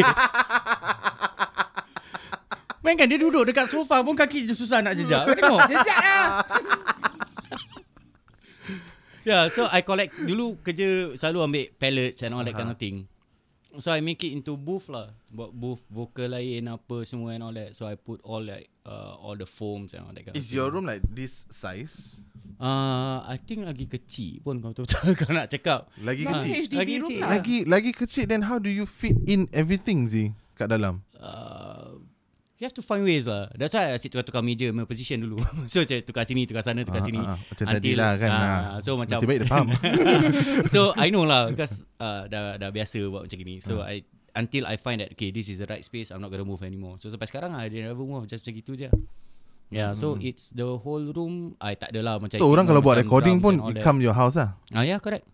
Main 2.83 2.97
kan 2.99 3.07
dia 3.07 3.19
duduk 3.21 3.47
dekat 3.47 3.71
sofa 3.71 4.03
pun 4.03 4.19
kaki 4.19 4.43
je 4.49 4.59
susah 4.59 4.83
nak 4.83 4.99
jejak. 4.99 5.23
Kau 5.23 5.37
tengok. 5.39 5.61
Jejak 5.71 5.99
lah. 6.03 6.27
Yeah, 9.31 9.47
so 9.47 9.71
I 9.71 9.87
collect 9.87 10.19
dulu 10.19 10.59
kerja 10.59 11.15
selalu 11.15 11.39
ambil 11.47 11.65
pallets 11.79 12.27
and 12.27 12.35
all 12.35 12.43
that 12.43 12.59
kind 12.59 12.67
of 12.67 12.79
thing. 12.83 13.07
So 13.79 13.95
I 13.95 14.03
make 14.03 14.19
it 14.27 14.35
into 14.35 14.59
booth 14.59 14.91
lah. 14.91 15.15
Buat 15.31 15.55
booth 15.55 15.83
vocal 15.87 16.35
lain 16.35 16.67
apa 16.67 17.07
semua 17.07 17.39
and 17.39 17.47
all 17.47 17.55
that. 17.55 17.79
So 17.79 17.87
I 17.87 17.95
put 17.95 18.19
all 18.27 18.43
like 18.43 18.67
uh, 18.83 19.15
all 19.15 19.39
the 19.39 19.47
foams 19.47 19.95
and 19.95 20.03
all 20.03 20.11
that 20.11 20.27
kind 20.27 20.35
of 20.35 20.41
Is 20.43 20.51
thing. 20.51 20.59
your 20.59 20.75
room 20.75 20.91
like 20.91 21.07
this 21.07 21.47
size? 21.55 22.19
Uh, 22.59 23.23
I 23.25 23.39
think 23.39 23.63
lagi 23.63 23.87
kecil 23.87 24.43
pun 24.43 24.59
kau 24.59 24.75
betul-betul 24.75 25.15
kau 25.23 25.31
nak 25.31 25.47
cakap. 25.49 25.87
Lagi 26.03 26.27
kecil. 26.27 26.51
HDB 26.67 26.77
Lagi 26.83 26.95
room 26.99 27.11
kecil. 27.15 27.23
lah. 27.23 27.29
Lagi 27.31 27.57
lagi 27.65 27.91
kecil 27.95 28.25
then 28.27 28.43
how 28.43 28.59
do 28.59 28.67
you 28.67 28.85
fit 28.85 29.15
in 29.31 29.47
everything 29.55 30.11
Zi 30.11 30.35
kat 30.59 30.67
dalam? 30.67 31.07
Uh, 31.15 32.03
you 32.61 32.69
have 32.69 32.77
to 32.77 32.85
find 32.85 33.01
ways 33.03 33.25
lah. 33.25 33.49
That's 33.57 33.73
why 33.73 33.89
I 33.89 33.97
asyik 33.97 34.13
tukar-tukar 34.13 34.45
meja, 34.45 34.69
my 34.69 34.85
position 34.85 35.25
dulu. 35.25 35.41
so 35.71 35.81
macam 35.81 35.97
tukar 36.05 36.29
sini, 36.29 36.45
tukar 36.45 36.61
sana, 36.61 36.85
tukar 36.85 37.01
Ah, 37.01 37.07
sini. 37.09 37.17
ah. 37.19 37.41
Macam 37.41 37.65
tadi 37.67 37.91
lah 37.97 38.13
kan. 38.15 38.29
ah. 38.31 38.77
So 38.85 38.95
macam 38.95 39.17
Nasib 39.17 39.27
baik 39.27 39.41
dia 39.41 39.49
faham. 39.49 39.69
so 40.75 40.93
I 40.95 41.09
know 41.09 41.25
lah 41.25 41.49
because 41.57 41.73
uh, 41.97 42.29
dah 42.29 42.61
dah 42.61 42.69
biasa 42.69 43.01
buat 43.09 43.25
macam. 43.25 43.39
Ah. 43.41 43.59
So 43.65 43.73
I 43.81 44.05
until 44.37 44.69
I 44.69 44.77
find 44.77 45.01
that 45.01 45.17
okay 45.17 45.33
this 45.33 45.49
is 45.49 45.57
the 45.57 45.65
right 45.65 45.81
space, 45.81 46.13
I'm 46.13 46.21
not 46.21 46.29
gonna 46.29 46.45
move 46.45 46.61
anymore. 46.61 47.01
So 47.01 47.09
sampai 47.09 47.27
sekarang 47.27 47.51
I 47.51 47.67
didn't 47.67 47.89
ever 47.89 48.05
move 48.05 48.29
just 48.29 48.45
macam 48.45 48.55
gitu 48.55 48.77
je. 48.77 48.93
Yeah, 49.71 49.95
so 49.95 50.19
it's 50.19 50.51
the 50.51 50.67
whole 50.67 51.15
room 51.15 51.55
I 51.63 51.79
tak 51.79 51.95
adalah 51.95 52.19
macam 52.19 52.37
Hmm. 52.37 52.43
so 52.43 52.51
orang 52.51 52.67
kalau 52.67 52.83
buat 52.83 52.99
recording 52.99 53.39
pun 53.39 53.57
it 53.71 53.81
come 53.81 54.03
your 54.03 54.13
house 54.13 54.35
lah. 54.35 54.59
Ah 54.71 54.85
yeah, 54.85 55.01
correct. 55.01 55.25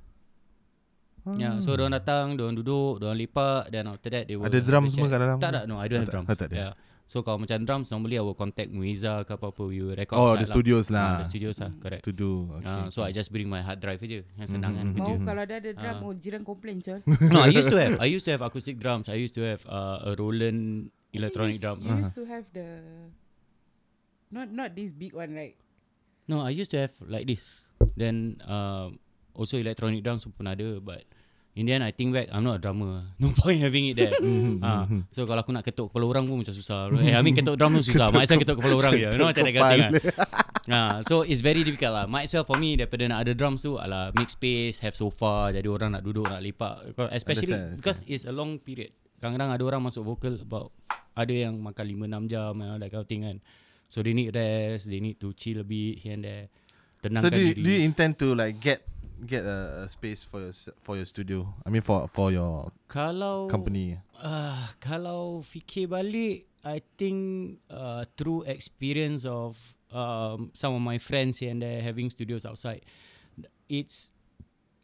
Yeah, 1.27 1.59
so 1.59 1.75
orang 1.75 1.91
datang, 1.91 2.39
orang 2.39 2.55
duduk, 2.55 3.03
orang 3.03 3.19
lepak 3.19 3.75
then 3.75 3.91
after 3.91 4.15
that 4.15 4.31
they 4.31 4.39
will 4.39 4.47
Ada 4.47 4.63
drum 4.63 4.87
semua 4.87 5.11
kat 5.11 5.19
dalam 5.19 5.37
Tak 5.43 5.51
tak, 5.51 5.63
no, 5.67 5.83
I 5.83 5.91
don't 5.91 5.99
Oh, 5.99 6.03
have 6.07 6.13
drums. 6.15 6.29
oh, 6.31 6.37
tak 6.39 6.47
ada. 6.53 6.55
Yeah. 6.55 6.73
So 7.07 7.23
kalau 7.23 7.39
macam 7.39 7.63
drums 7.63 7.95
normally 7.95 8.19
I 8.19 8.25
will 8.27 8.35
contact 8.35 8.75
Muiza 8.75 9.23
ke 9.23 9.39
apa-apa 9.39 9.63
we 9.63 9.79
will 9.79 9.95
record 9.95 10.19
Oh, 10.19 10.35
the 10.35 10.43
studios 10.43 10.91
lah. 10.91 11.07
Ah, 11.07 11.19
the 11.23 11.31
studios 11.31 11.63
lah, 11.63 11.71
correct. 11.79 12.03
To 12.03 12.11
do. 12.11 12.51
Okay. 12.59 12.67
Uh, 12.67 12.91
so 12.91 13.07
I 13.07 13.15
just 13.15 13.31
bring 13.31 13.47
my 13.47 13.63
hard 13.63 13.79
drive 13.79 14.03
je 14.03 14.27
Yang 14.35 14.59
senang 14.59 14.75
kan 14.75 14.91
Mhm. 14.91 14.95
kerja 14.99 15.13
Oh, 15.15 15.19
kalau 15.23 15.43
dah 15.47 15.57
ada 15.63 15.71
drum, 15.71 15.97
oh, 16.03 16.15
jiran 16.19 16.43
komplain, 16.43 16.83
Col. 16.83 16.99
No 17.31 17.47
I 17.47 17.55
used 17.55 17.71
to 17.71 17.79
have 17.79 17.95
I 18.05 18.11
used 18.11 18.27
to 18.27 18.35
have 18.35 18.43
acoustic 18.43 18.83
drums 18.83 19.07
I 19.07 19.23
used 19.23 19.39
to 19.39 19.47
have 19.47 19.63
uh, 19.71 20.03
a 20.03 20.11
Roland 20.19 20.91
electronic 21.15 21.57
you, 21.57 21.63
drums 21.63 21.87
You 21.87 22.03
used 22.03 22.19
to 22.19 22.27
have 22.27 22.45
the... 22.51 22.67
Not 24.35 24.51
not 24.51 24.75
this 24.75 24.91
big 24.91 25.15
one, 25.15 25.31
right? 25.31 25.55
No 26.27 26.43
I 26.43 26.51
used 26.51 26.75
to 26.75 26.83
have 26.83 26.95
like 27.07 27.31
this 27.31 27.71
Then 27.95 28.43
uh, 28.43 28.91
Also 29.31 29.63
electronic 29.63 30.03
drums 30.03 30.27
pun 30.27 30.51
ada 30.51 30.83
But 30.83 31.07
In 31.57 31.65
the 31.65 31.73
end 31.73 31.81
I 31.81 31.89
think 31.89 32.13
back 32.13 32.29
I'm 32.29 32.45
not 32.45 32.61
a 32.61 32.63
drummer. 32.63 33.01
No 33.23 33.33
point 33.33 33.65
having 33.65 33.89
it 33.89 33.97
there. 33.97 34.13
Uh, 34.61 34.85
So 35.17 35.25
kalau 35.25 35.41
aku 35.41 35.57
nak 35.57 35.65
ketuk 35.65 35.89
kepala 35.89 36.05
orang 36.05 36.29
pun 36.29 36.45
macam 36.45 36.53
susah. 36.53 36.93
Eh, 37.01 37.17
I 37.17 37.21
mean 37.25 37.33
ketuk 37.33 37.57
drum 37.57 37.73
pun 37.73 37.81
susah. 37.89 38.13
Might 38.13 38.29
as 38.29 38.37
well 38.37 38.45
ketuk 38.45 38.61
kepala 38.61 38.75
orang. 38.77 38.93
je 38.93 39.09
You 39.09 39.17
know 39.17 39.33
macam 39.33 39.43
thing 39.49 39.57
kan 39.57 39.93
uh, 40.69 40.97
So 41.09 41.25
it's 41.25 41.41
very 41.41 41.65
difficult 41.65 41.97
lah. 41.97 42.05
Might 42.05 42.29
as 42.29 42.37
well 42.37 42.45
for 42.45 42.61
me 42.61 42.77
Daripada 42.77 43.09
nak 43.09 43.25
ada 43.25 43.33
drums 43.33 43.65
tu 43.65 43.81
Alah 43.81 44.13
make 44.13 44.29
space 44.29 44.85
Have 44.85 44.93
sofa 44.93 45.49
Jadi 45.57 45.65
orang 45.65 45.97
nak 45.97 46.05
duduk 46.05 46.29
Nak 46.29 46.45
lepak. 46.45 46.93
Especially 47.17 47.49
Understand, 47.49 47.81
Because 47.81 48.05
it's 48.05 48.29
a 48.29 48.35
long 48.37 48.61
period. 48.61 48.93
Kadang-kadang 49.17 49.57
ada 49.57 49.63
orang 49.65 49.81
masuk 49.89 50.05
vocal 50.05 50.37
About 50.37 50.77
Ada 51.17 51.49
yang 51.49 51.57
makan 51.57 51.89
5-6 52.05 52.29
jam 52.29 52.53
that 52.77 52.89
kind 52.93 53.01
of 53.01 53.09
thing 53.09 53.23
kan. 53.25 53.37
So 53.89 54.05
they 54.05 54.13
need 54.13 54.37
rest 54.37 54.93
They 54.93 55.01
need 55.01 55.17
to 55.25 55.33
chill 55.33 55.65
a 55.65 55.67
bit 55.67 56.05
Here 56.05 56.13
and 56.13 56.21
there 56.21 56.53
Tenangkan 57.07 57.23
So 57.23 57.31
do 57.31 57.39
you, 57.39 57.55
diri 57.55 57.63
do 57.63 57.71
you 57.71 57.81
intend 57.87 58.19
to 58.19 58.35
like 58.35 58.59
get 58.59 58.83
get 59.23 59.47
a, 59.47 59.87
a 59.87 59.89
space 59.89 60.27
for 60.27 60.43
your 60.43 60.55
for 60.83 60.95
your 60.99 61.07
studio? 61.07 61.47
I 61.63 61.71
mean 61.71 61.83
for 61.83 62.11
for 62.11 62.35
your 62.35 62.75
Kalau 62.91 63.47
company. 63.47 64.03
Uh, 64.17 64.67
kalau 64.83 65.45
fikir 65.45 65.93
balik, 65.93 66.49
I 66.65 66.81
think 66.97 67.61
uh, 67.69 68.09
through 68.17 68.49
experience 68.49 69.29
of 69.29 69.55
um, 69.93 70.51
some 70.57 70.75
of 70.75 70.83
my 70.83 70.99
friends 70.99 71.39
here 71.39 71.53
and 71.53 71.61
there 71.61 71.85
having 71.85 72.09
studios 72.11 72.49
outside, 72.49 72.83
it's 73.69 74.16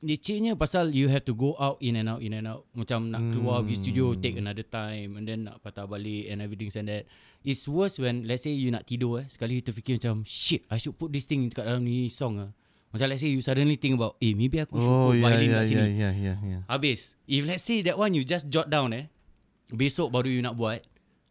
Lecehnya 0.03 0.59
pasal 0.59 0.91
you 0.91 1.07
have 1.07 1.23
to 1.23 1.31
go 1.31 1.55
out 1.63 1.79
in 1.79 1.95
and 1.95 2.11
out 2.11 2.19
in 2.19 2.35
and 2.35 2.51
out. 2.51 2.67
Macam 2.75 3.07
nak 3.07 3.23
keluar 3.31 3.63
pergi 3.63 3.79
studio 3.79 4.19
Take 4.19 4.35
another 4.35 4.67
time 4.67 5.15
And 5.15 5.23
then 5.23 5.47
nak 5.47 5.63
patah 5.63 5.87
balik 5.87 6.27
And 6.27 6.43
everything 6.43 6.75
and 6.75 6.91
that. 6.91 7.07
It's 7.47 7.71
worse 7.71 8.03
when 8.03 8.27
Let's 8.27 8.43
say 8.43 8.51
you 8.51 8.75
nak 8.75 8.83
tidur 8.83 9.23
eh. 9.23 9.31
Sekali 9.31 9.59
you 9.59 9.63
terfikir 9.63 10.03
macam 10.03 10.27
Shit 10.27 10.67
I 10.67 10.83
should 10.83 10.99
put 10.99 11.15
this 11.15 11.31
thing 11.31 11.47
Dekat 11.47 11.71
dalam 11.71 11.87
ni 11.87 12.11
song 12.11 12.43
ah. 12.43 12.51
Macam 12.91 13.15
let's 13.15 13.23
say 13.23 13.31
you 13.31 13.39
suddenly 13.39 13.79
think 13.79 13.95
about 13.95 14.19
Eh 14.19 14.35
maybe 14.35 14.59
aku 14.59 14.75
should 14.75 14.91
Oh 14.91 15.15
put 15.15 15.23
yeah 15.23 15.25
violin 15.25 15.47
yeah 15.47 15.55
kat 15.55 15.65
sini. 15.71 15.79
yeah 15.79 15.91
yeah 15.95 16.13
yeah 16.19 16.37
yeah. 16.43 16.63
Habis 16.67 17.15
If 17.31 17.43
let's 17.47 17.63
say 17.63 17.87
that 17.87 17.95
one 17.95 18.11
you 18.11 18.27
just 18.27 18.51
jot 18.51 18.67
down 18.67 18.91
eh. 18.91 19.07
Besok 19.71 20.11
baru 20.11 20.27
you 20.29 20.43
nak 20.43 20.59
buat 20.59 20.83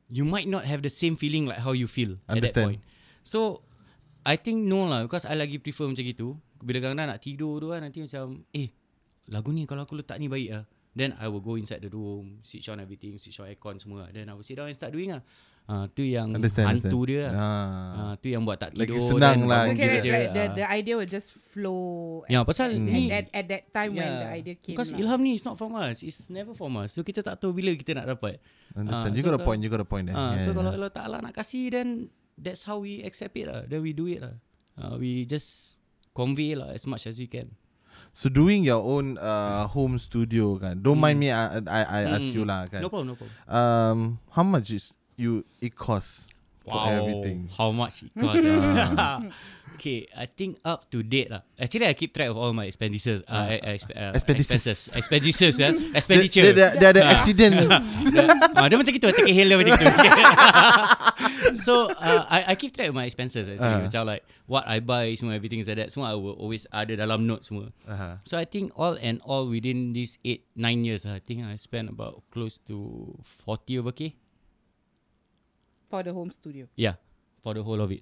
You 0.08 0.24
might 0.24 0.48
not 0.48 0.64
have 0.64 0.80
the 0.80 0.92
same 0.92 1.20
feeling 1.20 1.44
like 1.44 1.60
how 1.60 1.76
you 1.76 1.92
feel 1.92 2.16
At 2.24 2.40
that 2.40 2.56
Understand. 2.56 2.66
point. 2.72 2.82
So 3.28 3.68
I 4.24 4.40
think 4.40 4.64
no 4.64 4.88
lah 4.88 5.04
Because 5.04 5.28
I 5.28 5.36
lagi 5.36 5.60
prefer 5.60 5.92
macam 5.92 6.08
gitu 6.08 6.40
Bila 6.62 6.78
kadang-kadang 6.80 7.10
nak 7.10 7.20
tidur 7.20 7.58
tu 7.58 7.68
kan 7.68 7.82
Nanti 7.82 8.00
macam 8.00 8.46
Eh 8.52 8.70
lagu 9.28 9.50
ni 9.50 9.64
kalau 9.64 9.82
aku 9.82 9.96
letak 9.96 10.18
ni 10.18 10.26
baik 10.26 10.50
lah 10.50 10.64
Then 10.92 11.16
I 11.16 11.28
will 11.28 11.40
go 11.40 11.56
inside 11.56 11.80
the 11.80 11.90
room 11.90 12.42
Switch 12.42 12.68
on 12.68 12.78
everything 12.78 13.16
Switch 13.16 13.38
on 13.38 13.48
aircon 13.48 13.76
semua 13.76 14.10
Then 14.10 14.28
I 14.28 14.34
will 14.34 14.44
sit 14.44 14.56
down 14.56 14.68
and 14.68 14.76
start 14.76 14.92
doing 14.92 15.10
lah 15.10 15.24
uh, 15.66 15.88
Tu 15.90 16.12
yang 16.12 16.30
Understand, 16.32 16.68
hantu 16.68 17.08
understand. 17.08 17.08
dia 17.08 17.24
Ah. 17.32 18.12
uh, 18.12 18.14
Tu 18.18 18.28
yang 18.30 18.44
buat 18.44 18.58
tak 18.58 18.76
Lagi 18.76 18.92
tidur 18.92 19.08
senang 19.10 19.40
then 19.40 19.48
lah 19.48 19.62
Okay, 19.72 19.88
like, 20.04 20.30
the, 20.30 20.44
the 20.54 20.66
idea 20.68 20.94
will 20.94 21.08
just 21.08 21.32
flow 21.48 22.22
Ya, 22.28 22.44
pasal 22.44 22.70
at, 22.70 22.78
ni- 22.78 23.08
at, 23.10 23.26
at 23.32 23.46
that 23.48 23.64
time 23.72 23.96
when 23.96 24.12
the 24.12 24.30
idea 24.30 24.56
came 24.56 24.76
Because 24.76 24.92
lah. 24.92 25.00
ilham 25.00 25.20
ni 25.22 25.34
is 25.34 25.44
not 25.44 25.56
from 25.56 25.72
us 25.74 26.04
It's 26.04 26.28
never 26.28 26.52
from 26.52 26.76
us 26.76 26.92
So 26.92 27.02
kita 27.02 27.24
tak 27.24 27.40
tahu 27.40 27.56
bila 27.56 27.72
kita 27.72 27.96
nak 27.96 28.12
dapat 28.12 28.44
Understand. 28.72 29.16
You 29.16 29.22
so 29.22 29.28
got 29.28 29.36
a 29.36 29.38
kalau- 29.38 29.48
point. 29.48 29.60
You 29.60 29.70
got 29.70 29.80
a 29.80 29.88
point 29.88 30.06
there. 30.08 30.16
Ah, 30.16 30.36
yeah, 30.36 30.44
so 30.44 30.52
kalau 30.52 30.70
yeah. 30.70 30.80
Allah 30.80 30.92
Ta'ala 30.92 31.18
nak 31.20 31.32
kasih 31.32 31.68
Then 31.68 31.88
That's 32.36 32.64
how 32.64 32.80
we 32.80 33.00
accept 33.02 33.32
it 33.34 33.46
lah 33.46 33.64
Then 33.64 33.80
we 33.80 33.92
do 33.92 34.08
it 34.08 34.20
lah 34.20 34.36
uh, 34.76 34.96
We 34.96 35.24
just 35.24 35.80
Convey 36.14 36.56
lah 36.56 36.72
As 36.72 36.88
much 36.88 37.08
as 37.08 37.20
we 37.20 37.28
can 37.28 37.52
So 38.16 38.32
doing 38.32 38.64
your 38.64 38.80
own 38.82 39.20
uh, 39.20 39.68
home 39.72 40.00
studio 40.00 40.56
kan. 40.60 40.80
Don't 40.80 41.00
mind 41.00 41.20
me 41.20 41.28
I 41.32 41.60
I, 41.64 41.82
I 41.84 42.00
ask 42.16 42.28
Mm. 42.28 42.36
you 42.40 42.44
lah 42.48 42.68
kan. 42.72 42.80
No 42.84 42.88
problem 42.92 43.12
no 43.12 43.16
problem 43.20 43.36
Um 43.48 44.00
how 44.32 44.44
much 44.48 44.72
is 44.72 44.96
you 45.20 45.44
it 45.60 45.76
costs 45.76 46.31
for 46.64 46.78
everything? 46.88 47.50
How 47.52 47.72
much 47.72 48.04
it 48.06 48.12
costs 48.14 48.46
ah. 48.98 49.22
Okay 49.82 50.06
I 50.14 50.30
think 50.30 50.62
up 50.62 50.86
to 50.94 51.02
date 51.02 51.34
lah 51.34 51.42
Actually 51.58 51.90
I 51.90 51.98
keep 51.98 52.14
track 52.14 52.30
of 52.30 52.38
all 52.38 52.54
my 52.54 52.70
expenditures 52.70 53.26
uh, 53.26 53.50
uh, 53.50 53.74
exp- 53.74 53.90
uh. 53.98 54.14
Expenses 54.14 54.94
Expenditures 54.94 55.58
ya 55.58 55.74
Dia, 55.74 55.98
Expenditure 55.98 56.54
dia, 56.54 56.70
ada 56.78 57.02
Ah. 57.02 57.18
accident. 57.18 57.66
ah, 58.54 58.70
dia 58.70 58.78
macam 58.78 58.94
gitu 58.94 59.10
Take 59.10 59.32
a 59.32 59.34
hill 59.34 59.50
macam 59.58 59.74
gitu 59.82 59.86
So 61.66 61.90
uh, 61.90 62.30
I, 62.30 62.54
I 62.54 62.56
keep 62.56 62.78
track 62.78 62.94
of 62.94 62.96
my 62.96 63.10
expenses 63.10 63.50
actually 63.50 63.82
Ah. 63.82 63.82
Macam 63.82 64.06
like 64.06 64.22
What 64.46 64.70
I 64.70 64.86
buy 64.86 65.18
Semua 65.18 65.34
everything 65.34 65.64
is 65.64 65.68
like 65.72 65.82
that 65.82 65.90
Semua 65.90 66.14
I 66.14 66.18
will 66.20 66.38
always 66.38 66.70
Ada 66.70 67.02
dalam 67.02 67.26
note 67.26 67.42
semua 67.42 67.74
uh-huh. 67.90 68.22
So 68.22 68.38
I 68.38 68.46
think 68.46 68.70
all 68.78 69.02
and 69.02 69.18
all 69.26 69.50
Within 69.50 69.98
these 69.98 70.22
8 70.22 70.46
9 70.62 70.86
years 70.86 71.10
I 71.10 71.26
think 71.26 71.42
I 71.42 71.58
spent 71.58 71.90
about 71.90 72.22
Close 72.30 72.62
to 72.70 72.78
40 73.50 73.82
over 73.82 73.98
K 73.98 74.14
For 75.92 76.02
the 76.02 76.16
home 76.16 76.32
studio. 76.32 76.72
Yeah 76.74 76.96
For 77.44 77.52
the 77.52 77.62
whole 77.62 77.78
of 77.78 77.92
it 77.92 78.02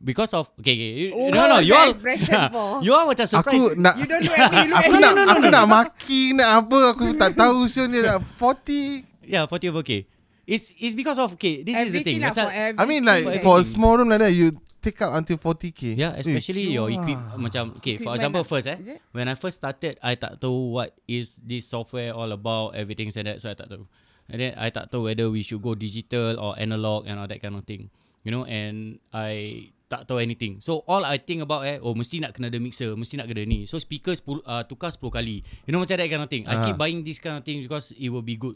Because 0.00 0.32
of 0.32 0.48
Okay, 0.58 0.72
okay. 0.74 0.90
You, 0.96 1.08
Oh, 1.12 1.28
no, 1.28 1.44
no, 1.46 1.58
you 1.60 1.70
all 1.72 1.92
for? 1.94 2.80
You 2.80 2.90
all 2.90 3.06
macam 3.06 3.26
surprise 3.28 3.52
Aku 3.52 3.76
nak 3.76 3.94
You 3.94 4.06
don't 4.08 4.24
look 4.24 4.32
at 4.34 4.48
me, 4.48 4.58
you 4.58 4.68
look 4.72 4.80
aku 4.80 4.92
me. 4.92 4.98
nak 4.98 5.12
aku 5.28 5.44
nak 5.46 5.64
maki 5.66 6.22
nak 6.32 6.48
apa 6.58 6.78
aku 6.90 7.06
tak 7.14 7.30
tahu 7.36 7.68
so 7.68 7.84
ni 7.84 8.00
nak 8.00 8.18
40 8.40 9.28
Yeah 9.28 9.44
40 9.44 9.70
over 9.70 9.84
K 9.84 10.08
It's 10.48 10.72
it's 10.74 10.96
because 10.96 11.20
of 11.20 11.36
Okay 11.38 11.62
This 11.62 11.76
is 11.78 11.92
the 11.92 12.00
thing 12.02 12.18
Everything 12.18 12.26
lah 12.26 12.32
for 12.32 12.50
everything. 12.50 12.80
I 12.80 12.84
mean 12.84 13.02
like 13.04 13.22
For 13.22 13.30
for 13.38 13.54
a 13.54 13.62
everything. 13.62 13.70
small 13.70 13.94
room 13.94 14.08
like 14.08 14.24
that 14.24 14.32
you 14.32 14.50
take 14.80 14.96
out 15.04 15.12
until 15.12 15.36
40k. 15.36 15.92
Yeah, 15.92 16.16
especially 16.16 16.72
Eh, 16.72 16.80
your 16.80 16.88
kiwah. 16.88 17.04
equip 17.04 17.18
macam 17.36 17.64
okay. 17.76 18.00
For 18.00 18.16
Equipment 18.16 18.16
example, 18.16 18.40
lah. 18.40 18.48
first 18.48 18.66
eh, 18.66 18.78
when 19.12 19.28
I 19.28 19.36
first 19.36 19.60
started, 19.60 20.00
I 20.00 20.16
tak 20.16 20.40
tahu 20.40 20.72
what 20.72 20.96
is 21.04 21.36
this 21.36 21.68
software 21.68 22.16
all 22.16 22.32
about, 22.32 22.72
everything 22.72 23.12
and 23.12 23.28
that, 23.28 23.44
so 23.44 23.52
I 23.52 23.54
tak 23.54 23.68
tahu. 23.68 23.84
And 24.30 24.38
then 24.38 24.54
I 24.54 24.70
tak 24.70 24.88
tahu 24.88 25.10
whether 25.10 25.26
we 25.26 25.42
should 25.42 25.60
go 25.60 25.74
digital 25.74 26.38
or 26.38 26.54
analog 26.54 27.04
and 27.04 27.18
all 27.18 27.26
that 27.26 27.38
kind 27.38 27.54
of 27.54 27.66
thing, 27.66 27.90
you 28.22 28.30
know. 28.30 28.46
And 28.46 29.02
I 29.10 29.68
tak 29.90 30.06
tahu 30.06 30.22
anything. 30.22 30.62
So 30.62 30.86
all 30.86 31.02
I 31.02 31.18
think 31.18 31.42
about 31.42 31.66
eh, 31.66 31.82
oh 31.82 31.92
mesti 31.92 32.22
nak 32.22 32.38
kena 32.38 32.46
ada 32.46 32.62
mixer, 32.62 32.94
mesti 32.94 33.18
nak 33.18 33.26
kena 33.26 33.42
ni. 33.42 33.66
So 33.66 33.74
speaker 33.76 34.14
10, 34.14 34.46
uh, 34.46 34.62
tukar 34.62 34.94
10 34.94 35.02
kali. 35.10 35.42
You 35.66 35.74
know 35.74 35.82
macam 35.82 35.98
that 35.98 36.06
kind 36.06 36.22
of 36.22 36.30
thing. 36.30 36.46
I 36.46 36.54
Ah. 36.54 36.62
keep 36.62 36.78
buying 36.78 37.02
this 37.02 37.18
kind 37.18 37.36
of 37.36 37.42
thing 37.42 37.58
because 37.60 37.90
it 37.90 38.06
will 38.08 38.22
be 38.22 38.38
good. 38.38 38.54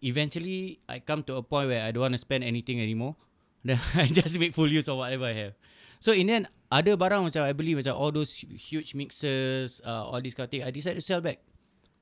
Eventually, 0.00 0.80
I 0.88 1.02
come 1.02 1.20
to 1.28 1.36
a 1.36 1.44
point 1.44 1.68
where 1.68 1.82
I 1.84 1.92
don't 1.92 2.00
want 2.00 2.14
to 2.16 2.22
spend 2.22 2.40
anything 2.40 2.80
anymore. 2.80 3.18
Then 3.66 3.76
I 3.92 4.08
just 4.08 4.38
make 4.38 4.56
full 4.56 4.70
use 4.70 4.88
of 4.88 4.96
whatever 4.96 5.28
I 5.28 5.36
have. 5.36 5.54
So 6.00 6.16
in 6.16 6.32
the 6.32 6.40
end, 6.40 6.46
ada 6.72 6.96
barang 6.96 7.28
macam 7.28 7.44
I 7.44 7.52
beli 7.52 7.76
macam 7.76 7.92
all 7.92 8.08
those 8.08 8.32
hu- 8.32 8.56
huge 8.56 8.96
mixers, 8.96 9.84
uh, 9.84 10.08
all 10.08 10.22
this 10.24 10.32
kind 10.32 10.48
of 10.48 10.50
thing. 10.50 10.64
I 10.64 10.72
decide 10.72 10.96
to 10.96 11.04
sell 11.04 11.20
back. 11.20 11.44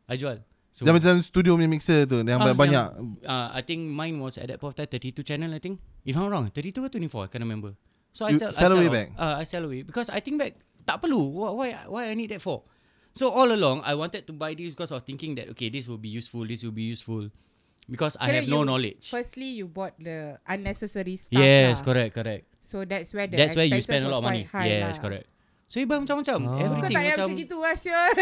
I 0.06 0.14
jual. 0.14 0.38
So, 0.70 0.86
Dia 0.86 0.94
macam 0.94 1.18
studio 1.18 1.58
punya 1.58 1.66
mixer 1.66 2.06
tu 2.06 2.22
yang 2.22 2.38
Ah, 2.38 2.54
banyak. 2.54 2.86
Uh, 3.26 3.48
I 3.50 3.66
think 3.66 3.90
mine 3.90 4.22
was 4.22 4.38
at 4.38 4.46
that 4.46 4.62
point 4.62 4.78
of 4.78 4.78
time 4.78 4.86
32 4.86 5.26
channel 5.26 5.50
I 5.50 5.58
think. 5.58 5.82
If 6.06 6.14
I'm 6.14 6.30
not 6.30 6.30
wrong, 6.30 6.46
32 6.54 6.86
ke 6.86 6.88
24? 7.10 7.26
I 7.26 7.28
can't 7.28 7.42
remember. 7.42 7.74
So 8.14 8.24
I 8.24 8.34
You 8.34 8.38
sell, 8.38 8.52
sell 8.54 8.72
I 8.72 8.76
away 8.78 8.86
off. 8.86 8.94
back? 8.94 9.08
Uh, 9.18 9.34
I 9.38 9.44
sell 9.44 9.64
away 9.66 9.82
because 9.82 10.06
I 10.08 10.22
think 10.22 10.38
back 10.38 10.54
tak 10.86 11.02
perlu. 11.02 11.18
Why 11.18 11.50
why, 11.50 11.68
why 11.90 12.02
I 12.08 12.14
need 12.14 12.30
that 12.30 12.40
for? 12.40 12.62
So 13.12 13.28
all 13.28 13.50
along 13.50 13.82
I 13.82 13.98
wanted 13.98 14.24
to 14.24 14.32
buy 14.32 14.54
this 14.54 14.72
because 14.72 14.94
of 14.94 15.02
thinking 15.02 15.34
that 15.34 15.50
okay 15.52 15.66
this 15.68 15.90
will 15.90 15.98
be 15.98 16.08
useful, 16.08 16.46
this 16.46 16.62
will 16.62 16.74
be 16.74 16.86
useful. 16.86 17.26
Because 17.88 18.14
I 18.20 18.28
Kira 18.30 18.36
have 18.44 18.48
no 18.48 18.62
you- 18.62 18.68
knowledge. 18.68 19.08
Firstly, 19.08 19.58
you 19.58 19.66
bought 19.66 19.96
the 19.96 20.36
unnecessary 20.46 21.16
stuff. 21.16 21.32
Yes, 21.34 21.80
lah. 21.80 21.84
correct, 21.88 22.12
correct. 22.14 22.44
So 22.68 22.84
that's 22.84 23.10
where 23.10 23.24
the 23.24 23.34
That's 23.34 23.56
where 23.56 23.64
you 23.64 23.80
spend 23.80 24.04
a 24.04 24.12
lot 24.12 24.20
of 24.20 24.28
money. 24.28 24.44
Yes, 24.44 25.00
lah. 25.00 25.02
correct. 25.02 25.26
So 25.66 25.80
you 25.80 25.88
buy 25.88 25.96
macam-macam. 25.96 26.38
Oh. 26.44 26.52
Kau 26.52 26.60
Everything 26.60 26.84
tak 26.84 27.00
payah 27.00 27.14
macam 27.16 27.26
macam 27.32 27.40
gitu 27.40 27.56
lah, 27.58 27.74
Syul. 27.82 28.12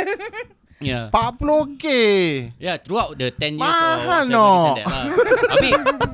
Yeah. 0.79 1.09
40k. 1.09 1.87
Yeah, 2.61 2.77
throughout 2.77 3.17
the 3.17 3.33
10 3.33 3.57
years 3.57 3.65
Mahal 3.65 4.25
or 4.25 4.29
no. 4.29 4.49
that 4.77 4.85
lah. 4.85 5.05
Abi, 5.57 5.69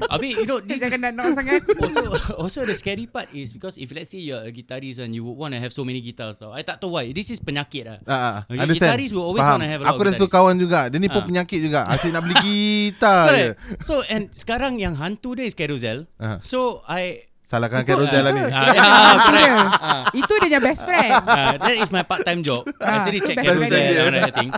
Abi, 0.07 0.29
you 0.39 0.47
know, 0.47 0.63
this 0.63 0.79
is 0.79 0.87
Jangan 0.87 1.19
nak 1.19 1.35
sangat. 1.35 1.67
also 1.83 2.03
also 2.39 2.59
the 2.63 2.79
scary 2.79 3.11
part 3.11 3.27
is 3.35 3.51
because 3.51 3.75
if 3.75 3.91
let's 3.91 4.11
say 4.11 4.23
you're 4.23 4.39
a 4.39 4.55
guitarist 4.55 5.03
and 5.03 5.11
you 5.11 5.27
would 5.27 5.35
want 5.35 5.51
to 5.51 5.59
have 5.59 5.75
so 5.75 5.83
many 5.83 5.99
guitars 5.99 6.39
tau. 6.39 6.55
I 6.55 6.63
tak 6.63 6.79
tahu 6.79 6.95
why. 6.95 7.11
This 7.11 7.35
is 7.35 7.43
penyakit 7.43 7.91
lah. 7.91 7.99
Ah, 8.07 8.15
ah, 8.15 8.39
Okay, 8.47 8.61
understand. 8.61 8.95
guitarist 8.95 9.13
will 9.13 9.27
always 9.27 9.43
Faham. 9.43 9.59
wanna 9.59 9.67
have 9.67 9.83
a 9.83 9.85
lot 9.85 9.95
Aku 9.95 10.01
ada 10.07 10.11
satu 10.15 10.29
kawan 10.31 10.55
juga. 10.55 10.87
Dia 10.87 10.99
ni 11.03 11.11
pun 11.11 11.23
Ah. 11.23 11.27
penyakit 11.27 11.59
juga. 11.59 11.81
Asyik 11.91 12.11
nak 12.15 12.23
beli 12.23 12.37
gitar 12.39 13.27
je. 13.35 13.49
So 13.83 14.07
and 14.07 14.31
sekarang 14.31 14.79
yang 14.79 14.95
hantu 14.95 15.35
dia 15.35 15.43
is 15.43 15.59
Carousel. 15.59 16.07
Ah. 16.23 16.39
So 16.47 16.87
I 16.87 17.27
Salahkan 17.53 17.85
lah 17.85 18.33
itu- 18.33 18.33
ni. 18.33 18.43
Ah, 18.49 19.15
correct. 19.29 19.45
dia. 19.45 19.53
Ah. 19.61 20.05
Itu 20.17 20.33
dia 20.41 20.49
punya 20.49 20.61
best 20.65 20.83
friend. 20.89 21.13
uh, 21.13 21.55
that 21.61 21.77
is 21.77 21.93
my 21.93 22.01
part-time 22.01 22.41
job. 22.41 22.65
Ah, 22.81 23.05
Actually 23.05 23.21
tu 23.21 23.29
check 23.29 23.37
Carousel 23.45 23.69
friend 23.69 23.85
dia. 23.93 24.03
and 24.09 24.17
everything. 24.17 24.51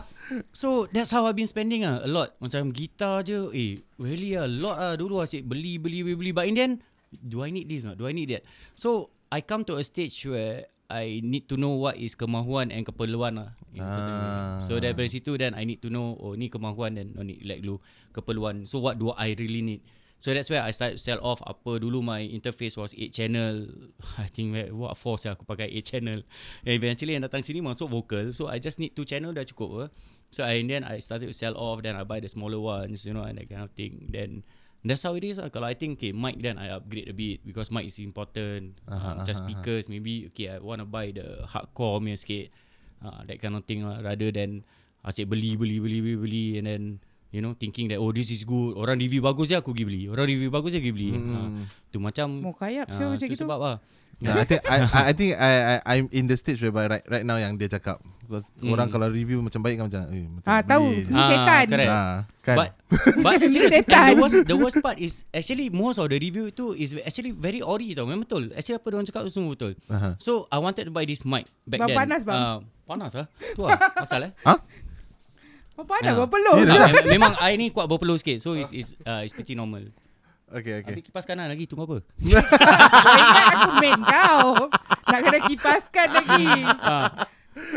So 0.54 0.86
that's 0.88 1.10
how 1.10 1.26
I've 1.26 1.34
been 1.34 1.50
spending 1.50 1.82
ah 1.82 2.06
a 2.06 2.08
lot. 2.08 2.38
Macam 2.38 2.70
gitar 2.70 3.26
je, 3.26 3.50
eh 3.50 3.82
really 3.98 4.38
a 4.38 4.46
lot 4.46 4.78
ah 4.78 4.94
dulu 4.94 5.18
asyik 5.20 5.42
beli 5.42 5.76
beli 5.82 6.06
beli 6.06 6.14
beli. 6.14 6.30
But 6.30 6.46
in 6.46 6.54
the 6.54 6.62
end, 6.62 6.74
do 7.10 7.42
I 7.42 7.50
need 7.50 7.66
this? 7.66 7.82
Not? 7.82 7.98
Do 7.98 8.06
I 8.06 8.14
need 8.14 8.30
that? 8.30 8.46
So 8.78 9.10
I 9.28 9.42
come 9.42 9.66
to 9.66 9.76
a 9.76 9.84
stage 9.84 10.22
where 10.24 10.70
I 10.86 11.18
need 11.18 11.50
to 11.50 11.58
know 11.58 11.74
what 11.74 11.98
is 11.98 12.14
kemahuan 12.14 12.70
and 12.70 12.86
keperluan 12.86 13.42
lah. 13.42 13.50
Ah. 13.82 14.62
So 14.62 14.78
dari 14.78 14.94
situ 15.10 15.34
then 15.34 15.58
I 15.58 15.66
need 15.66 15.82
to 15.82 15.90
know 15.90 16.14
oh 16.14 16.38
ni 16.38 16.46
kemahuan 16.46 16.94
dan 16.94 17.10
oh 17.18 17.26
ni 17.26 17.42
like 17.42 17.58
dulu 17.60 17.82
keperluan. 18.14 18.70
So 18.70 18.78
what 18.78 18.96
do 18.96 19.10
I 19.10 19.34
really 19.34 19.60
need? 19.60 19.82
So 20.24 20.32
that's 20.32 20.48
where 20.48 20.64
I 20.64 20.72
start 20.72 20.96
sell 21.04 21.20
off 21.20 21.44
apa 21.44 21.76
dulu 21.76 22.00
my 22.00 22.24
interface 22.24 22.80
was 22.80 22.96
8 22.96 23.12
channel. 23.12 23.68
I 24.24 24.32
think 24.32 24.56
what 24.72 24.96
force 24.96 25.28
aku 25.28 25.44
pakai 25.44 25.68
8 25.68 25.84
channel. 25.84 26.24
And 26.64 26.72
eventually 26.72 27.12
yang 27.12 27.28
datang 27.28 27.44
sini 27.44 27.60
masuk 27.60 27.92
vocal. 27.92 28.32
So 28.32 28.48
I 28.48 28.56
just 28.56 28.80
need 28.80 28.96
2 28.96 29.04
channel 29.04 29.36
dah 29.36 29.44
cukup 29.44 29.68
apa. 29.68 29.86
So 30.32 30.40
I, 30.40 30.64
and 30.64 30.72
then 30.72 30.80
I 30.80 31.04
started 31.04 31.28
to 31.28 31.36
sell 31.36 31.52
off 31.60 31.84
then 31.84 31.92
I 31.92 32.08
buy 32.08 32.24
the 32.24 32.32
smaller 32.32 32.56
ones 32.56 33.04
you 33.04 33.12
know 33.12 33.28
and 33.28 33.36
that 33.36 33.52
kind 33.52 33.68
of 33.68 33.76
thing. 33.76 34.08
Then 34.08 34.48
that's 34.80 35.04
how 35.04 35.12
it 35.12 35.28
is 35.28 35.36
lah. 35.36 35.52
Kalau 35.52 35.68
I 35.68 35.76
think 35.76 36.00
okay 36.00 36.16
mic 36.16 36.40
then 36.40 36.56
I 36.56 36.72
upgrade 36.72 37.04
a 37.04 37.12
bit 37.12 37.44
because 37.44 37.68
mic 37.68 37.84
is 37.84 38.00
important. 38.00 38.80
Aha, 38.88 39.20
um, 39.20 39.28
just 39.28 39.44
speakers 39.44 39.92
maybe 39.92 40.32
okay 40.32 40.56
I 40.56 40.64
want 40.64 40.80
to 40.80 40.88
buy 40.88 41.12
the 41.12 41.44
hardcore 41.44 42.00
punya 42.00 42.16
sikit. 42.16 42.48
Uh, 43.04 43.20
that 43.28 43.44
kind 43.44 43.60
of 43.60 43.68
thing 43.68 43.84
lah 43.84 44.00
rather 44.00 44.32
than 44.32 44.64
asyik 45.04 45.28
beli 45.28 45.52
beli 45.60 45.84
beli 45.84 46.00
beli 46.00 46.16
beli 46.16 46.46
and 46.56 46.64
then 46.64 46.82
you 47.34 47.42
know 47.42 47.50
thinking 47.52 47.90
that 47.90 47.98
oh 47.98 48.08
this 48.08 48.30
is 48.30 48.40
good 48.40 48.78
orang 48.78 48.94
review 48.94 49.18
bagus 49.18 49.50
je 49.50 49.58
aku 49.58 49.74
pergi 49.74 49.84
beli 49.84 50.02
orang 50.06 50.24
review 50.24 50.48
bagus 50.48 50.70
je 50.70 50.78
aku 50.78 50.86
pergi 50.86 50.94
beli 50.94 51.10
Hmm. 51.10 51.34
uh, 51.34 51.48
tu 51.88 51.98
macam 51.98 52.26
Mau 52.38 52.54
kayap 52.54 52.86
ah, 52.86 52.94
Syul 52.94 53.08
macam 53.10 53.20
tu 53.20 53.26
gitu. 53.28 53.42
sebab 53.42 53.58
lah 53.58 53.78
Yeah, 54.14 54.38
I 54.38 54.46
think 54.46 54.62
I, 54.64 54.78
I, 54.78 55.00
I 55.02 55.12
think 55.12 55.30
I, 55.34 55.50
I 55.50 55.76
I'm 55.90 56.06
in 56.08 56.30
the 56.30 56.38
stage 56.38 56.62
whereby 56.62 56.86
right 56.86 57.02
right 57.04 57.26
now 57.26 57.34
yang 57.34 57.58
dia 57.58 57.66
cakap 57.68 57.98
because 58.22 58.46
Hmm. 58.56 58.70
orang 58.70 58.86
kalau 58.86 59.10
review 59.10 59.42
macam 59.42 59.58
baik 59.58 59.74
kan 59.74 59.90
macam 59.90 60.06
eh 60.06 60.30
macam 60.30 60.46
Ah, 60.46 60.62
tahu. 60.62 60.86
Ni 60.94 61.02
setan. 61.02 61.66
correct. 61.66 61.90
Ah, 61.90 62.16
kan. 62.40 62.56
But 62.56 62.68
but 63.18 63.34
serious, 63.50 63.74
setan. 63.74 64.06
the 64.06 64.16
worst 64.16 64.38
the 64.46 64.56
worst 64.56 64.76
part 64.78 64.96
is 64.96 65.26
actually 65.28 65.66
most 65.68 65.98
of 65.98 66.06
the 66.06 66.16
review 66.16 66.48
tu 66.48 66.72
is 66.72 66.94
actually 67.02 67.34
very 67.34 67.58
ori 67.58 67.90
tau. 67.90 68.06
Memang 68.06 68.22
betul. 68.22 68.54
Actually 68.54 68.78
apa 68.78 68.86
orang 68.88 69.02
cakap 69.04 69.26
tu 69.26 69.34
semua 69.34 69.50
betul. 69.50 69.74
Aha. 69.88 70.14
So 70.16 70.46
I 70.46 70.56
wanted 70.56 70.86
to 70.86 70.92
buy 70.92 71.02
this 71.02 71.20
mic 71.20 71.50
back 71.64 71.82
Bang 71.82 71.90
then. 71.90 71.98
panas, 71.98 72.22
bang. 72.22 72.38
Uh, 72.38 72.58
panas 72.86 73.10
lah. 73.12 73.26
Tu 73.50 73.60
lah 73.60 73.78
pasal 73.98 74.20
eh. 74.24 74.32
Apa 75.74 75.92
ada 75.98 76.10
Ah. 76.10 76.16
berpeluh. 76.20 76.56
Ah, 76.60 76.86
mem- 76.88 77.08
memang 77.14 77.32
I 77.36 77.54
ni 77.54 77.68
kuat 77.68 77.84
berpeluh 77.84 78.14
sikit. 78.14 78.38
So 78.38 78.54
it's 78.54 78.70
it's 78.70 78.94
uh, 79.00 79.20
it's 79.20 79.30
pretty 79.30 79.52
normal. 79.52 79.82
Okay, 80.46 80.78
okay. 80.78 80.94
Habis 80.94 81.02
kipas 81.04 81.24
kanan 81.24 81.46
lagi 81.46 81.66
tunggu 81.66 81.82
apa? 81.84 81.98
Kau 82.00 83.16
ingat 83.16 83.46
aku 83.52 83.70
main 83.76 84.00
kau. 84.00 84.70
Nak 85.04 85.20
kena 85.20 85.38
kipaskan 85.44 86.08
lagi. 86.12 86.46
Ah. 86.84 87.26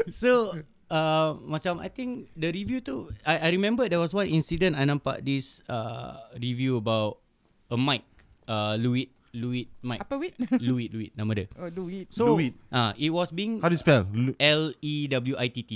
So 0.10 0.54
uh, 0.88 1.38
macam 1.44 1.78
I 1.78 1.88
think 1.88 2.30
the 2.34 2.50
review 2.50 2.80
tu 2.80 3.10
I, 3.22 3.46
I 3.46 3.50
remember 3.50 3.86
there 3.86 3.98
was 3.98 4.10
one 4.12 4.26
incident 4.28 4.74
I 4.74 4.84
nampak 4.84 5.22
this 5.22 5.62
uh, 5.66 6.18
review 6.36 6.78
about 6.78 7.22
a 7.68 7.78
mic 7.78 8.02
uh, 8.46 8.74
Louis 8.76 9.06
Louis 9.32 9.70
mic 9.80 10.02
Apa? 10.02 10.18
Louis 10.58 10.90
Louis 10.94 11.10
nama 11.14 11.30
dia. 11.34 11.46
Oh, 11.56 11.70
duit. 11.70 12.10
So 12.10 12.34
Louis. 12.34 12.54
uh, 12.70 12.94
it 12.94 13.10
was 13.10 13.30
being 13.30 13.58
How 13.58 13.70
do 13.70 13.76
you 13.76 13.82
spell? 13.82 14.06
L 14.38 14.70
E 14.80 15.06
W 15.08 15.34
I 15.36 15.48
T 15.48 15.62
T. 15.62 15.72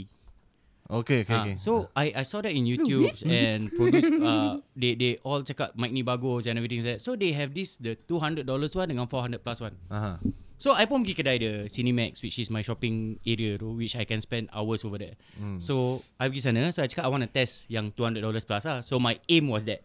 Okay, 0.91 1.23
okay, 1.23 1.31
Ah, 1.31 1.47
okay. 1.47 1.55
So 1.55 1.87
I 1.95 2.11
I 2.11 2.23
saw 2.27 2.43
that 2.43 2.51
in 2.51 2.67
YouTube 2.67 3.15
and 3.23 3.71
produce 3.71 4.11
uh, 4.11 4.59
they 4.75 4.99
they 4.99 5.15
all 5.23 5.39
cakap 5.39 5.71
mic 5.79 5.95
ni 5.95 6.03
bagus 6.03 6.51
and 6.51 6.59
everything 6.59 6.83
like 6.83 6.99
that. 6.99 6.99
So 6.99 7.15
they 7.15 7.31
have 7.31 7.55
this 7.55 7.79
the 7.79 7.95
$200 8.11 8.43
one 8.43 8.87
dengan 8.91 9.07
400 9.07 9.39
plus 9.39 9.63
one. 9.63 9.79
Aha. 9.87 10.19
So 10.61 10.75
I 10.77 10.85
pun 10.85 11.01
pergi 11.01 11.15
kedai 11.17 11.35
dia 11.41 11.53
Cinemax 11.71 12.21
which 12.21 12.37
is 12.37 12.51
my 12.53 12.61
shopping 12.61 13.17
area 13.25 13.57
tu 13.57 13.73
which 13.73 13.95
I 13.97 14.03
can 14.03 14.19
spend 14.21 14.51
hours 14.53 14.83
over 14.83 14.99
there. 14.99 15.15
Hmm. 15.39 15.57
So 15.57 16.03
I 16.19 16.27
pergi 16.27 16.43
sana 16.43 16.69
so 16.75 16.83
I 16.83 16.91
cakap 16.91 17.07
I 17.07 17.09
want 17.09 17.23
to 17.25 17.31
test 17.31 17.65
yang 17.71 17.95
$200 17.95 18.21
plus 18.45 18.63
lah. 18.67 18.83
So 18.83 18.99
my 18.99 19.15
aim 19.31 19.49
was 19.49 19.63
that 19.65 19.81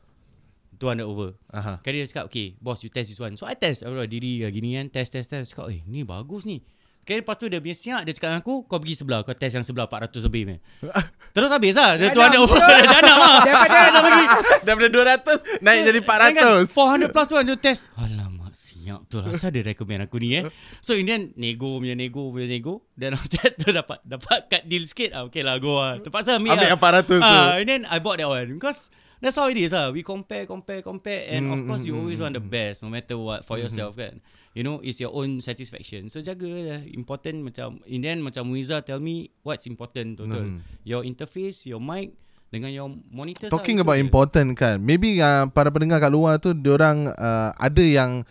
200 0.82 1.06
over. 1.06 1.32
Aha. 1.54 1.80
Kali 1.80 2.04
dia 2.04 2.10
cakap 2.10 2.28
okay 2.28 2.58
boss 2.60 2.84
you 2.84 2.90
test 2.92 3.08
this 3.08 3.16
one. 3.22 3.38
So 3.40 3.48
I 3.48 3.56
test 3.56 3.86
aku 3.86 3.94
diri 4.04 4.44
ah, 4.44 4.52
gini 4.52 4.76
kan 4.76 4.92
test 4.92 5.16
test 5.16 5.32
test 5.32 5.56
cakap 5.56 5.72
eh 5.72 5.80
ni 5.86 6.04
bagus 6.04 6.44
ni. 6.44 6.60
Kali 7.06 7.22
lepas 7.22 7.38
tu 7.38 7.46
dia 7.46 7.56
punya 7.56 7.72
siap 7.72 8.02
dia 8.02 8.10
cakap 8.10 8.28
dengan 8.28 8.42
aku 8.42 8.66
kau 8.66 8.76
pergi 8.76 8.98
sebelah 8.98 9.22
kau 9.22 9.30
test 9.30 9.54
yang 9.54 9.62
sebelah 9.62 9.86
400 9.86 10.26
lebih 10.26 10.42
ni. 10.44 10.56
Terus 11.34 11.50
habis 11.52 11.72
lah 11.72 11.94
Dia 11.94 12.10
200 12.10 12.34
over 12.40 12.58
Dah 12.58 12.80
janam 12.82 13.16
lah. 13.16 13.38
Daripada 13.44 13.78
Dah 13.86 14.02
lagi 14.02 14.24
Daripada 14.60 14.88
200 14.90 15.62
naik 15.62 15.80
jadi 15.86 16.00
Kan 16.02 16.66
400. 16.66 17.06
400 17.06 17.14
plus 17.14 17.26
tu 17.26 17.34
kan 17.34 17.44
dia 17.44 17.56
test. 17.56 17.82
Alamak 17.94 18.52
siap 18.52 19.00
tu 19.06 19.20
lah. 19.20 19.30
Asal 19.30 19.52
dia 19.52 19.62
recommend 19.62 20.02
aku 20.02 20.16
ni 20.18 20.34
eh. 20.34 20.50
So 20.80 20.96
in 20.96 21.06
the 21.06 21.14
end 21.14 21.24
Nego 21.36 21.78
punya 21.78 21.94
nego 21.94 22.32
punya 22.32 22.48
nego. 22.48 22.82
Dan 22.96 23.14
after 23.14 23.38
that 23.38 23.52
tu 23.60 23.70
dapat 23.70 24.02
Dapat 24.02 24.38
cut 24.48 24.62
deal 24.64 24.82
sikit. 24.88 25.14
Ah, 25.14 25.22
Okay 25.28 25.46
lah 25.46 25.60
go 25.60 25.78
lah. 25.78 26.02
Terpaksa 26.02 26.40
ambil, 26.40 26.58
Ambil 26.58 26.66
lah. 26.66 26.72
yang 26.74 26.80
400 26.80 27.06
tu. 27.06 27.16
Ah, 27.20 27.60
And 27.60 27.68
then 27.68 27.80
I 27.86 28.00
bought 28.00 28.18
that 28.18 28.26
one. 28.26 28.58
Because 28.58 28.88
That's 29.16 29.32
how 29.32 29.48
it 29.48 29.56
is 29.56 29.72
lah. 29.72 29.92
We 29.92 30.04
compare 30.04 30.44
compare 30.44 30.84
compare. 30.84 31.24
And 31.32 31.48
of 31.48 31.56
Mm, 31.56 31.66
course 31.68 31.84
you 31.88 31.96
mm, 31.96 32.00
always 32.04 32.20
mm, 32.20 32.24
want 32.28 32.34
the 32.36 32.44
mm. 32.44 32.52
best 32.52 32.84
No 32.84 32.92
matter 32.92 33.16
what 33.16 33.44
For 33.44 33.56
yourself 33.56 33.96
kan 33.96 34.20
You 34.56 34.64
know 34.64 34.80
It's 34.80 34.96
your 34.96 35.12
own 35.12 35.44
satisfaction. 35.44 36.08
So 36.08 36.24
jaga 36.24 36.48
lah. 36.48 36.80
Important 36.88 37.44
macam 37.44 37.84
In 37.84 38.00
the 38.00 38.08
end 38.08 38.24
macam 38.24 38.48
Muiza 38.48 38.80
tell 38.80 39.04
me 39.04 39.28
What's 39.44 39.68
important 39.68 40.16
total? 40.16 40.48
Mm. 40.48 40.64
Your 40.88 41.04
interface 41.04 41.68
Your 41.68 41.84
mic 41.84 42.16
Dengan 42.48 42.72
your 42.72 42.88
monitor 43.12 43.52
Talking 43.52 43.84
about 43.84 44.00
important 44.00 44.56
kan. 44.56 44.80
Maybe 44.80 45.20
uh, 45.20 45.52
para 45.52 45.68
pendengar 45.68 46.00
kat 46.00 46.08
luar 46.08 46.40
tu 46.40 46.56
Diorang 46.56 47.12
uh, 47.12 47.52
ada 47.52 47.84
yang 47.84 48.24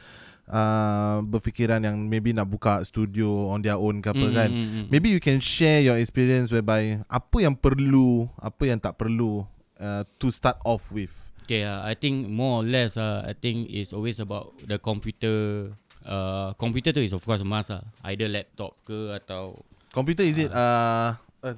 uh, 0.49 1.21
Berfikiran 1.21 1.85
yang 1.85 2.09
Maybe 2.09 2.33
nak 2.33 2.49
buka 2.49 2.81
studio 2.81 3.53
On 3.53 3.61
their 3.61 3.77
own 3.77 4.01
ke 4.01 4.09
apa 4.09 4.25
kan. 4.33 4.49
Maybe 4.89 5.13
you 5.13 5.21
can 5.21 5.37
share 5.37 5.85
your 5.85 6.01
experience 6.01 6.49
Whereby 6.49 7.05
Apa 7.05 7.45
yang 7.45 7.53
perlu 7.53 8.25
Apa 8.41 8.65
yang 8.65 8.81
tak 8.81 8.97
perlu 8.97 9.45
uh, 9.77 10.01
To 10.17 10.33
start 10.33 10.57
off 10.65 10.89
with. 10.89 11.13
Okay, 11.45 11.61
uh, 11.61 11.85
I 11.85 11.93
think 11.93 12.25
more 12.25 12.57
or 12.57 12.65
less, 12.65 12.97
uh, 12.97 13.21
I 13.21 13.37
think 13.37 13.69
it's 13.69 13.93
always 13.93 14.17
about 14.17 14.57
the 14.65 14.81
computer. 14.81 15.69
Uh, 16.05 16.53
computer 16.55 16.93
tu 16.93 17.01
is 17.01 17.09
of 17.11 17.19
course 17.19 17.41
a 17.41 17.43
must 17.43 17.73
lah. 17.73 17.81
Either 18.05 18.29
laptop 18.29 18.77
ke 18.85 19.09
atau 19.11 19.57
Computer 19.89 20.21
is 20.21 20.37
it 20.37 20.51
uh, 20.53 21.17
uh, 21.41 21.55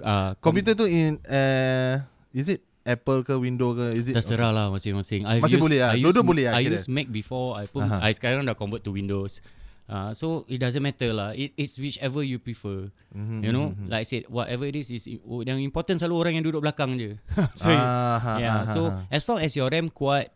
uh, 0.00 0.32
Computer 0.44 0.72
tu 0.72 0.86
in 0.86 1.20
uh, 1.26 2.00
Is 2.32 2.48
it 2.48 2.62
Apple 2.80 3.20
ke 3.20 3.36
Windows 3.36 3.76
ke 3.76 3.86
Is 3.92 4.08
it 4.08 4.14
terserah 4.16 4.48
lah 4.48 4.72
masing-masing. 4.72 5.28
I've 5.28 5.44
Masih 5.44 5.60
used- 5.60 5.64
boleh 5.66 5.78
lah. 5.78 5.90
I 5.92 6.00
Dua-dua 6.00 6.24
boleh 6.24 6.44
lah 6.48 6.56
I 6.56 6.64
kira. 6.64 6.80
use 6.80 6.88
Mac 6.88 7.06
before. 7.10 7.60
I 7.60 7.68
pun, 7.68 7.84
Aha. 7.84 8.00
I 8.00 8.16
sekarang 8.16 8.42
dah 8.42 8.56
convert 8.56 8.80
to 8.82 8.90
Windows. 8.90 9.44
Uh, 9.84 10.14
so 10.14 10.46
it 10.46 10.56
doesn't 10.56 10.80
matter 10.80 11.10
lah. 11.10 11.34
It, 11.34 11.52
it's 11.58 11.74
whichever 11.76 12.22
you 12.22 12.38
prefer. 12.38 12.88
Mhm, 13.10 13.42
You 13.42 13.50
know, 13.50 13.74
mhm. 13.74 13.90
like 13.90 14.06
I 14.06 14.08
said, 14.08 14.22
whatever 14.30 14.64
it 14.64 14.78
is, 14.78 14.88
is 14.88 15.04
oh, 15.20 15.42
yang 15.42 15.58
important 15.58 15.98
selalu 15.98 16.14
orang 16.16 16.32
yang 16.38 16.44
duduk 16.46 16.62
belakang 16.62 16.94
je. 16.94 17.18
so 17.60 17.68
Ah, 17.68 18.16
ha, 18.16 18.32
yeah, 18.38 18.58
so 18.64 18.88
ha. 18.88 19.02
as 19.10 19.26
long 19.26 19.42
as 19.42 19.50
your 19.52 19.66
RAM 19.66 19.90
kuat, 19.90 20.30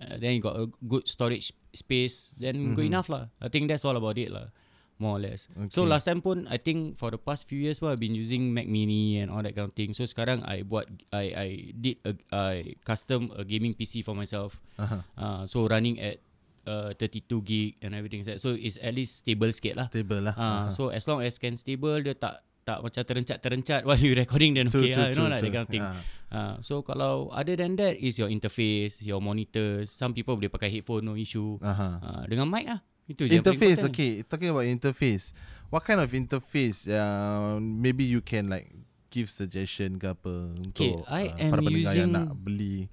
uh, 0.00 0.16
then 0.16 0.32
you 0.32 0.40
got 0.40 0.56
a 0.56 0.66
good 0.82 1.04
storage 1.04 1.52
space, 1.70 2.32
then 2.36 2.74
good 2.74 2.88
Mhm. 2.88 2.92
enough 2.92 3.08
lah. 3.08 3.28
I 3.38 3.46
think 3.46 3.68
that's 3.68 3.84
all 3.84 3.94
about 3.94 4.16
it 4.16 4.28
lah, 4.28 4.48
more 4.96 5.16
or 5.16 5.22
less. 5.22 5.46
So 5.70 5.84
Okay. 5.84 5.92
last 5.92 6.04
time 6.04 6.18
pun, 6.18 6.48
I 6.48 6.56
think 6.56 6.96
for 6.96 7.08
the 7.08 7.16
past 7.16 7.46
few 7.46 7.56
years 7.56 7.78
pun 7.78 7.92
I've 7.92 8.02
been 8.02 8.16
using 8.16 8.50
Mac 8.50 8.66
Mini 8.66 9.16
and 9.16 9.28
all 9.28 9.40
that 9.40 9.52
kind 9.52 9.68
of 9.68 9.74
thing. 9.74 9.92
So 9.92 10.02
sekarang 10.02 10.42
I 10.42 10.60
buat, 10.62 10.88
I 11.10 11.24
I 11.30 11.48
did 11.72 12.00
a, 12.02 12.12
I 12.28 12.74
custom 12.82 13.30
a 13.32 13.44
gaming 13.44 13.72
PC 13.72 14.02
for 14.02 14.12
myself. 14.12 14.58
Aha. 14.76 15.04
Uh, 15.14 15.42
so 15.44 15.64
running 15.64 16.00
at 16.00 16.18
uh, 16.66 16.92
32 16.98 17.40
gig 17.42 17.70
and 17.80 17.94
everything 17.94 18.20
like 18.22 18.36
that. 18.36 18.40
So 18.40 18.52
it's 18.52 18.76
at 18.76 18.92
least 18.92 19.24
stable 19.24 19.48
sikit 19.50 19.78
lah. 19.78 19.86
Stable 19.88 20.26
lah 20.26 20.34
Ah, 20.36 20.44
Aha. 20.44 20.74
so 20.74 20.90
as 20.90 21.06
long 21.06 21.20
as 21.20 21.36
can 21.36 21.54
stable 21.54 21.96
dia 22.00 22.12
tak 22.12 22.40
tak 22.60 22.84
macam 22.84 23.00
terencat-terencat 23.02 23.82
while 23.88 23.96
you 23.96 24.12
recording 24.12 24.52
then 24.52 24.68
True, 24.68 24.84
okay 24.84 24.92
true, 24.92 25.00
lah, 25.00 25.08
you 25.08 25.16
know 25.16 25.24
true, 25.24 25.32
like 25.32 25.40
that 25.40 25.48
true. 25.48 25.56
kind 25.56 25.64
of 25.64 25.72
thing. 25.72 25.86
Ah. 25.86 26.00
Uh, 26.30 26.54
so 26.62 26.78
kalau 26.80 27.26
other 27.34 27.58
than 27.58 27.74
that 27.74 27.98
is 27.98 28.14
your 28.14 28.30
interface, 28.30 29.02
your 29.02 29.18
monitors. 29.18 29.90
Some 29.90 30.14
people 30.14 30.38
boleh 30.38 30.46
pakai 30.46 30.70
headphone 30.70 31.02
no 31.02 31.18
issue. 31.18 31.58
Aha. 31.58 31.98
Uh, 31.98 32.22
dengan 32.30 32.46
mic 32.46 32.70
lah. 32.70 32.80
Itu 33.10 33.26
je 33.26 33.34
Interface, 33.34 33.82
okay. 33.82 34.22
Talking 34.22 34.54
about 34.54 34.62
interface, 34.62 35.34
what 35.66 35.82
kind 35.82 35.98
of 35.98 36.06
interface? 36.14 36.86
Uh, 36.86 37.58
maybe 37.58 38.06
you 38.06 38.22
can 38.22 38.46
like 38.46 38.70
give 39.10 39.26
suggestion 39.26 39.98
ke 39.98 40.06
apa 40.14 40.54
untuk 40.54 41.02
I 41.10 41.34
uh, 41.34 41.42
am 41.42 41.50
para 41.50 41.60
pendengar 41.66 41.94
yang 41.98 42.06
using- 42.06 42.14
nak 42.14 42.30
beli 42.38 42.86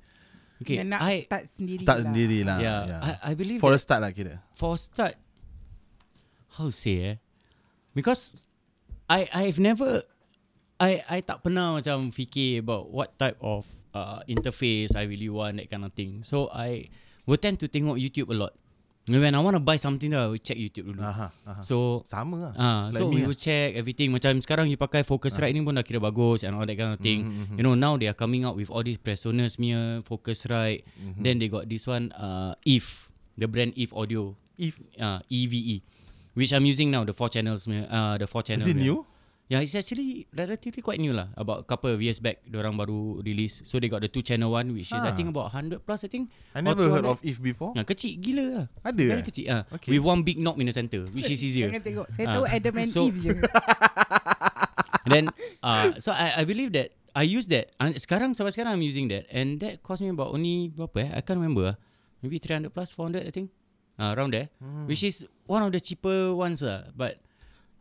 Okay, 0.58 0.82
Yang 0.82 0.90
nak 0.90 1.02
I 1.06 1.16
start 1.30 1.44
sendiri 1.54 1.84
start 1.86 1.98
lah. 2.02 2.06
sendiri 2.10 2.40
lah. 2.42 2.58
yeah, 2.58 2.80
yeah. 2.90 3.00
I, 3.06 3.12
I 3.22 3.34
believe 3.38 3.62
For 3.62 3.70
a 3.70 3.78
start 3.78 4.02
lah 4.02 4.10
kira. 4.10 4.42
for 4.58 4.74
start, 4.74 5.14
how 6.58 6.66
to 6.66 6.74
say 6.74 7.14
eh? 7.14 7.16
Because 7.94 8.34
I 9.06 9.30
I've 9.30 9.62
never 9.62 10.02
I 10.78 11.02
I 11.10 11.18
tak 11.26 11.42
pernah 11.42 11.74
macam 11.74 12.14
fikir 12.14 12.62
about 12.62 12.90
what 12.94 13.18
type 13.18 13.38
of 13.42 13.66
uh, 13.98 14.22
interface 14.30 14.94
I 14.94 15.10
really 15.10 15.30
want 15.30 15.58
that 15.58 15.70
kind 15.74 15.82
of 15.82 15.94
thing. 15.98 16.22
So 16.22 16.54
I 16.54 16.90
will 17.26 17.42
tend 17.42 17.58
to 17.62 17.68
tengok 17.68 17.98
YouTube 17.98 18.30
a 18.30 18.38
lot. 18.38 18.54
When 19.08 19.32
I 19.34 19.40
want 19.40 19.56
to 19.56 19.64
buy 19.64 19.80
something, 19.80 20.12
I 20.12 20.28
will 20.28 20.36
check 20.44 20.60
YouTube 20.60 20.92
dulu. 20.92 21.00
Aha, 21.00 21.32
aha. 21.48 21.64
So 21.64 22.04
Sama 22.04 22.52
lah. 22.52 22.54
Ah, 22.60 22.82
Like 22.92 23.00
so 23.00 23.08
we 23.08 23.24
lah. 23.24 23.32
will 23.32 23.40
check 23.40 23.72
everything. 23.74 24.12
Macam 24.12 24.36
sekarang 24.44 24.68
you 24.68 24.76
pakai 24.76 25.08
Focusrite 25.08 25.56
ni 25.56 25.64
pun 25.64 25.80
dah 25.80 25.86
kira 25.88 26.04
bagus 26.04 26.44
and 26.44 26.52
all 26.52 26.68
that 26.68 26.76
kind 26.76 26.92
of 26.92 27.00
thing. 27.00 27.24
Mhm, 27.24 27.44
mhm. 27.48 27.56
You 27.56 27.64
know 27.64 27.72
now 27.72 27.96
they 27.96 28.12
are 28.12 28.18
coming 28.20 28.44
out 28.44 28.60
with 28.60 28.68
all 28.68 28.84
these 28.84 29.00
Presonus 29.00 29.56
punya 29.56 30.04
Focusrite. 30.04 30.84
Mhm. 31.00 31.24
Then 31.24 31.40
they 31.40 31.48
got 31.48 31.72
this 31.72 31.88
one 31.88 32.12
uh 32.20 32.52
Eve, 32.68 33.08
the 33.40 33.48
brand 33.48 33.72
Eve 33.80 33.96
Audio. 33.96 34.36
If 34.60 34.76
Uh 35.00 35.24
EVE. 35.32 35.80
Which 36.36 36.52
I'm 36.52 36.68
using 36.68 36.92
now 36.92 37.08
the 37.08 37.16
four 37.16 37.32
channels 37.32 37.64
uh 37.66 38.20
the 38.20 38.28
four 38.28 38.44
channels. 38.44 38.68
is 38.68 38.76
it 38.76 38.78
new? 38.78 39.08
Yeah, 39.48 39.64
it's 39.64 39.72
actually 39.74 40.28
relatively 40.36 40.84
quite 40.84 41.00
new 41.00 41.16
lah. 41.16 41.32
About 41.34 41.64
couple 41.66 41.88
of 41.88 42.04
years 42.04 42.20
back, 42.20 42.44
orang 42.52 42.76
baru 42.76 43.24
release. 43.24 43.64
So 43.64 43.80
they 43.80 43.88
got 43.88 44.04
the 44.04 44.12
two 44.12 44.20
channel 44.20 44.52
one, 44.52 44.76
which 44.76 44.92
is 44.92 45.00
Ah. 45.00 45.08
I 45.08 45.16
think 45.16 45.32
about 45.32 45.56
100 45.56 45.88
plus. 45.88 46.04
I 46.04 46.12
think. 46.12 46.28
I 46.52 46.60
never 46.60 46.84
heard 46.92 47.08
200. 47.08 47.16
of 47.16 47.24
If 47.24 47.40
before. 47.40 47.72
Nah, 47.72 47.88
kecil 47.88 48.20
gila 48.20 48.46
lah. 48.52 48.66
Ada 48.84 49.04
Very 49.08 49.24
eh? 49.24 49.28
kecil. 49.32 49.46
Ah, 49.48 49.64
Okay. 49.72 49.96
with 49.96 50.04
one 50.04 50.28
big 50.28 50.36
knob 50.36 50.60
in 50.60 50.68
the 50.68 50.76
center, 50.76 51.08
which 51.16 51.32
is 51.32 51.40
easier. 51.40 51.72
Jangan 51.72 51.80
tengok. 51.80 52.08
Saya 52.12 52.26
Ah. 52.28 52.34
tahu 52.36 52.46
Adam 52.46 52.74
and 52.76 52.90
So- 52.92 53.08
Eve 53.08 53.20
je. 53.24 53.32
And 55.08 55.12
then 55.16 55.26
uh, 55.64 55.96
so 56.04 56.12
I 56.12 56.42
I 56.42 56.44
believe 56.44 56.76
that 56.76 56.92
I 57.16 57.24
use 57.24 57.48
that. 57.48 57.72
And 57.80 57.96
sekarang 57.96 58.36
sampai 58.36 58.52
sekarang 58.52 58.76
I'm 58.76 58.84
using 58.84 59.08
that 59.16 59.32
and 59.32 59.64
that 59.64 59.80
cost 59.80 60.04
me 60.04 60.12
about 60.12 60.36
only 60.36 60.70
berapa 60.70 61.08
eh? 61.08 61.10
I 61.16 61.22
can't 61.24 61.40
remember. 61.40 61.72
ah. 61.72 61.76
Maybe 62.20 62.44
300 62.44 62.68
plus 62.68 62.92
400 62.92 63.24
I 63.24 63.32
think. 63.32 63.48
Uh, 63.96 64.14
around 64.14 64.36
there. 64.36 64.52
Hmm. 64.62 64.86
Which 64.86 65.02
is 65.02 65.24
one 65.48 65.64
of 65.64 65.72
the 65.72 65.80
cheaper 65.80 66.36
ones 66.36 66.62
lah. 66.62 66.92
But 66.94 67.18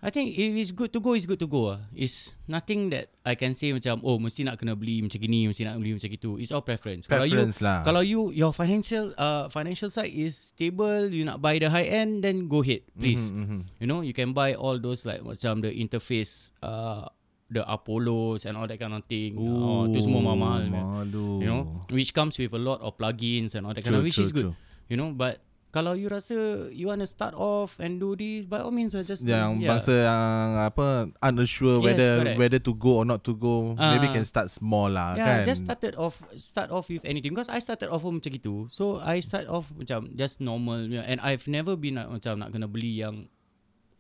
I 0.05 0.13
think 0.13 0.37
if 0.37 0.53
it's 0.55 0.71
good 0.71 0.93
to 0.93 1.01
go, 1.01 1.17
it's 1.17 1.25
good 1.25 1.41
to 1.41 1.49
go. 1.49 1.73
Ah. 1.73 1.81
It's 1.91 2.31
nothing 2.47 2.93
that 2.93 3.09
I 3.25 3.33
can 3.35 3.57
say 3.57 3.73
macam 3.73 4.05
oh 4.05 4.21
mesti 4.21 4.45
nak 4.45 4.61
kena 4.61 4.77
beli 4.77 5.01
macam 5.01 5.19
gini, 5.19 5.49
mesti 5.49 5.65
nak 5.65 5.81
beli 5.81 5.97
macam 5.97 6.09
gitu. 6.13 6.37
It's 6.37 6.53
all 6.53 6.61
preference. 6.63 7.09
Kalau 7.09 7.25
you 7.25 7.35
Preference 7.41 7.59
lah. 7.65 7.81
kalau 7.81 8.05
you 8.05 8.29
your 8.31 8.53
financial 8.53 9.17
uh 9.17 9.49
financial 9.49 9.89
side 9.89 10.13
is 10.13 10.53
stable, 10.53 11.09
you 11.09 11.25
nak 11.25 11.41
buy 11.41 11.57
the 11.57 11.73
high 11.73 11.89
end, 11.89 12.21
then 12.23 12.45
go 12.47 12.61
ahead, 12.61 12.85
please. 12.93 13.33
Mhm, 13.33 13.45
mhm. 13.49 13.61
You 13.81 13.89
know, 13.89 14.05
you 14.05 14.13
can 14.13 14.37
buy 14.37 14.53
all 14.53 14.77
those 14.77 15.09
like 15.09 15.25
macam 15.25 15.65
the 15.65 15.73
interface, 15.73 16.53
uh, 16.61 17.09
the 17.49 17.65
Apollos 17.65 18.45
and 18.45 18.59
all 18.59 18.69
that 18.69 18.77
kind 18.77 18.93
of 18.93 19.07
thing. 19.07 19.41
oh, 19.41 19.87
tu 19.89 20.03
semua 20.03 20.35
mahal. 20.37 20.67
Malu. 20.67 21.41
You 21.41 21.49
know, 21.49 21.63
which 21.89 22.13
comes 22.13 22.37
with 22.37 22.53
a 22.53 22.61
lot 22.61 22.85
of 22.85 22.95
plugins 23.01 23.55
and 23.55 23.65
all 23.65 23.73
that 23.73 23.81
True, 23.87 24.03
kind 24.03 24.03
of, 24.03 24.07
which 24.07 24.19
is 24.21 24.35
true, 24.35 24.35
good. 24.35 24.47
true. 24.53 24.55
You 24.87 24.99
know, 24.99 25.11
but 25.15 25.43
kalau 25.77 25.93
you 25.93 26.09
rasa 26.09 26.73
you 26.73 26.89
want 26.89 27.05
to 27.05 27.09
start 27.09 27.37
off 27.37 27.77
and 27.77 28.01
do 28.01 28.17
this, 28.17 28.49
by 28.49 28.65
all 28.65 28.73
means, 28.73 28.97
uh, 28.97 29.05
just 29.05 29.21
yang 29.21 29.61
yeah. 29.61 29.77
bangsa 29.77 29.93
yang 29.93 30.57
apa 30.65 31.13
unsure 31.21 31.85
Yes, 31.85 31.93
whether 31.93 32.11
correct. 32.25 32.39
whether 32.41 32.61
to 32.65 32.73
go 32.73 33.05
or 33.05 33.05
not 33.05 33.21
to 33.29 33.37
go 33.37 33.77
maybe 33.77 34.09
Ah. 34.09 34.15
can 34.17 34.25
start 34.25 34.49
small 34.49 34.89
lah 34.89 35.13
Yeah, 35.13 35.45
kan 35.45 35.53
just 35.53 35.69
started 35.69 35.93
off 36.01 36.17
start 36.41 36.73
off 36.73 36.89
with 36.89 37.05
anything 37.05 37.37
because 37.37 37.53
I 37.53 37.61
started 37.61 37.93
off 37.93 38.01
pun 38.01 38.17
macam 38.17 38.33
gitu. 38.33 38.73
So 38.73 38.97
I 39.05 39.21
start 39.21 39.45
off 39.53 39.69
macam 39.77 40.17
just 40.17 40.41
normal 40.41 40.89
yeah, 40.89 41.05
and 41.05 41.21
I've 41.21 41.45
never 41.45 41.77
been 41.77 42.01
like, 42.01 42.09
macam 42.09 42.41
nak 42.41 42.57
kena 42.57 42.65
beli 42.65 43.05
yang 43.05 43.29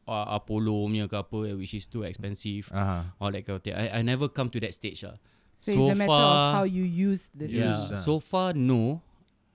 uh, 0.08 0.32
Apollo 0.32 0.88
punya 0.88 1.04
ke 1.10 1.16
apa 1.20 1.52
which 1.60 1.76
is 1.76 1.84
too 1.84 2.08
expensive. 2.08 2.72
All 3.20 3.28
that 3.28 3.44
kind 3.44 3.60
of 3.60 3.62
thing. 3.62 3.76
I, 3.76 4.00
I 4.00 4.00
never 4.00 4.32
come 4.32 4.48
to 4.56 4.58
that 4.64 4.72
stage 4.72 5.04
lah. 5.04 5.20
So, 5.60 5.72
it's 5.72 5.92
a 5.92 5.98
matter 5.98 6.12
of 6.14 6.62
how 6.62 6.64
you 6.64 6.84
use 6.86 7.28
the 7.36 7.50
yeah, 7.50 7.74
use 7.76 7.92
lah. 7.92 8.00
so 8.00 8.16
far 8.16 8.56
no. 8.56 9.04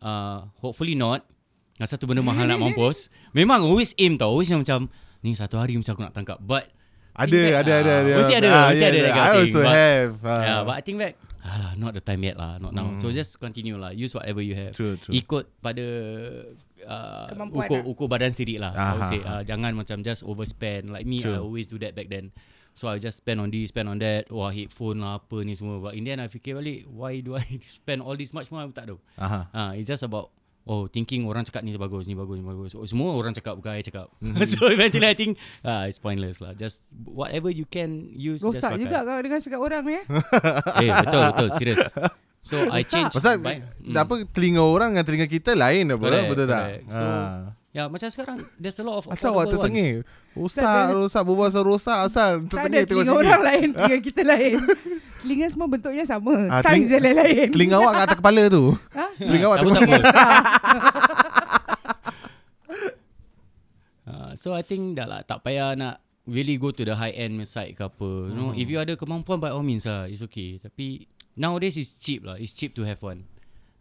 Uh, 0.02 0.50
hopefully 0.62 0.94
not. 0.94 1.26
Nah, 1.82 1.90
satu 1.90 2.06
benda 2.06 2.22
mahal 2.22 2.46
nak 2.46 2.62
mampus. 2.62 3.10
Memang 3.34 3.66
always 3.66 3.98
aim 3.98 4.14
tau. 4.14 4.30
Always 4.30 4.54
macam 4.54 4.86
ni 5.20 5.34
satu 5.34 5.58
hari 5.58 5.74
mesti 5.74 5.90
aku 5.90 6.00
nak 6.00 6.14
tangkap. 6.14 6.38
But 6.38 6.70
ada 7.12 7.34
ada 7.58 7.72
ada 7.76 7.92
ada 8.00 8.12
mesti 8.16 8.34
ada, 8.38 8.48
Ah, 8.48 8.66
mesti 8.70 8.80
yeah, 8.80 8.92
ada 8.94 9.00
yeah. 9.02 9.18
I 9.18 9.30
also 9.36 9.60
but- 9.60 9.74
have 9.74 10.12
ah. 10.22 10.38
yeah, 10.40 10.60
but 10.62 10.76
I 10.78 10.82
think 10.82 10.98
back 10.98 11.18
alah, 11.42 11.74
not 11.74 11.92
the 11.92 12.00
time 12.00 12.22
yet 12.22 12.38
lah, 12.38 12.56
not 12.56 12.70
now. 12.70 12.94
So 12.96 13.10
Hmm. 13.10 13.18
just 13.18 13.34
continue 13.36 13.74
lah. 13.74 13.90
Use 13.92 14.14
whatever 14.14 14.40
you 14.40 14.54
have. 14.54 14.78
true 14.78 14.94
true 14.96 15.10
Ikut 15.12 15.50
pada 15.58 15.82
uh, 16.86 17.26
Kemampuan 17.28 17.66
ukur 17.66 17.78
lah. 17.78 17.86
ukur 17.88 18.06
badan 18.08 18.32
sendiri 18.32 18.62
lah. 18.62 18.72
I 18.72 18.94
would 18.94 19.02
Aha. 19.02 19.10
say 19.10 19.20
uh, 19.20 19.42
jangan 19.42 19.74
macam 19.74 20.02
just 20.02 20.22
overspend. 20.22 20.90
Like 20.90 21.04
me, 21.04 21.20
I 21.20 21.34
True. 21.34 21.42
always 21.42 21.66
do 21.66 21.82
that 21.82 21.94
back 21.94 22.08
then. 22.08 22.30
So 22.72 22.88
I 22.88 22.98
just 22.98 23.20
spend 23.20 23.42
on 23.42 23.50
this, 23.50 23.68
spend 23.68 23.90
on 23.90 24.00
that. 24.00 24.30
Wah, 24.30 24.48
headphone 24.48 25.02
lah 25.02 25.20
apa 25.20 25.42
ni 25.42 25.52
semua. 25.52 25.82
But 25.82 25.94
in 25.94 26.06
the 26.06 26.14
end, 26.14 26.22
I 26.22 26.30
fikir 26.30 26.56
balik, 26.56 26.88
why 26.88 27.20
do 27.20 27.36
I 27.36 27.44
spend 27.74 28.00
all 28.00 28.14
this 28.14 28.32
much 28.32 28.48
more? 28.48 28.62
Aku 28.62 28.72
tak 28.72 28.88
tahu. 28.88 29.00
aha 29.18 29.50
Ah, 29.52 29.72
it's 29.74 29.90
just 29.90 30.06
about 30.06 30.30
oh 30.64 30.86
thinking 30.86 31.24
orang 31.24 31.42
cakap 31.42 31.62
ni 31.62 31.74
bagus, 31.74 32.06
ni 32.06 32.14
bagus, 32.14 32.36
ni 32.36 32.44
bagus. 32.44 32.72
Oh, 32.74 32.84
semua 32.84 33.12
orang 33.12 33.32
cakap 33.32 33.56
bukan 33.56 33.72
I 33.74 33.82
cakap. 33.82 34.08
Mhm. 34.18 34.36
so 34.52 34.68
eventually 34.68 35.06
I 35.06 35.14
think 35.14 35.36
ah 35.62 35.84
it's 35.84 35.98
pointless 35.98 36.38
lah. 36.38 36.54
Just 36.54 36.80
whatever 37.04 37.48
you 37.48 37.66
can 37.66 37.90
use 38.12 38.40
just 38.40 38.58
Rosak 38.58 38.74
pakai. 38.74 38.82
juga 38.82 38.98
kalau 39.02 39.20
dengar 39.20 39.40
cakap 39.40 39.60
orang 39.60 39.84
ni 39.84 39.94
eh. 39.94 40.06
Eh 40.84 40.90
betul 40.92 41.22
betul 41.28 41.48
serius. 41.56 41.82
So 42.42 42.56
I 42.68 42.82
Rosak. 42.82 42.88
change 42.88 43.10
pasal 43.14 43.38
by- 43.38 43.62
hmm. 43.62 43.94
apa 43.96 44.14
telinga 44.28 44.62
orang 44.62 44.90
dengan 44.92 45.06
telinga 45.06 45.28
kita 45.28 45.54
lain 45.54 45.92
apa 45.92 46.02
Correct, 46.04 46.26
betul 46.28 46.46
tak 46.48 46.62
correct. 46.64 46.86
So, 46.90 47.04
Ah. 47.04 47.40
Ya 47.72 47.88
macam 47.88 48.04
sekarang 48.06 48.44
there's 48.56 48.76
a 48.76 48.84
lot 48.84 49.00
of 49.00 49.08
asal 49.08 49.32
awak 49.32 49.48
tersengih 49.48 50.04
rosak 50.34 50.92
rosak 50.92 51.24
berbual 51.24 51.48
pasal 51.48 51.64
rosak 51.64 51.98
asal 52.04 52.32
Tak 52.44 52.68
ada 52.68 52.84
tersengih 52.84 52.84
tengok 52.84 53.00
telinga 53.00 53.14
sini 53.14 53.30
orang 53.30 53.44
lain, 53.44 53.68
telinga 53.72 53.98
kita 54.10 54.22
lain. 54.24 54.58
Telinga 55.22 55.46
semua 55.48 55.68
bentuknya 55.70 56.04
sama. 56.04 56.36
Ah, 56.50 56.60
Saiz 56.60 56.68
teling- 56.68 56.88
dia 56.90 57.00
lain-lain. 57.00 57.48
telinga 57.50 57.76
awak 57.78 57.92
kat 57.94 58.04
atas 58.04 58.18
kepala 58.20 58.44
tu 58.50 58.64
Ha? 58.92 59.06
telinga 59.18 59.46
awak 59.48 59.56
Tak 59.56 59.64
tengok 59.64 59.78
tak 59.78 59.88
apa. 59.88 59.98
Ah, 64.04 64.34
so 64.36 64.52
I 64.52 64.62
think 64.62 64.98
dah 64.98 65.08
lah 65.08 65.22
tak 65.22 65.40
payah 65.40 65.72
nak 65.72 66.02
really 66.26 66.58
go 66.58 66.70
to 66.70 66.84
the 66.84 66.92
high 66.92 67.14
end 67.14 67.40
side 67.46 67.78
ke 67.78 67.84
apa. 67.84 68.10
You 68.28 68.36
know, 68.36 68.52
if 68.52 68.68
you 68.68 68.76
ada 68.76 68.94
kemampuan 68.94 69.40
by 69.40 69.48
all 69.48 69.64
means 69.64 69.86
lah, 69.86 70.04
it's 70.04 70.20
okay. 70.22 70.58
Tapi 70.58 71.08
nowadays 71.34 71.78
it's 71.78 71.96
cheap 71.96 72.22
lah. 72.22 72.36
It's 72.36 72.52
cheap 72.52 72.76
to 72.76 72.84
have 72.84 73.00
one. 73.00 73.24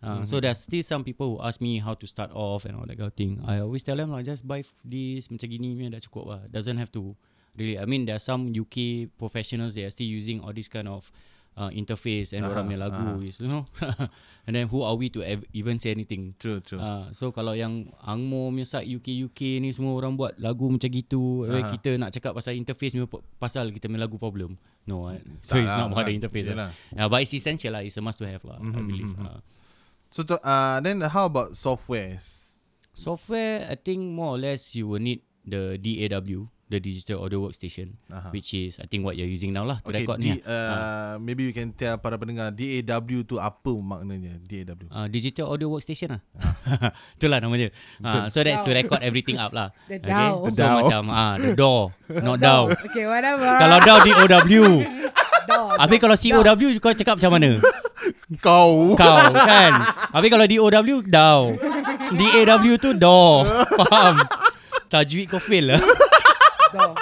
Uh, 0.00 0.24
So 0.24 0.40
there's 0.40 0.64
still 0.64 0.80
some 0.80 1.04
people 1.04 1.36
who 1.36 1.38
ask 1.44 1.60
me 1.60 1.76
how 1.76 1.92
to 1.92 2.06
start 2.08 2.32
off 2.32 2.64
and 2.64 2.72
all 2.72 2.88
that 2.88 2.96
kind 2.96 3.12
of 3.12 3.16
thing. 3.16 3.36
I 3.44 3.60
always 3.60 3.84
tell 3.84 3.96
them 3.96 4.10
lah, 4.10 4.24
just 4.24 4.48
buy 4.48 4.64
this 4.80 5.28
macam 5.28 5.46
gini 5.46 5.76
punya 5.76 5.92
dah 5.92 6.00
cukup 6.00 6.24
lah. 6.24 6.40
Doesn't 6.48 6.80
have 6.80 6.88
to 6.96 7.12
really. 7.52 7.76
I 7.76 7.84
mean, 7.84 8.08
there 8.08 8.16
are 8.16 8.22
some 8.22 8.48
UK 8.48 9.08
professionals 9.20 9.76
they 9.76 9.84
are 9.84 9.92
still 9.92 10.08
using 10.08 10.40
all 10.40 10.56
this 10.56 10.72
kind 10.72 10.88
of 10.88 11.04
uh, 11.60 11.68
interface 11.68 12.32
and 12.32 12.48
orang 12.48 12.64
Aha, 12.64 12.68
punya 12.72 12.80
lagu, 12.80 12.96
aha. 12.96 13.20
is, 13.20 13.36
you 13.36 13.50
know. 13.52 13.68
and 14.48 14.56
then 14.56 14.72
who 14.72 14.80
are 14.80 14.96
we 14.96 15.12
to 15.12 15.20
ev- 15.20 15.44
even 15.52 15.76
say 15.76 15.92
anything? 15.92 16.32
true 16.40 16.64
true 16.64 16.80
Uh, 16.80 17.12
so 17.12 17.28
kalau 17.28 17.52
yang 17.52 17.92
Angmo 18.00 18.48
punya 18.48 18.64
side 18.64 18.88
UK 18.88 19.28
UK 19.28 19.60
ni 19.60 19.68
semua 19.76 19.92
orang 20.00 20.16
buat 20.16 20.32
lagu 20.40 20.64
macam 20.72 20.88
gitu, 20.88 21.44
uh 21.44 21.60
Aha. 21.60 21.76
kita 21.76 22.00
nak 22.00 22.16
cakap 22.16 22.32
pasal 22.32 22.56
interface 22.56 22.96
p- 22.96 23.24
pasal 23.36 23.68
kita 23.68 23.84
punya 23.84 24.08
lagu 24.08 24.16
problem. 24.16 24.56
No, 24.88 25.12
uh, 25.12 25.20
so 25.44 25.60
Tak 25.60 25.68
it's 25.68 25.68
lah, 25.68 25.84
not 25.84 25.92
about 25.92 26.08
the 26.08 26.16
interface. 26.16 26.48
Yelah. 26.48 26.72
Lah. 26.72 26.96
Yeah, 26.96 27.08
but 27.12 27.20
it's 27.20 27.36
essential 27.36 27.76
lah. 27.76 27.84
It's 27.84 28.00
a 28.00 28.02
must 28.02 28.16
to 28.16 28.24
have 28.24 28.40
lah. 28.48 28.56
I 28.56 28.64
Mhm, 28.64 28.86
believe. 28.88 29.12
mhm. 29.12 29.28
Uh, 29.28 29.40
so 30.10 30.22
to, 30.22 30.36
uh, 30.42 30.78
then 30.80 31.00
how 31.02 31.26
about 31.26 31.54
softwares 31.54 32.54
software, 32.92 33.64
I 33.64 33.76
think 33.76 34.02
more 34.12 34.36
or 34.36 34.38
less 34.38 34.76
you 34.76 34.84
will 34.84 35.00
need 35.00 35.24
the 35.40 35.80
DAW, 35.80 36.52
the 36.68 36.78
digital 36.78 37.24
audio 37.24 37.40
workstation, 37.40 37.96
Aha. 38.12 38.28
which 38.28 38.52
is 38.52 38.76
I 38.76 38.84
think 38.84 39.08
what 39.08 39.16
you're 39.16 39.26
using 39.26 39.56
now 39.56 39.64
lah 39.64 39.80
to 39.80 39.88
Okay, 39.88 40.04
record 40.04 40.20
D, 40.20 40.36
ni. 40.36 40.44
uh, 40.44 41.16
maybe 41.16 41.48
you 41.48 41.54
can 41.56 41.72
tell 41.72 41.96
para 41.96 42.20
pendengar 42.20 42.52
DAW 42.52 43.24
tu 43.24 43.40
apa 43.40 43.72
maknanya 43.72 44.36
DAW. 44.44 44.84
Uh, 44.92 45.08
digital 45.08 45.48
audio 45.48 45.72
workstation 45.72 46.12
lah. 46.12 46.20
Itulah 47.16 47.40
namanya. 47.40 47.72
Uh, 48.04 48.28
so 48.28 48.44
that's 48.44 48.60
to 48.60 48.70
record 48.76 49.00
everything 49.00 49.40
up 49.40 49.56
lah. 49.56 49.72
The 49.88 49.96
Okay? 49.96 50.12
DAW. 50.12 50.52
So 50.52 50.60
DAW. 50.60 50.76
macam 50.84 51.02
ah 51.08 51.34
the 51.40 51.50
DAW, 51.56 51.80
not 52.28 52.36
DAW. 52.36 52.64
Okay, 52.84 53.04
whatever. 53.08 53.48
Kalau 53.48 53.76
DAW 53.80 53.98
D-O-W. 54.04 54.28
DAW. 54.28 54.68
Habis 55.50 55.98
kalau 55.98 56.16
C-O-W 56.16 56.68
kau 56.78 56.94
cakap 56.94 57.18
macam 57.18 57.32
mana? 57.36 57.50
Kau. 58.46 58.94
Kau 58.94 59.16
kan? 59.34 59.72
Habis 60.14 60.28
kalau 60.30 60.46
D-O-W 60.46 61.02
DAW. 61.02 61.42
D-A-W 62.14 62.74
tu 62.78 62.94
DAW. 62.94 63.42
Faham? 63.78 64.22
Tajwid 64.86 65.26
kau 65.30 65.42
fail 65.42 65.74
lah. 65.74 65.82
DAW. 66.70 66.94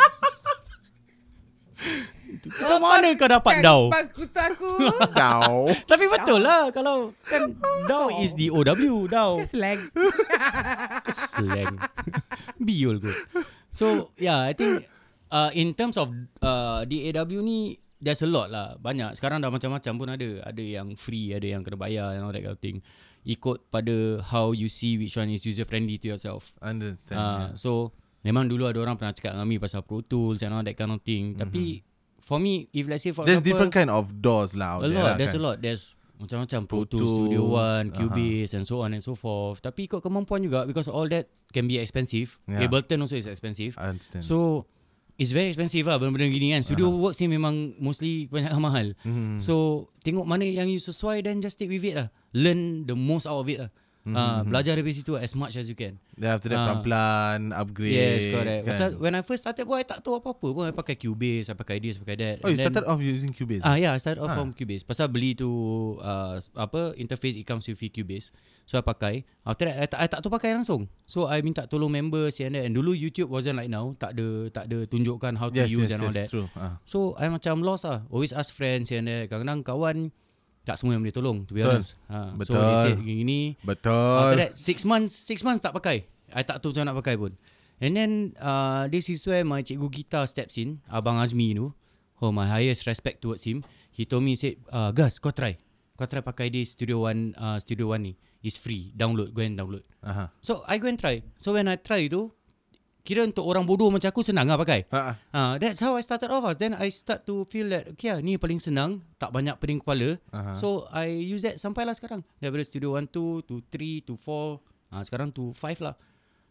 Macam 2.48 2.80
mana 2.80 3.08
kau 3.12 3.28
dapat 3.28 3.54
DAW? 3.60 3.82
Pak 3.92 4.04
kutu 4.16 4.40
aku. 4.40 4.70
Kau. 5.20 5.68
Tapi 5.84 6.04
betul 6.08 6.40
lah 6.40 6.72
kalau 6.72 7.12
kan 7.28 7.52
DAW 7.84 8.24
is 8.24 8.32
D-O-W. 8.32 9.08
DAW. 9.08 9.44
Kan 9.44 9.48
slang. 9.48 9.80
slang. 11.36 11.74
Biol 12.56 13.04
kot. 13.04 13.16
So 13.70 14.10
yeah, 14.16 14.48
I 14.48 14.56
think 14.56 14.88
uh, 15.28 15.52
in 15.52 15.76
terms 15.76 16.00
of 16.00 16.12
uh, 16.40 16.88
DAW 16.88 17.40
ni 17.44 17.76
there's 18.00 18.22
a 18.22 18.30
lot 18.30 18.50
lah. 18.50 18.78
Banyak. 18.78 19.18
Sekarang 19.18 19.42
dah 19.42 19.50
macam-macam 19.50 19.92
pun 19.98 20.08
ada. 20.08 20.28
Ada 20.46 20.62
yang 20.62 20.94
free, 20.94 21.34
ada 21.34 21.46
yang 21.46 21.62
kena 21.66 21.78
bayar 21.78 22.14
and 22.14 22.22
all 22.24 22.32
that 22.32 22.42
kind 22.42 22.54
of 22.54 22.62
thing. 22.62 22.80
Ikut 23.26 23.68
pada 23.68 24.22
how 24.30 24.54
you 24.54 24.70
see 24.70 24.96
which 24.96 25.18
one 25.18 25.28
is 25.28 25.44
user 25.44 25.66
friendly 25.66 25.98
to 25.98 26.14
yourself. 26.14 26.54
Understand. 26.62 27.18
Uh, 27.18 27.38
yeah. 27.50 27.50
so 27.58 27.92
memang 28.24 28.46
dulu 28.48 28.70
ada 28.70 28.78
orang 28.80 28.96
pernah 28.96 29.12
cakap 29.12 29.36
dengan 29.36 29.46
mi 29.46 29.60
pasal 29.60 29.84
Pro 29.84 30.00
Tools 30.00 30.40
and 30.40 30.54
all 30.54 30.64
that 30.64 30.78
kind 30.78 30.94
of 30.94 31.02
thing. 31.02 31.34
Mm-hmm. 31.34 31.42
Tapi 31.44 31.64
for 32.22 32.38
me 32.38 32.70
if 32.72 32.86
let's 32.86 33.04
say 33.04 33.12
for 33.12 33.26
There's 33.26 33.42
example, 33.42 33.50
different 33.52 33.72
kind 33.74 33.90
of 33.90 34.22
doors 34.22 34.54
lah 34.54 34.78
out 34.78 34.86
a 34.86 34.88
lot, 34.88 35.04
lah, 35.04 35.14
there's 35.18 35.34
kan? 35.34 35.42
a 35.42 35.44
lot. 35.44 35.56
There's 35.60 35.98
macam-macam 36.18 36.60
Pro, 36.66 36.82
Pro 36.82 36.90
Tools, 36.90 37.10
Studio 37.30 37.42
One, 37.46 37.86
aha. 37.94 37.98
Cubase 37.98 38.52
and 38.58 38.64
so 38.66 38.82
on 38.82 38.90
and 38.94 39.02
so 39.02 39.14
forth. 39.14 39.62
Tapi 39.62 39.86
ikut 39.86 40.02
kemampuan 40.02 40.42
juga 40.42 40.66
because 40.66 40.90
all 40.90 41.06
that 41.10 41.30
can 41.54 41.70
be 41.70 41.78
expensive. 41.78 42.38
Yeah. 42.50 42.66
Ableton 42.66 43.02
also 43.02 43.14
is 43.14 43.30
expensive. 43.30 43.78
I 43.78 43.94
understand. 43.94 44.26
So 44.26 44.66
it's 45.18 45.34
very 45.34 45.50
expensive 45.50 45.90
lah 45.90 45.98
benda-benda 45.98 46.30
gini 46.30 46.54
kan. 46.54 46.62
Studio 46.62 46.88
uh-huh. 46.88 47.02
works 47.10 47.18
ni 47.18 47.26
memang 47.26 47.74
mostly 47.82 48.30
banyak 48.30 48.54
mahal. 48.62 48.94
Mhm. 49.02 49.42
So 49.42 49.86
tengok 50.06 50.24
mana 50.24 50.46
yang 50.46 50.70
you 50.70 50.78
sesuai 50.78 51.26
then 51.26 51.42
just 51.42 51.58
stick 51.58 51.68
with 51.68 51.82
it 51.82 51.98
lah. 51.98 52.08
Learn 52.30 52.86
the 52.86 52.94
most 52.94 53.26
out 53.26 53.42
of 53.42 53.50
it 53.50 53.66
lah. 53.66 53.70
Uh, 54.10 54.40
belajar 54.42 54.72
dari 54.72 54.92
situ 54.92 55.14
as 55.14 55.32
much 55.32 55.54
as 55.54 55.66
you 55.66 55.74
can. 55.74 55.96
Then 56.14 56.32
after 56.32 56.48
that 56.48 56.56
Ah. 56.56 56.66
pelan-pelan 56.80 57.40
upgrade. 57.52 57.92
Yes, 57.92 58.20
correct. 58.30 58.62
Kan? 58.62 58.70
Pasal 58.70 58.88
when 58.96 59.12
I 59.12 59.22
first 59.22 59.42
started 59.42 59.64
pun 59.64 59.76
I 59.76 59.84
tak 59.84 60.00
tahu 60.00 60.16
apa-apa 60.16 60.46
pun. 60.48 60.64
I 60.64 60.72
pakai 60.72 60.94
Cubase, 60.94 61.48
I 61.48 61.54
pakai 61.54 61.76
this, 61.78 61.96
I 61.96 62.02
pakai 62.02 62.16
that. 62.18 62.36
oh, 62.40 62.48
you 62.48 62.54
And 62.54 62.58
then- 62.58 62.64
started 62.70 62.84
off 62.86 63.00
using 63.00 63.30
Cubase. 63.30 63.62
Ah 63.62 63.76
yeah, 63.76 63.92
I 63.92 63.98
started 63.98 64.20
off 64.20 64.32
Ah. 64.32 64.36
from 64.36 64.52
Cubase. 64.52 64.82
Pasal 64.82 65.08
beli 65.08 65.32
tu 65.32 65.48
uh, 65.98 66.36
apa 66.54 66.94
interface 66.94 67.36
it 67.36 67.44
comes 67.44 67.64
with 67.64 67.78
Cubase. 67.78 68.32
So 68.68 68.76
I 68.76 68.84
pakai. 68.84 69.24
After 69.48 69.64
that 69.64 69.76
I 69.80 69.86
tak, 69.88 69.98
I 69.98 70.06
tak 70.12 70.20
tahu 70.20 70.32
pakai 70.32 70.52
langsung. 70.52 70.92
So 71.08 71.24
I 71.24 71.40
minta 71.40 71.64
tolong 71.64 71.88
members 71.88 72.36
and 72.38 72.52
that. 72.52 72.68
And 72.68 72.76
dulu 72.76 72.92
YouTube 72.92 73.32
wasn't 73.32 73.56
like 73.56 73.72
now. 73.72 73.96
Tak 73.96 74.12
ada 74.12 74.28
tak 74.52 74.64
ada 74.68 74.84
tunjukkan 74.84 75.40
how 75.40 75.48
to 75.48 75.56
yes, 75.56 75.72
use 75.72 75.88
yes, 75.88 75.96
and 75.96 76.00
all 76.04 76.12
yes, 76.12 76.18
that. 76.20 76.28
true. 76.28 76.48
Ah. 76.52 76.76
So 76.84 77.16
I 77.16 77.32
macam 77.32 77.64
lost 77.64 77.88
lah. 77.88 78.04
Always 78.12 78.36
ask 78.36 78.52
friends 78.52 78.92
and 78.92 79.08
that. 79.08 79.32
Kadang-kadang 79.32 79.64
kawan 79.64 79.96
tak 80.68 80.76
semua 80.76 80.92
yang 80.92 81.00
boleh 81.00 81.16
tolong 81.16 81.38
to 81.48 81.56
be 81.56 81.64
Betul. 81.64 81.80
honest. 81.80 81.96
Ha, 82.12 82.18
So 82.28 82.36
Betul. 82.36 82.60
they 82.60 82.76
said 82.84 82.98
gini. 83.00 83.40
Betul. 83.64 84.16
After 84.20 84.36
that 84.44 84.52
six 84.60 84.84
months 84.84 85.16
six 85.16 85.40
months 85.40 85.64
tak 85.64 85.72
pakai. 85.72 86.04
I 86.28 86.44
tak 86.44 86.60
tahu 86.60 86.76
macam 86.76 86.92
nak 86.92 86.96
pakai 87.00 87.16
pun. 87.16 87.32
And 87.80 87.96
then 87.96 88.10
uh, 88.36 88.84
this 88.92 89.08
is 89.08 89.24
where 89.24 89.46
my 89.48 89.64
cikgu 89.64 89.88
guitar 89.88 90.28
steps 90.28 90.60
in. 90.60 90.84
Abang 90.92 91.16
Azmi 91.16 91.56
tu. 91.56 91.72
Oh 92.20 92.28
my 92.28 92.44
highest 92.44 92.84
respect 92.84 93.24
towards 93.24 93.48
him. 93.48 93.64
He 93.94 94.04
told 94.04 94.26
me 94.26 94.34
he 94.34 94.38
said, 94.38 94.60
uh, 94.68 94.90
Gus 94.92 95.16
kau 95.16 95.32
try. 95.32 95.56
Kau 95.96 96.04
try 96.04 96.20
pakai 96.20 96.52
this 96.52 96.76
Studio 96.76 97.08
One 97.08 97.32
uh, 97.38 97.56
Studio 97.62 97.94
One 97.96 98.02
ni. 98.02 98.12
It's 98.44 98.58
free. 98.58 98.90
Download. 98.92 99.30
Go 99.32 99.40
and 99.42 99.56
download. 99.56 99.86
Aha. 100.04 100.30
So 100.42 100.62
I 100.68 100.76
go 100.78 100.86
and 100.90 100.98
try. 100.98 101.22
So 101.40 101.54
when 101.56 101.66
I 101.70 101.78
try 101.78 102.06
tu, 102.10 102.30
kira 103.08 103.24
untuk 103.24 103.48
orang 103.48 103.64
bodoh 103.64 103.88
macam 103.88 104.12
aku 104.12 104.20
senang 104.20 104.44
lah 104.44 104.60
pakai. 104.60 104.84
Ha. 104.92 105.16
Ah, 105.32 105.52
that's 105.56 105.80
how 105.80 105.96
I 105.96 106.04
started 106.04 106.28
off. 106.28 106.44
Then 106.60 106.76
I 106.76 106.92
start 106.92 107.24
to 107.24 107.48
feel 107.48 107.72
that 107.72 107.96
okay 107.96 108.12
lah, 108.12 108.20
ni 108.20 108.36
paling 108.36 108.60
senang, 108.60 109.00
tak 109.16 109.32
banyak 109.32 109.56
pening 109.56 109.80
kepala. 109.80 110.20
Aha. 110.28 110.52
So 110.52 110.84
I 110.92 111.08
use 111.08 111.40
that 111.48 111.56
sampailah 111.56 111.96
sekarang. 111.96 112.20
Daripada 112.36 112.68
Studio 112.68 113.00
1 113.00 113.08
2 113.08 113.48
to 113.48 113.64
3 113.72 114.04
to 114.04 114.20
4, 114.20 114.92
ah 114.92 115.02
sekarang 115.08 115.32
to 115.32 115.56
5 115.56 115.80
lah. 115.80 115.96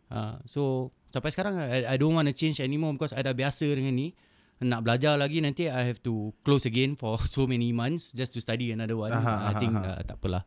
Ah, 0.09 0.41
so 0.49 0.89
sampai 1.13 1.29
sekarang 1.29 1.61
I, 1.61 1.93
I 1.93 1.95
don't 2.01 2.17
want 2.17 2.25
to 2.25 2.33
change 2.33 2.57
anymore 2.57 2.89
because 2.97 3.13
I 3.13 3.21
dah 3.21 3.37
biasa 3.37 3.69
dengan 3.77 3.93
ni. 3.93 4.17
Nak 4.57 4.81
belajar 4.81 5.13
lagi 5.21 5.37
nanti 5.37 5.69
I 5.69 5.93
have 5.93 6.01
to 6.09 6.33
close 6.41 6.65
again 6.65 6.97
for 6.97 7.21
so 7.29 7.45
many 7.45 7.69
months 7.69 8.09
just 8.17 8.33
to 8.33 8.41
study 8.41 8.73
another 8.73 8.97
one. 8.97 9.13
Aha, 9.13 9.53
I 9.53 9.61
think 9.61 9.77
aha. 9.77 9.93
uh, 9.93 10.01
tak 10.01 10.17
apalah. 10.17 10.41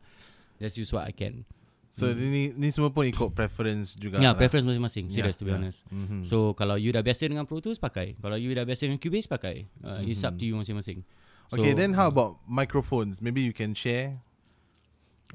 Just 0.59 0.75
use 0.75 0.91
what 0.91 1.07
I 1.07 1.15
can. 1.15 1.47
So 1.91 2.07
ni 2.15 2.55
ni 2.55 2.67
semua 2.71 2.87
pun 2.87 3.03
ikut 3.03 3.35
preference 3.35 3.99
juga. 3.99 4.17
Ya, 4.17 4.31
yeah, 4.31 4.33
lah. 4.33 4.39
preference 4.39 4.63
masing-masing. 4.63 5.11
Yeah, 5.11 5.15
Serious 5.27 5.35
to 5.39 5.43
be 5.43 5.51
yeah. 5.51 5.59
honest. 5.59 5.83
Mhm. 5.91 6.23
So 6.23 6.55
kalau 6.55 6.79
you 6.79 6.95
dah 6.95 7.03
biasa 7.03 7.27
dengan 7.27 7.43
Pro 7.43 7.59
Tools 7.59 7.77
pakai. 7.83 8.15
Kalau 8.15 8.39
you 8.39 8.55
dah 8.55 8.63
biasa 8.63 8.87
dengan 8.87 8.99
Cubase 8.99 9.27
pakai. 9.27 9.67
Uh, 9.83 9.99
It's 10.07 10.23
up 10.23 10.39
to 10.39 10.43
you 10.47 10.55
masing-masing. 10.55 11.03
Mm-hmm. 11.03 11.51
Okay, 11.59 11.75
then 11.75 11.91
how 11.99 12.07
about 12.07 12.39
microphones? 12.47 13.19
Maybe 13.19 13.43
you 13.43 13.51
can 13.51 13.75
share. 13.75 14.23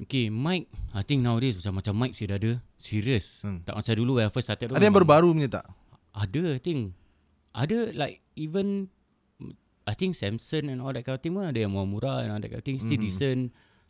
Okay, 0.01 0.29
mic. 0.33 0.69
I 0.93 1.01
think 1.05 1.21
nowadays 1.21 1.57
macam 1.61 1.77
macam 1.77 1.93
mic 1.93 2.17
sih 2.17 2.25
dah 2.25 2.41
ada. 2.41 2.57
Serious. 2.77 3.41
Hmm. 3.45 3.61
Tak 3.65 3.77
macam 3.77 3.93
dulu 3.93 4.17
when 4.17 4.25
I 4.25 4.33
first 4.33 4.49
started. 4.49 4.73
Ada 4.73 4.81
yang 4.81 4.97
baru-baru 4.97 5.33
punya 5.33 5.49
tak? 5.61 5.65
Ada, 6.13 6.57
I 6.57 6.61
think. 6.61 6.97
Ada 7.53 7.93
like 7.97 8.21
even 8.37 8.89
I 9.87 9.93
think 9.93 10.13
Samsung 10.13 10.69
and 10.73 10.81
all 10.83 10.93
that 10.93 11.05
kind 11.07 11.17
of 11.17 11.23
thing 11.23 11.33
pun 11.33 11.47
ada 11.47 11.57
yang 11.57 11.73
murah-murah 11.73 12.25
and 12.25 12.29
all 12.33 12.41
that 12.41 12.49
kind 12.49 12.61
of 12.61 12.65
thing. 12.65 12.77
Still 12.77 12.99
Mhm. 12.99 13.07
decent, 13.07 13.41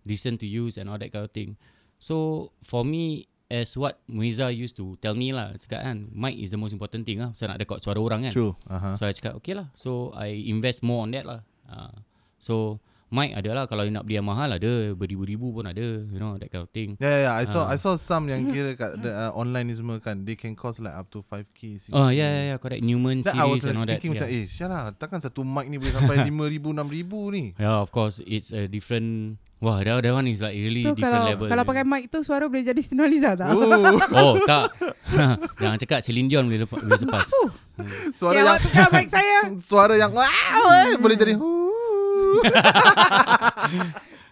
decent 0.05 0.35
to 0.39 0.47
use 0.47 0.77
and 0.77 0.87
all 0.87 0.99
that 0.99 1.09
kind 1.11 1.25
of 1.25 1.33
thing. 1.33 1.57
So 1.97 2.49
for 2.61 2.85
me, 2.85 3.27
as 3.47 3.73
what 3.73 3.97
Muiza 4.05 4.51
used 4.51 4.75
to 4.77 4.99
tell 5.01 5.15
me 5.15 5.31
lah, 5.31 5.55
cakap 5.57 5.81
kan, 5.81 6.11
mic 6.13 6.35
is 6.37 6.51
the 6.51 6.59
most 6.59 6.75
important 6.75 7.07
thing 7.07 7.17
lah. 7.23 7.31
Saya 7.33 7.55
nak 7.55 7.59
record 7.63 7.79
suara 7.79 7.97
orang 7.97 8.27
kan. 8.29 8.33
True. 8.33 8.53
Aha. 8.67 8.93
So 8.99 9.07
I 9.07 9.13
cakap 9.15 9.33
okay 9.39 9.55
lah. 9.55 9.71
So 9.73 10.11
I 10.13 10.35
invest 10.47 10.83
more 10.83 11.01
on 11.03 11.15
that 11.15 11.25
lah. 11.25 11.41
Uh, 11.65 11.95
so 12.37 12.77
mic 13.07 13.31
ada 13.31 13.55
lah. 13.55 13.63
Kalau 13.71 13.87
you 13.87 13.93
nak 13.95 14.03
beli 14.03 14.19
yang 14.19 14.27
mahal 14.27 14.51
ada. 14.51 14.91
Beribu-ribu 14.91 15.55
pun 15.55 15.63
ada. 15.63 15.79
You 15.79 16.19
know 16.19 16.35
that 16.35 16.51
kind 16.51 16.67
of 16.67 16.71
thing. 16.75 16.99
Yeah, 16.99 17.07
yeah, 17.07 17.21
yeah. 17.31 17.33
I 17.39 17.47
saw 17.47 17.65
Ah. 17.65 17.73
I 17.73 17.77
saw 17.79 17.95
some 17.95 18.27
yang 18.27 18.51
kira 18.51 18.75
kat 18.75 18.99
the, 18.99 19.15
uh, 19.15 19.31
online 19.31 19.71
ni 19.71 19.79
semua 19.79 19.97
kan. 20.03 20.27
They 20.27 20.35
can 20.35 20.51
cost 20.53 20.83
like 20.83 20.91
up 20.93 21.07
to 21.15 21.23
5k. 21.23 21.87
6K. 21.87 21.95
Oh 21.95 22.11
yeah, 22.11 22.27
yeah, 22.27 22.43
yeah, 22.51 22.57
correct. 22.59 22.83
Newman 22.83 23.23
I 23.25 23.47
was 23.47 23.63
series 23.63 23.71
and 23.71 23.79
all 23.79 23.87
like 23.87 23.95
that. 23.95 24.03
thinking 24.03 24.11
macam 24.11 24.27
yeah. 24.27 24.43
eh 24.43 24.45
sialah 24.45 24.91
takkan 24.93 25.23
satu 25.23 25.47
mic 25.47 25.71
ni 25.71 25.79
boleh 25.79 25.95
sampai 25.95 26.19
5000 26.27 26.83
6000 26.83 27.31
ni. 27.31 27.43
yeah, 27.55 27.79
of 27.79 27.89
course, 27.95 28.19
it's 28.27 28.51
a 28.51 28.67
different. 28.67 29.39
Wah, 29.57 29.81
that, 29.81 30.05
that 30.05 30.13
one 30.13 30.29
is 30.29 30.37
like 30.37 30.53
really 30.53 30.85
Tu 30.85 30.93
different 30.93 31.01
kalau 31.01 31.25
level. 31.25 31.47
kalau 31.49 31.63
pakai 31.65 31.81
mic 31.81 32.03
tu 32.07 32.21
suara 32.21 32.45
boleh 32.45 32.61
jadi 32.61 32.77
Sinaliza 32.77 33.33
tak? 33.33 33.49
Oh, 33.49 33.65
Oh 34.21 34.33
tak 34.45 34.69
Jangan 35.61 35.77
cakap 35.81 35.99
Celine 36.01 36.29
Dion 36.29 36.45
boleh, 36.45 36.61
lepas, 36.61 36.77
boleh 36.77 36.99
sepas 36.99 37.25
suara 38.21 38.37
Ya, 38.37 38.43
yang 38.45 38.61
tukar 38.61 38.87
mic 38.93 39.09
saya. 39.09 39.37
suara 39.57 39.93
yang 39.93 40.13
wow 40.13 40.65
eh, 40.85 40.93
boleh 40.95 41.17
jadi. 41.17 41.33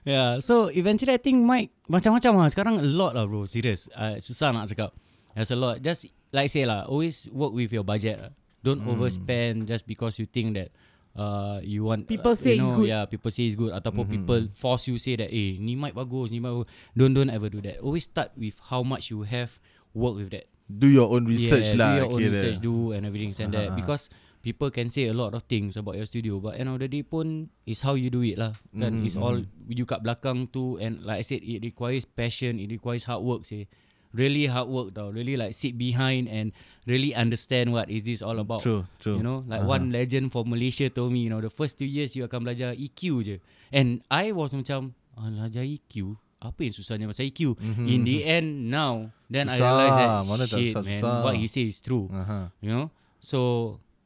Yeah 0.05 0.38
So 0.39 0.69
eventually 0.69 1.13
I 1.13 1.21
think 1.21 1.41
mic 1.41 1.73
Macam-macam 1.88 2.32
lah 2.38 2.49
Sekarang 2.53 2.78
a 2.78 2.86
lot 2.86 3.17
lah 3.17 3.26
bro 3.26 3.49
Serious 3.49 3.89
uh, 3.91 4.21
Susah 4.21 4.53
nak 4.53 4.69
cakap 4.69 4.93
There's 5.34 5.49
a 5.49 5.57
lot 5.57 5.82
Just 5.82 6.05
like 6.30 6.53
say 6.53 6.69
lah 6.69 6.86
Always 6.86 7.26
work 7.34 7.51
with 7.51 7.73
your 7.73 7.82
budget 7.82 8.21
lah. 8.21 8.32
Don't 8.61 8.82
Hmm. 8.82 8.93
overspend 8.93 9.65
Just 9.65 9.86
because 9.86 10.17
you 10.17 10.26
think 10.26 10.53
that 10.53 10.69
uh, 11.16 11.57
You 11.63 11.88
want 11.88 12.05
People 12.05 12.36
uh, 12.36 12.39
say 12.39 12.55
you 12.55 12.63
it's 12.63 12.72
know, 12.72 12.84
good. 12.84 12.89
Yeah 12.91 13.03
people 13.07 13.32
say 13.32 13.47
it's 13.47 13.55
good 13.55 13.72
Ataupun 13.72 14.05
Mhm. 14.05 14.13
people 14.13 14.41
Force 14.53 14.88
you 14.88 14.99
say 14.99 15.16
that 15.16 15.32
Eh 15.32 15.57
ni 15.57 15.74
mic 15.74 15.95
bagus 15.95 16.30
Ni 16.30 16.39
mic 16.39 16.51
bagus. 16.51 16.68
Don't 16.93 17.13
don't 17.16 17.32
ever 17.32 17.47
do 17.49 17.59
that. 17.63 17.80
Always 17.82 18.05
start 18.05 18.36
with 18.36 18.55
How 18.68 18.84
much 18.84 19.09
you 19.09 19.24
have 19.24 19.55
Work 19.95 20.20
with 20.20 20.30
that. 20.36 20.45
Do 20.68 20.91
your 20.91 21.07
own 21.07 21.24
research 21.30 21.72
yeah, 21.72 21.80
lah 21.80 21.89
do 21.93 21.97
your 22.03 22.09
own 22.11 22.22
research 22.26 22.57
do 22.59 22.74
and 22.91 23.05
everything 23.05 23.32
and 23.38 23.53
that. 23.53 23.70
Ah. 23.72 23.78
because 23.78 24.09
people 24.41 24.70
can 24.74 24.89
say 24.89 25.05
a 25.09 25.16
lot 25.16 25.34
of 25.38 25.45
things 25.45 25.78
about 25.78 25.93
your 25.93 26.05
studio 26.09 26.41
but 26.41 26.57
end 26.57 26.70
of 26.70 26.78
the 26.82 26.89
day 26.89 27.05
pun 27.05 27.49
is 27.66 27.82
how 27.86 27.93
you 27.93 28.09
do 28.09 28.22
it 28.26 28.38
lah 28.38 28.53
kan? 28.74 28.97
Mhm, 29.01 29.05
it's 29.05 29.13
all 29.18 29.38
you 29.70 29.86
kat 29.86 30.01
belakang 30.01 30.49
tu 30.49 30.82
and 30.82 31.05
like 31.05 31.22
I 31.22 31.26
said 31.26 31.41
it 31.41 31.61
requires 31.61 32.05
passion 32.05 32.57
it 32.57 32.70
requires 32.70 33.05
hard 33.05 33.22
work 33.22 33.45
say 33.45 33.70
really 34.16 34.47
hard 34.47 34.72
work 34.72 34.95
tau 34.95 35.11
really 35.11 35.36
like 35.36 35.51
sit 35.51 35.76
behind 35.76 36.32
and 36.32 36.55
really 36.88 37.11
understand 37.11 37.76
what 37.76 37.91
is 37.91 38.07
this 38.07 38.24
all 38.24 38.39
about 38.39 38.63
True, 38.63 38.88
true. 38.97 39.20
You 39.20 39.24
know, 39.28 39.43
like 39.45 39.59
Aha. 39.61 39.76
one 39.76 39.91
legend 39.91 40.32
from 40.32 40.47
Malaysia 40.49 40.88
told 40.88 41.11
me, 41.11 41.28
you 41.28 41.30
know, 41.30 41.43
the 41.43 41.51
first 41.51 41.76
two 41.76 41.86
years 41.86 42.16
you 42.16 42.24
akan 42.24 42.47
belajar 42.47 42.72
EQ 42.72 43.01
je. 43.22 43.36
And 43.76 43.99
I 44.07 44.32
was 44.32 44.55
macam, 44.55 44.95
ah, 45.13 45.28
belajar 45.28 45.68
EQ? 45.68 46.16
Apa 46.39 46.59
yang 46.61 46.74
susahnya 46.78 47.05
pasal 47.09 47.28
EQ? 47.34 47.57
Mhm, 47.57 47.86
In 47.89 47.99
the 48.05 48.18
end, 48.24 48.47
now, 48.70 49.09
then 49.28 49.49
I 49.49 49.57
Susah. 49.57 49.66
realised 49.66 49.97
that, 49.97 50.09
Mana 50.24 50.45
shit 50.45 50.72
susah- 50.78 50.86
man, 50.86 51.01
susah. 51.01 51.22
what 51.26 51.34
he 51.36 51.47
say 51.49 51.66
is 51.66 51.82
true. 51.82 52.05
Aha. 52.13 52.53
You 52.61 52.70
know? 52.70 52.86
So, 53.18 53.39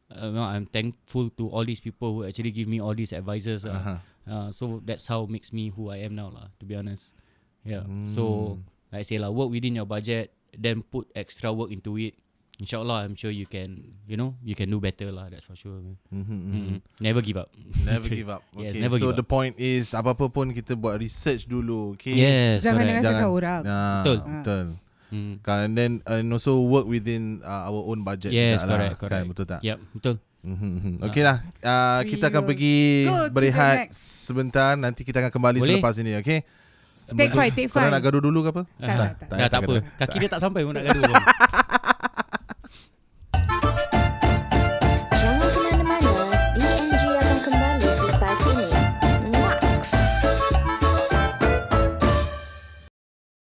uh, 0.07 0.31
no, 0.31 0.47
I'm 0.47 0.63
thankful 0.65 1.29
to 1.35 1.51
all 1.51 1.67
these 1.67 1.83
people 1.83 2.15
who 2.15 2.19
actually 2.23 2.55
give 2.55 2.71
me 2.71 2.79
all 2.79 2.95
these 2.95 3.11
advices. 3.11 3.67
Uh, 3.67 3.75
Aha. 3.75 3.95
uh, 4.23 4.47
so 4.55 4.79
that's 4.87 5.11
how 5.11 5.27
makes 5.27 5.51
me 5.51 5.67
who 5.69 5.91
I 5.91 5.99
am 6.07 6.15
now 6.15 6.31
lah, 6.31 6.47
to 6.57 6.63
be 6.63 6.79
honest. 6.79 7.11
Yeah. 7.67 7.83
So, 8.07 8.55
Hmm. 8.55 8.78
Like 8.89 9.01
I 9.01 9.05
say 9.05 9.17
lah, 9.17 9.29
work 9.29 9.49
within 9.49 9.73
your 9.73 9.85
budget, 9.85 10.29
then 10.51 10.81
put 10.81 11.07
extra 11.13 11.49
work 11.49 11.69
into 11.69 11.97
it. 11.97 12.17
Inshallah, 12.57 13.07
I'm 13.07 13.15
sure 13.15 13.31
you 13.31 13.47
can, 13.47 13.95
you 14.03 14.19
know, 14.19 14.35
you 14.43 14.51
can 14.51 14.67
do 14.67 14.77
better 14.77 15.07
lah. 15.09 15.31
That's 15.31 15.47
for 15.47 15.55
sure. 15.55 15.79
man. 15.79 15.95
Mhm, 16.11 16.27
mhm. 16.27 16.59
Mm. 16.75 16.79
Never 16.99 17.23
give 17.23 17.39
up. 17.39 17.47
Never 17.79 18.09
give 18.19 18.27
up. 18.27 18.43
Yes, 18.51 18.75
Okay, 18.75 18.81
never 18.83 18.99
so 18.99 19.07
give 19.07 19.15
the 19.15 19.23
up. 19.23 19.31
point 19.31 19.53
is 19.55 19.95
apa-apa 19.95 20.27
pun 20.27 20.51
kita 20.51 20.75
buat 20.75 20.99
research 20.99 21.47
dulu. 21.47 21.95
Okay. 21.95 22.19
Yes, 22.19 22.59
Jangan 22.59 22.83
correct. 22.83 22.89
dengar 22.91 23.03
cakap 23.07 23.29
orang. 23.31 23.61
Nah, 23.63 24.03
Betul. 24.03 24.17
Betul. 24.27 24.65
Mm. 25.09 25.33
Kan 25.41 25.57
and 25.63 25.73
then 25.73 25.91
and 26.05 26.27
also 26.29 26.59
work 26.59 26.83
within 26.85 27.39
uh, 27.41 27.65
our 27.65 27.81
own 27.81 28.03
budget 28.03 28.29
Yes, 28.29 28.59
juga 28.59 28.75
correct, 28.75 28.91
lah. 28.91 28.99
correct. 28.99 29.15
Kan, 29.15 29.31
betul 29.31 29.45
tak? 29.47 29.61
Yep, 29.63 29.77
betul. 29.95 30.15
Mhm, 30.39 30.69
mhm. 30.69 30.93
Okay 31.01 31.23
lah. 31.23 31.37
Uh, 31.59 32.01
kita 32.05 32.25
akan 32.27 32.43
pergi 32.43 32.75
the 33.07 33.31
berehat 33.31 33.87
next. 33.87 34.03
sebentar. 34.23 34.75
Nanti 34.75 35.01
kita 35.01 35.23
akan 35.23 35.31
kembali 35.31 35.57
Boleh. 35.57 35.69
selepas 35.79 35.95
ini. 35.95 36.11
Okay. 36.19 36.43
Take 37.11 37.31
five, 37.31 37.51
take 37.51 37.69
Korang 37.69 37.89
five. 37.89 37.93
nak 37.93 38.01
gaduh 38.01 38.21
dulu 38.21 38.39
ke 38.41 38.49
apa? 38.49 38.61
Tak, 38.75 38.87
tak, 38.87 39.11
tak. 39.23 39.37
Dah 39.37 39.47
tak 39.47 39.59
apa. 39.63 39.75
Kaki 39.97 40.17
dia 40.17 40.29
tak 40.29 40.41
sampai 40.41 40.61
pun 40.61 40.73
nak 40.73 40.83
gaduh. 40.87 41.03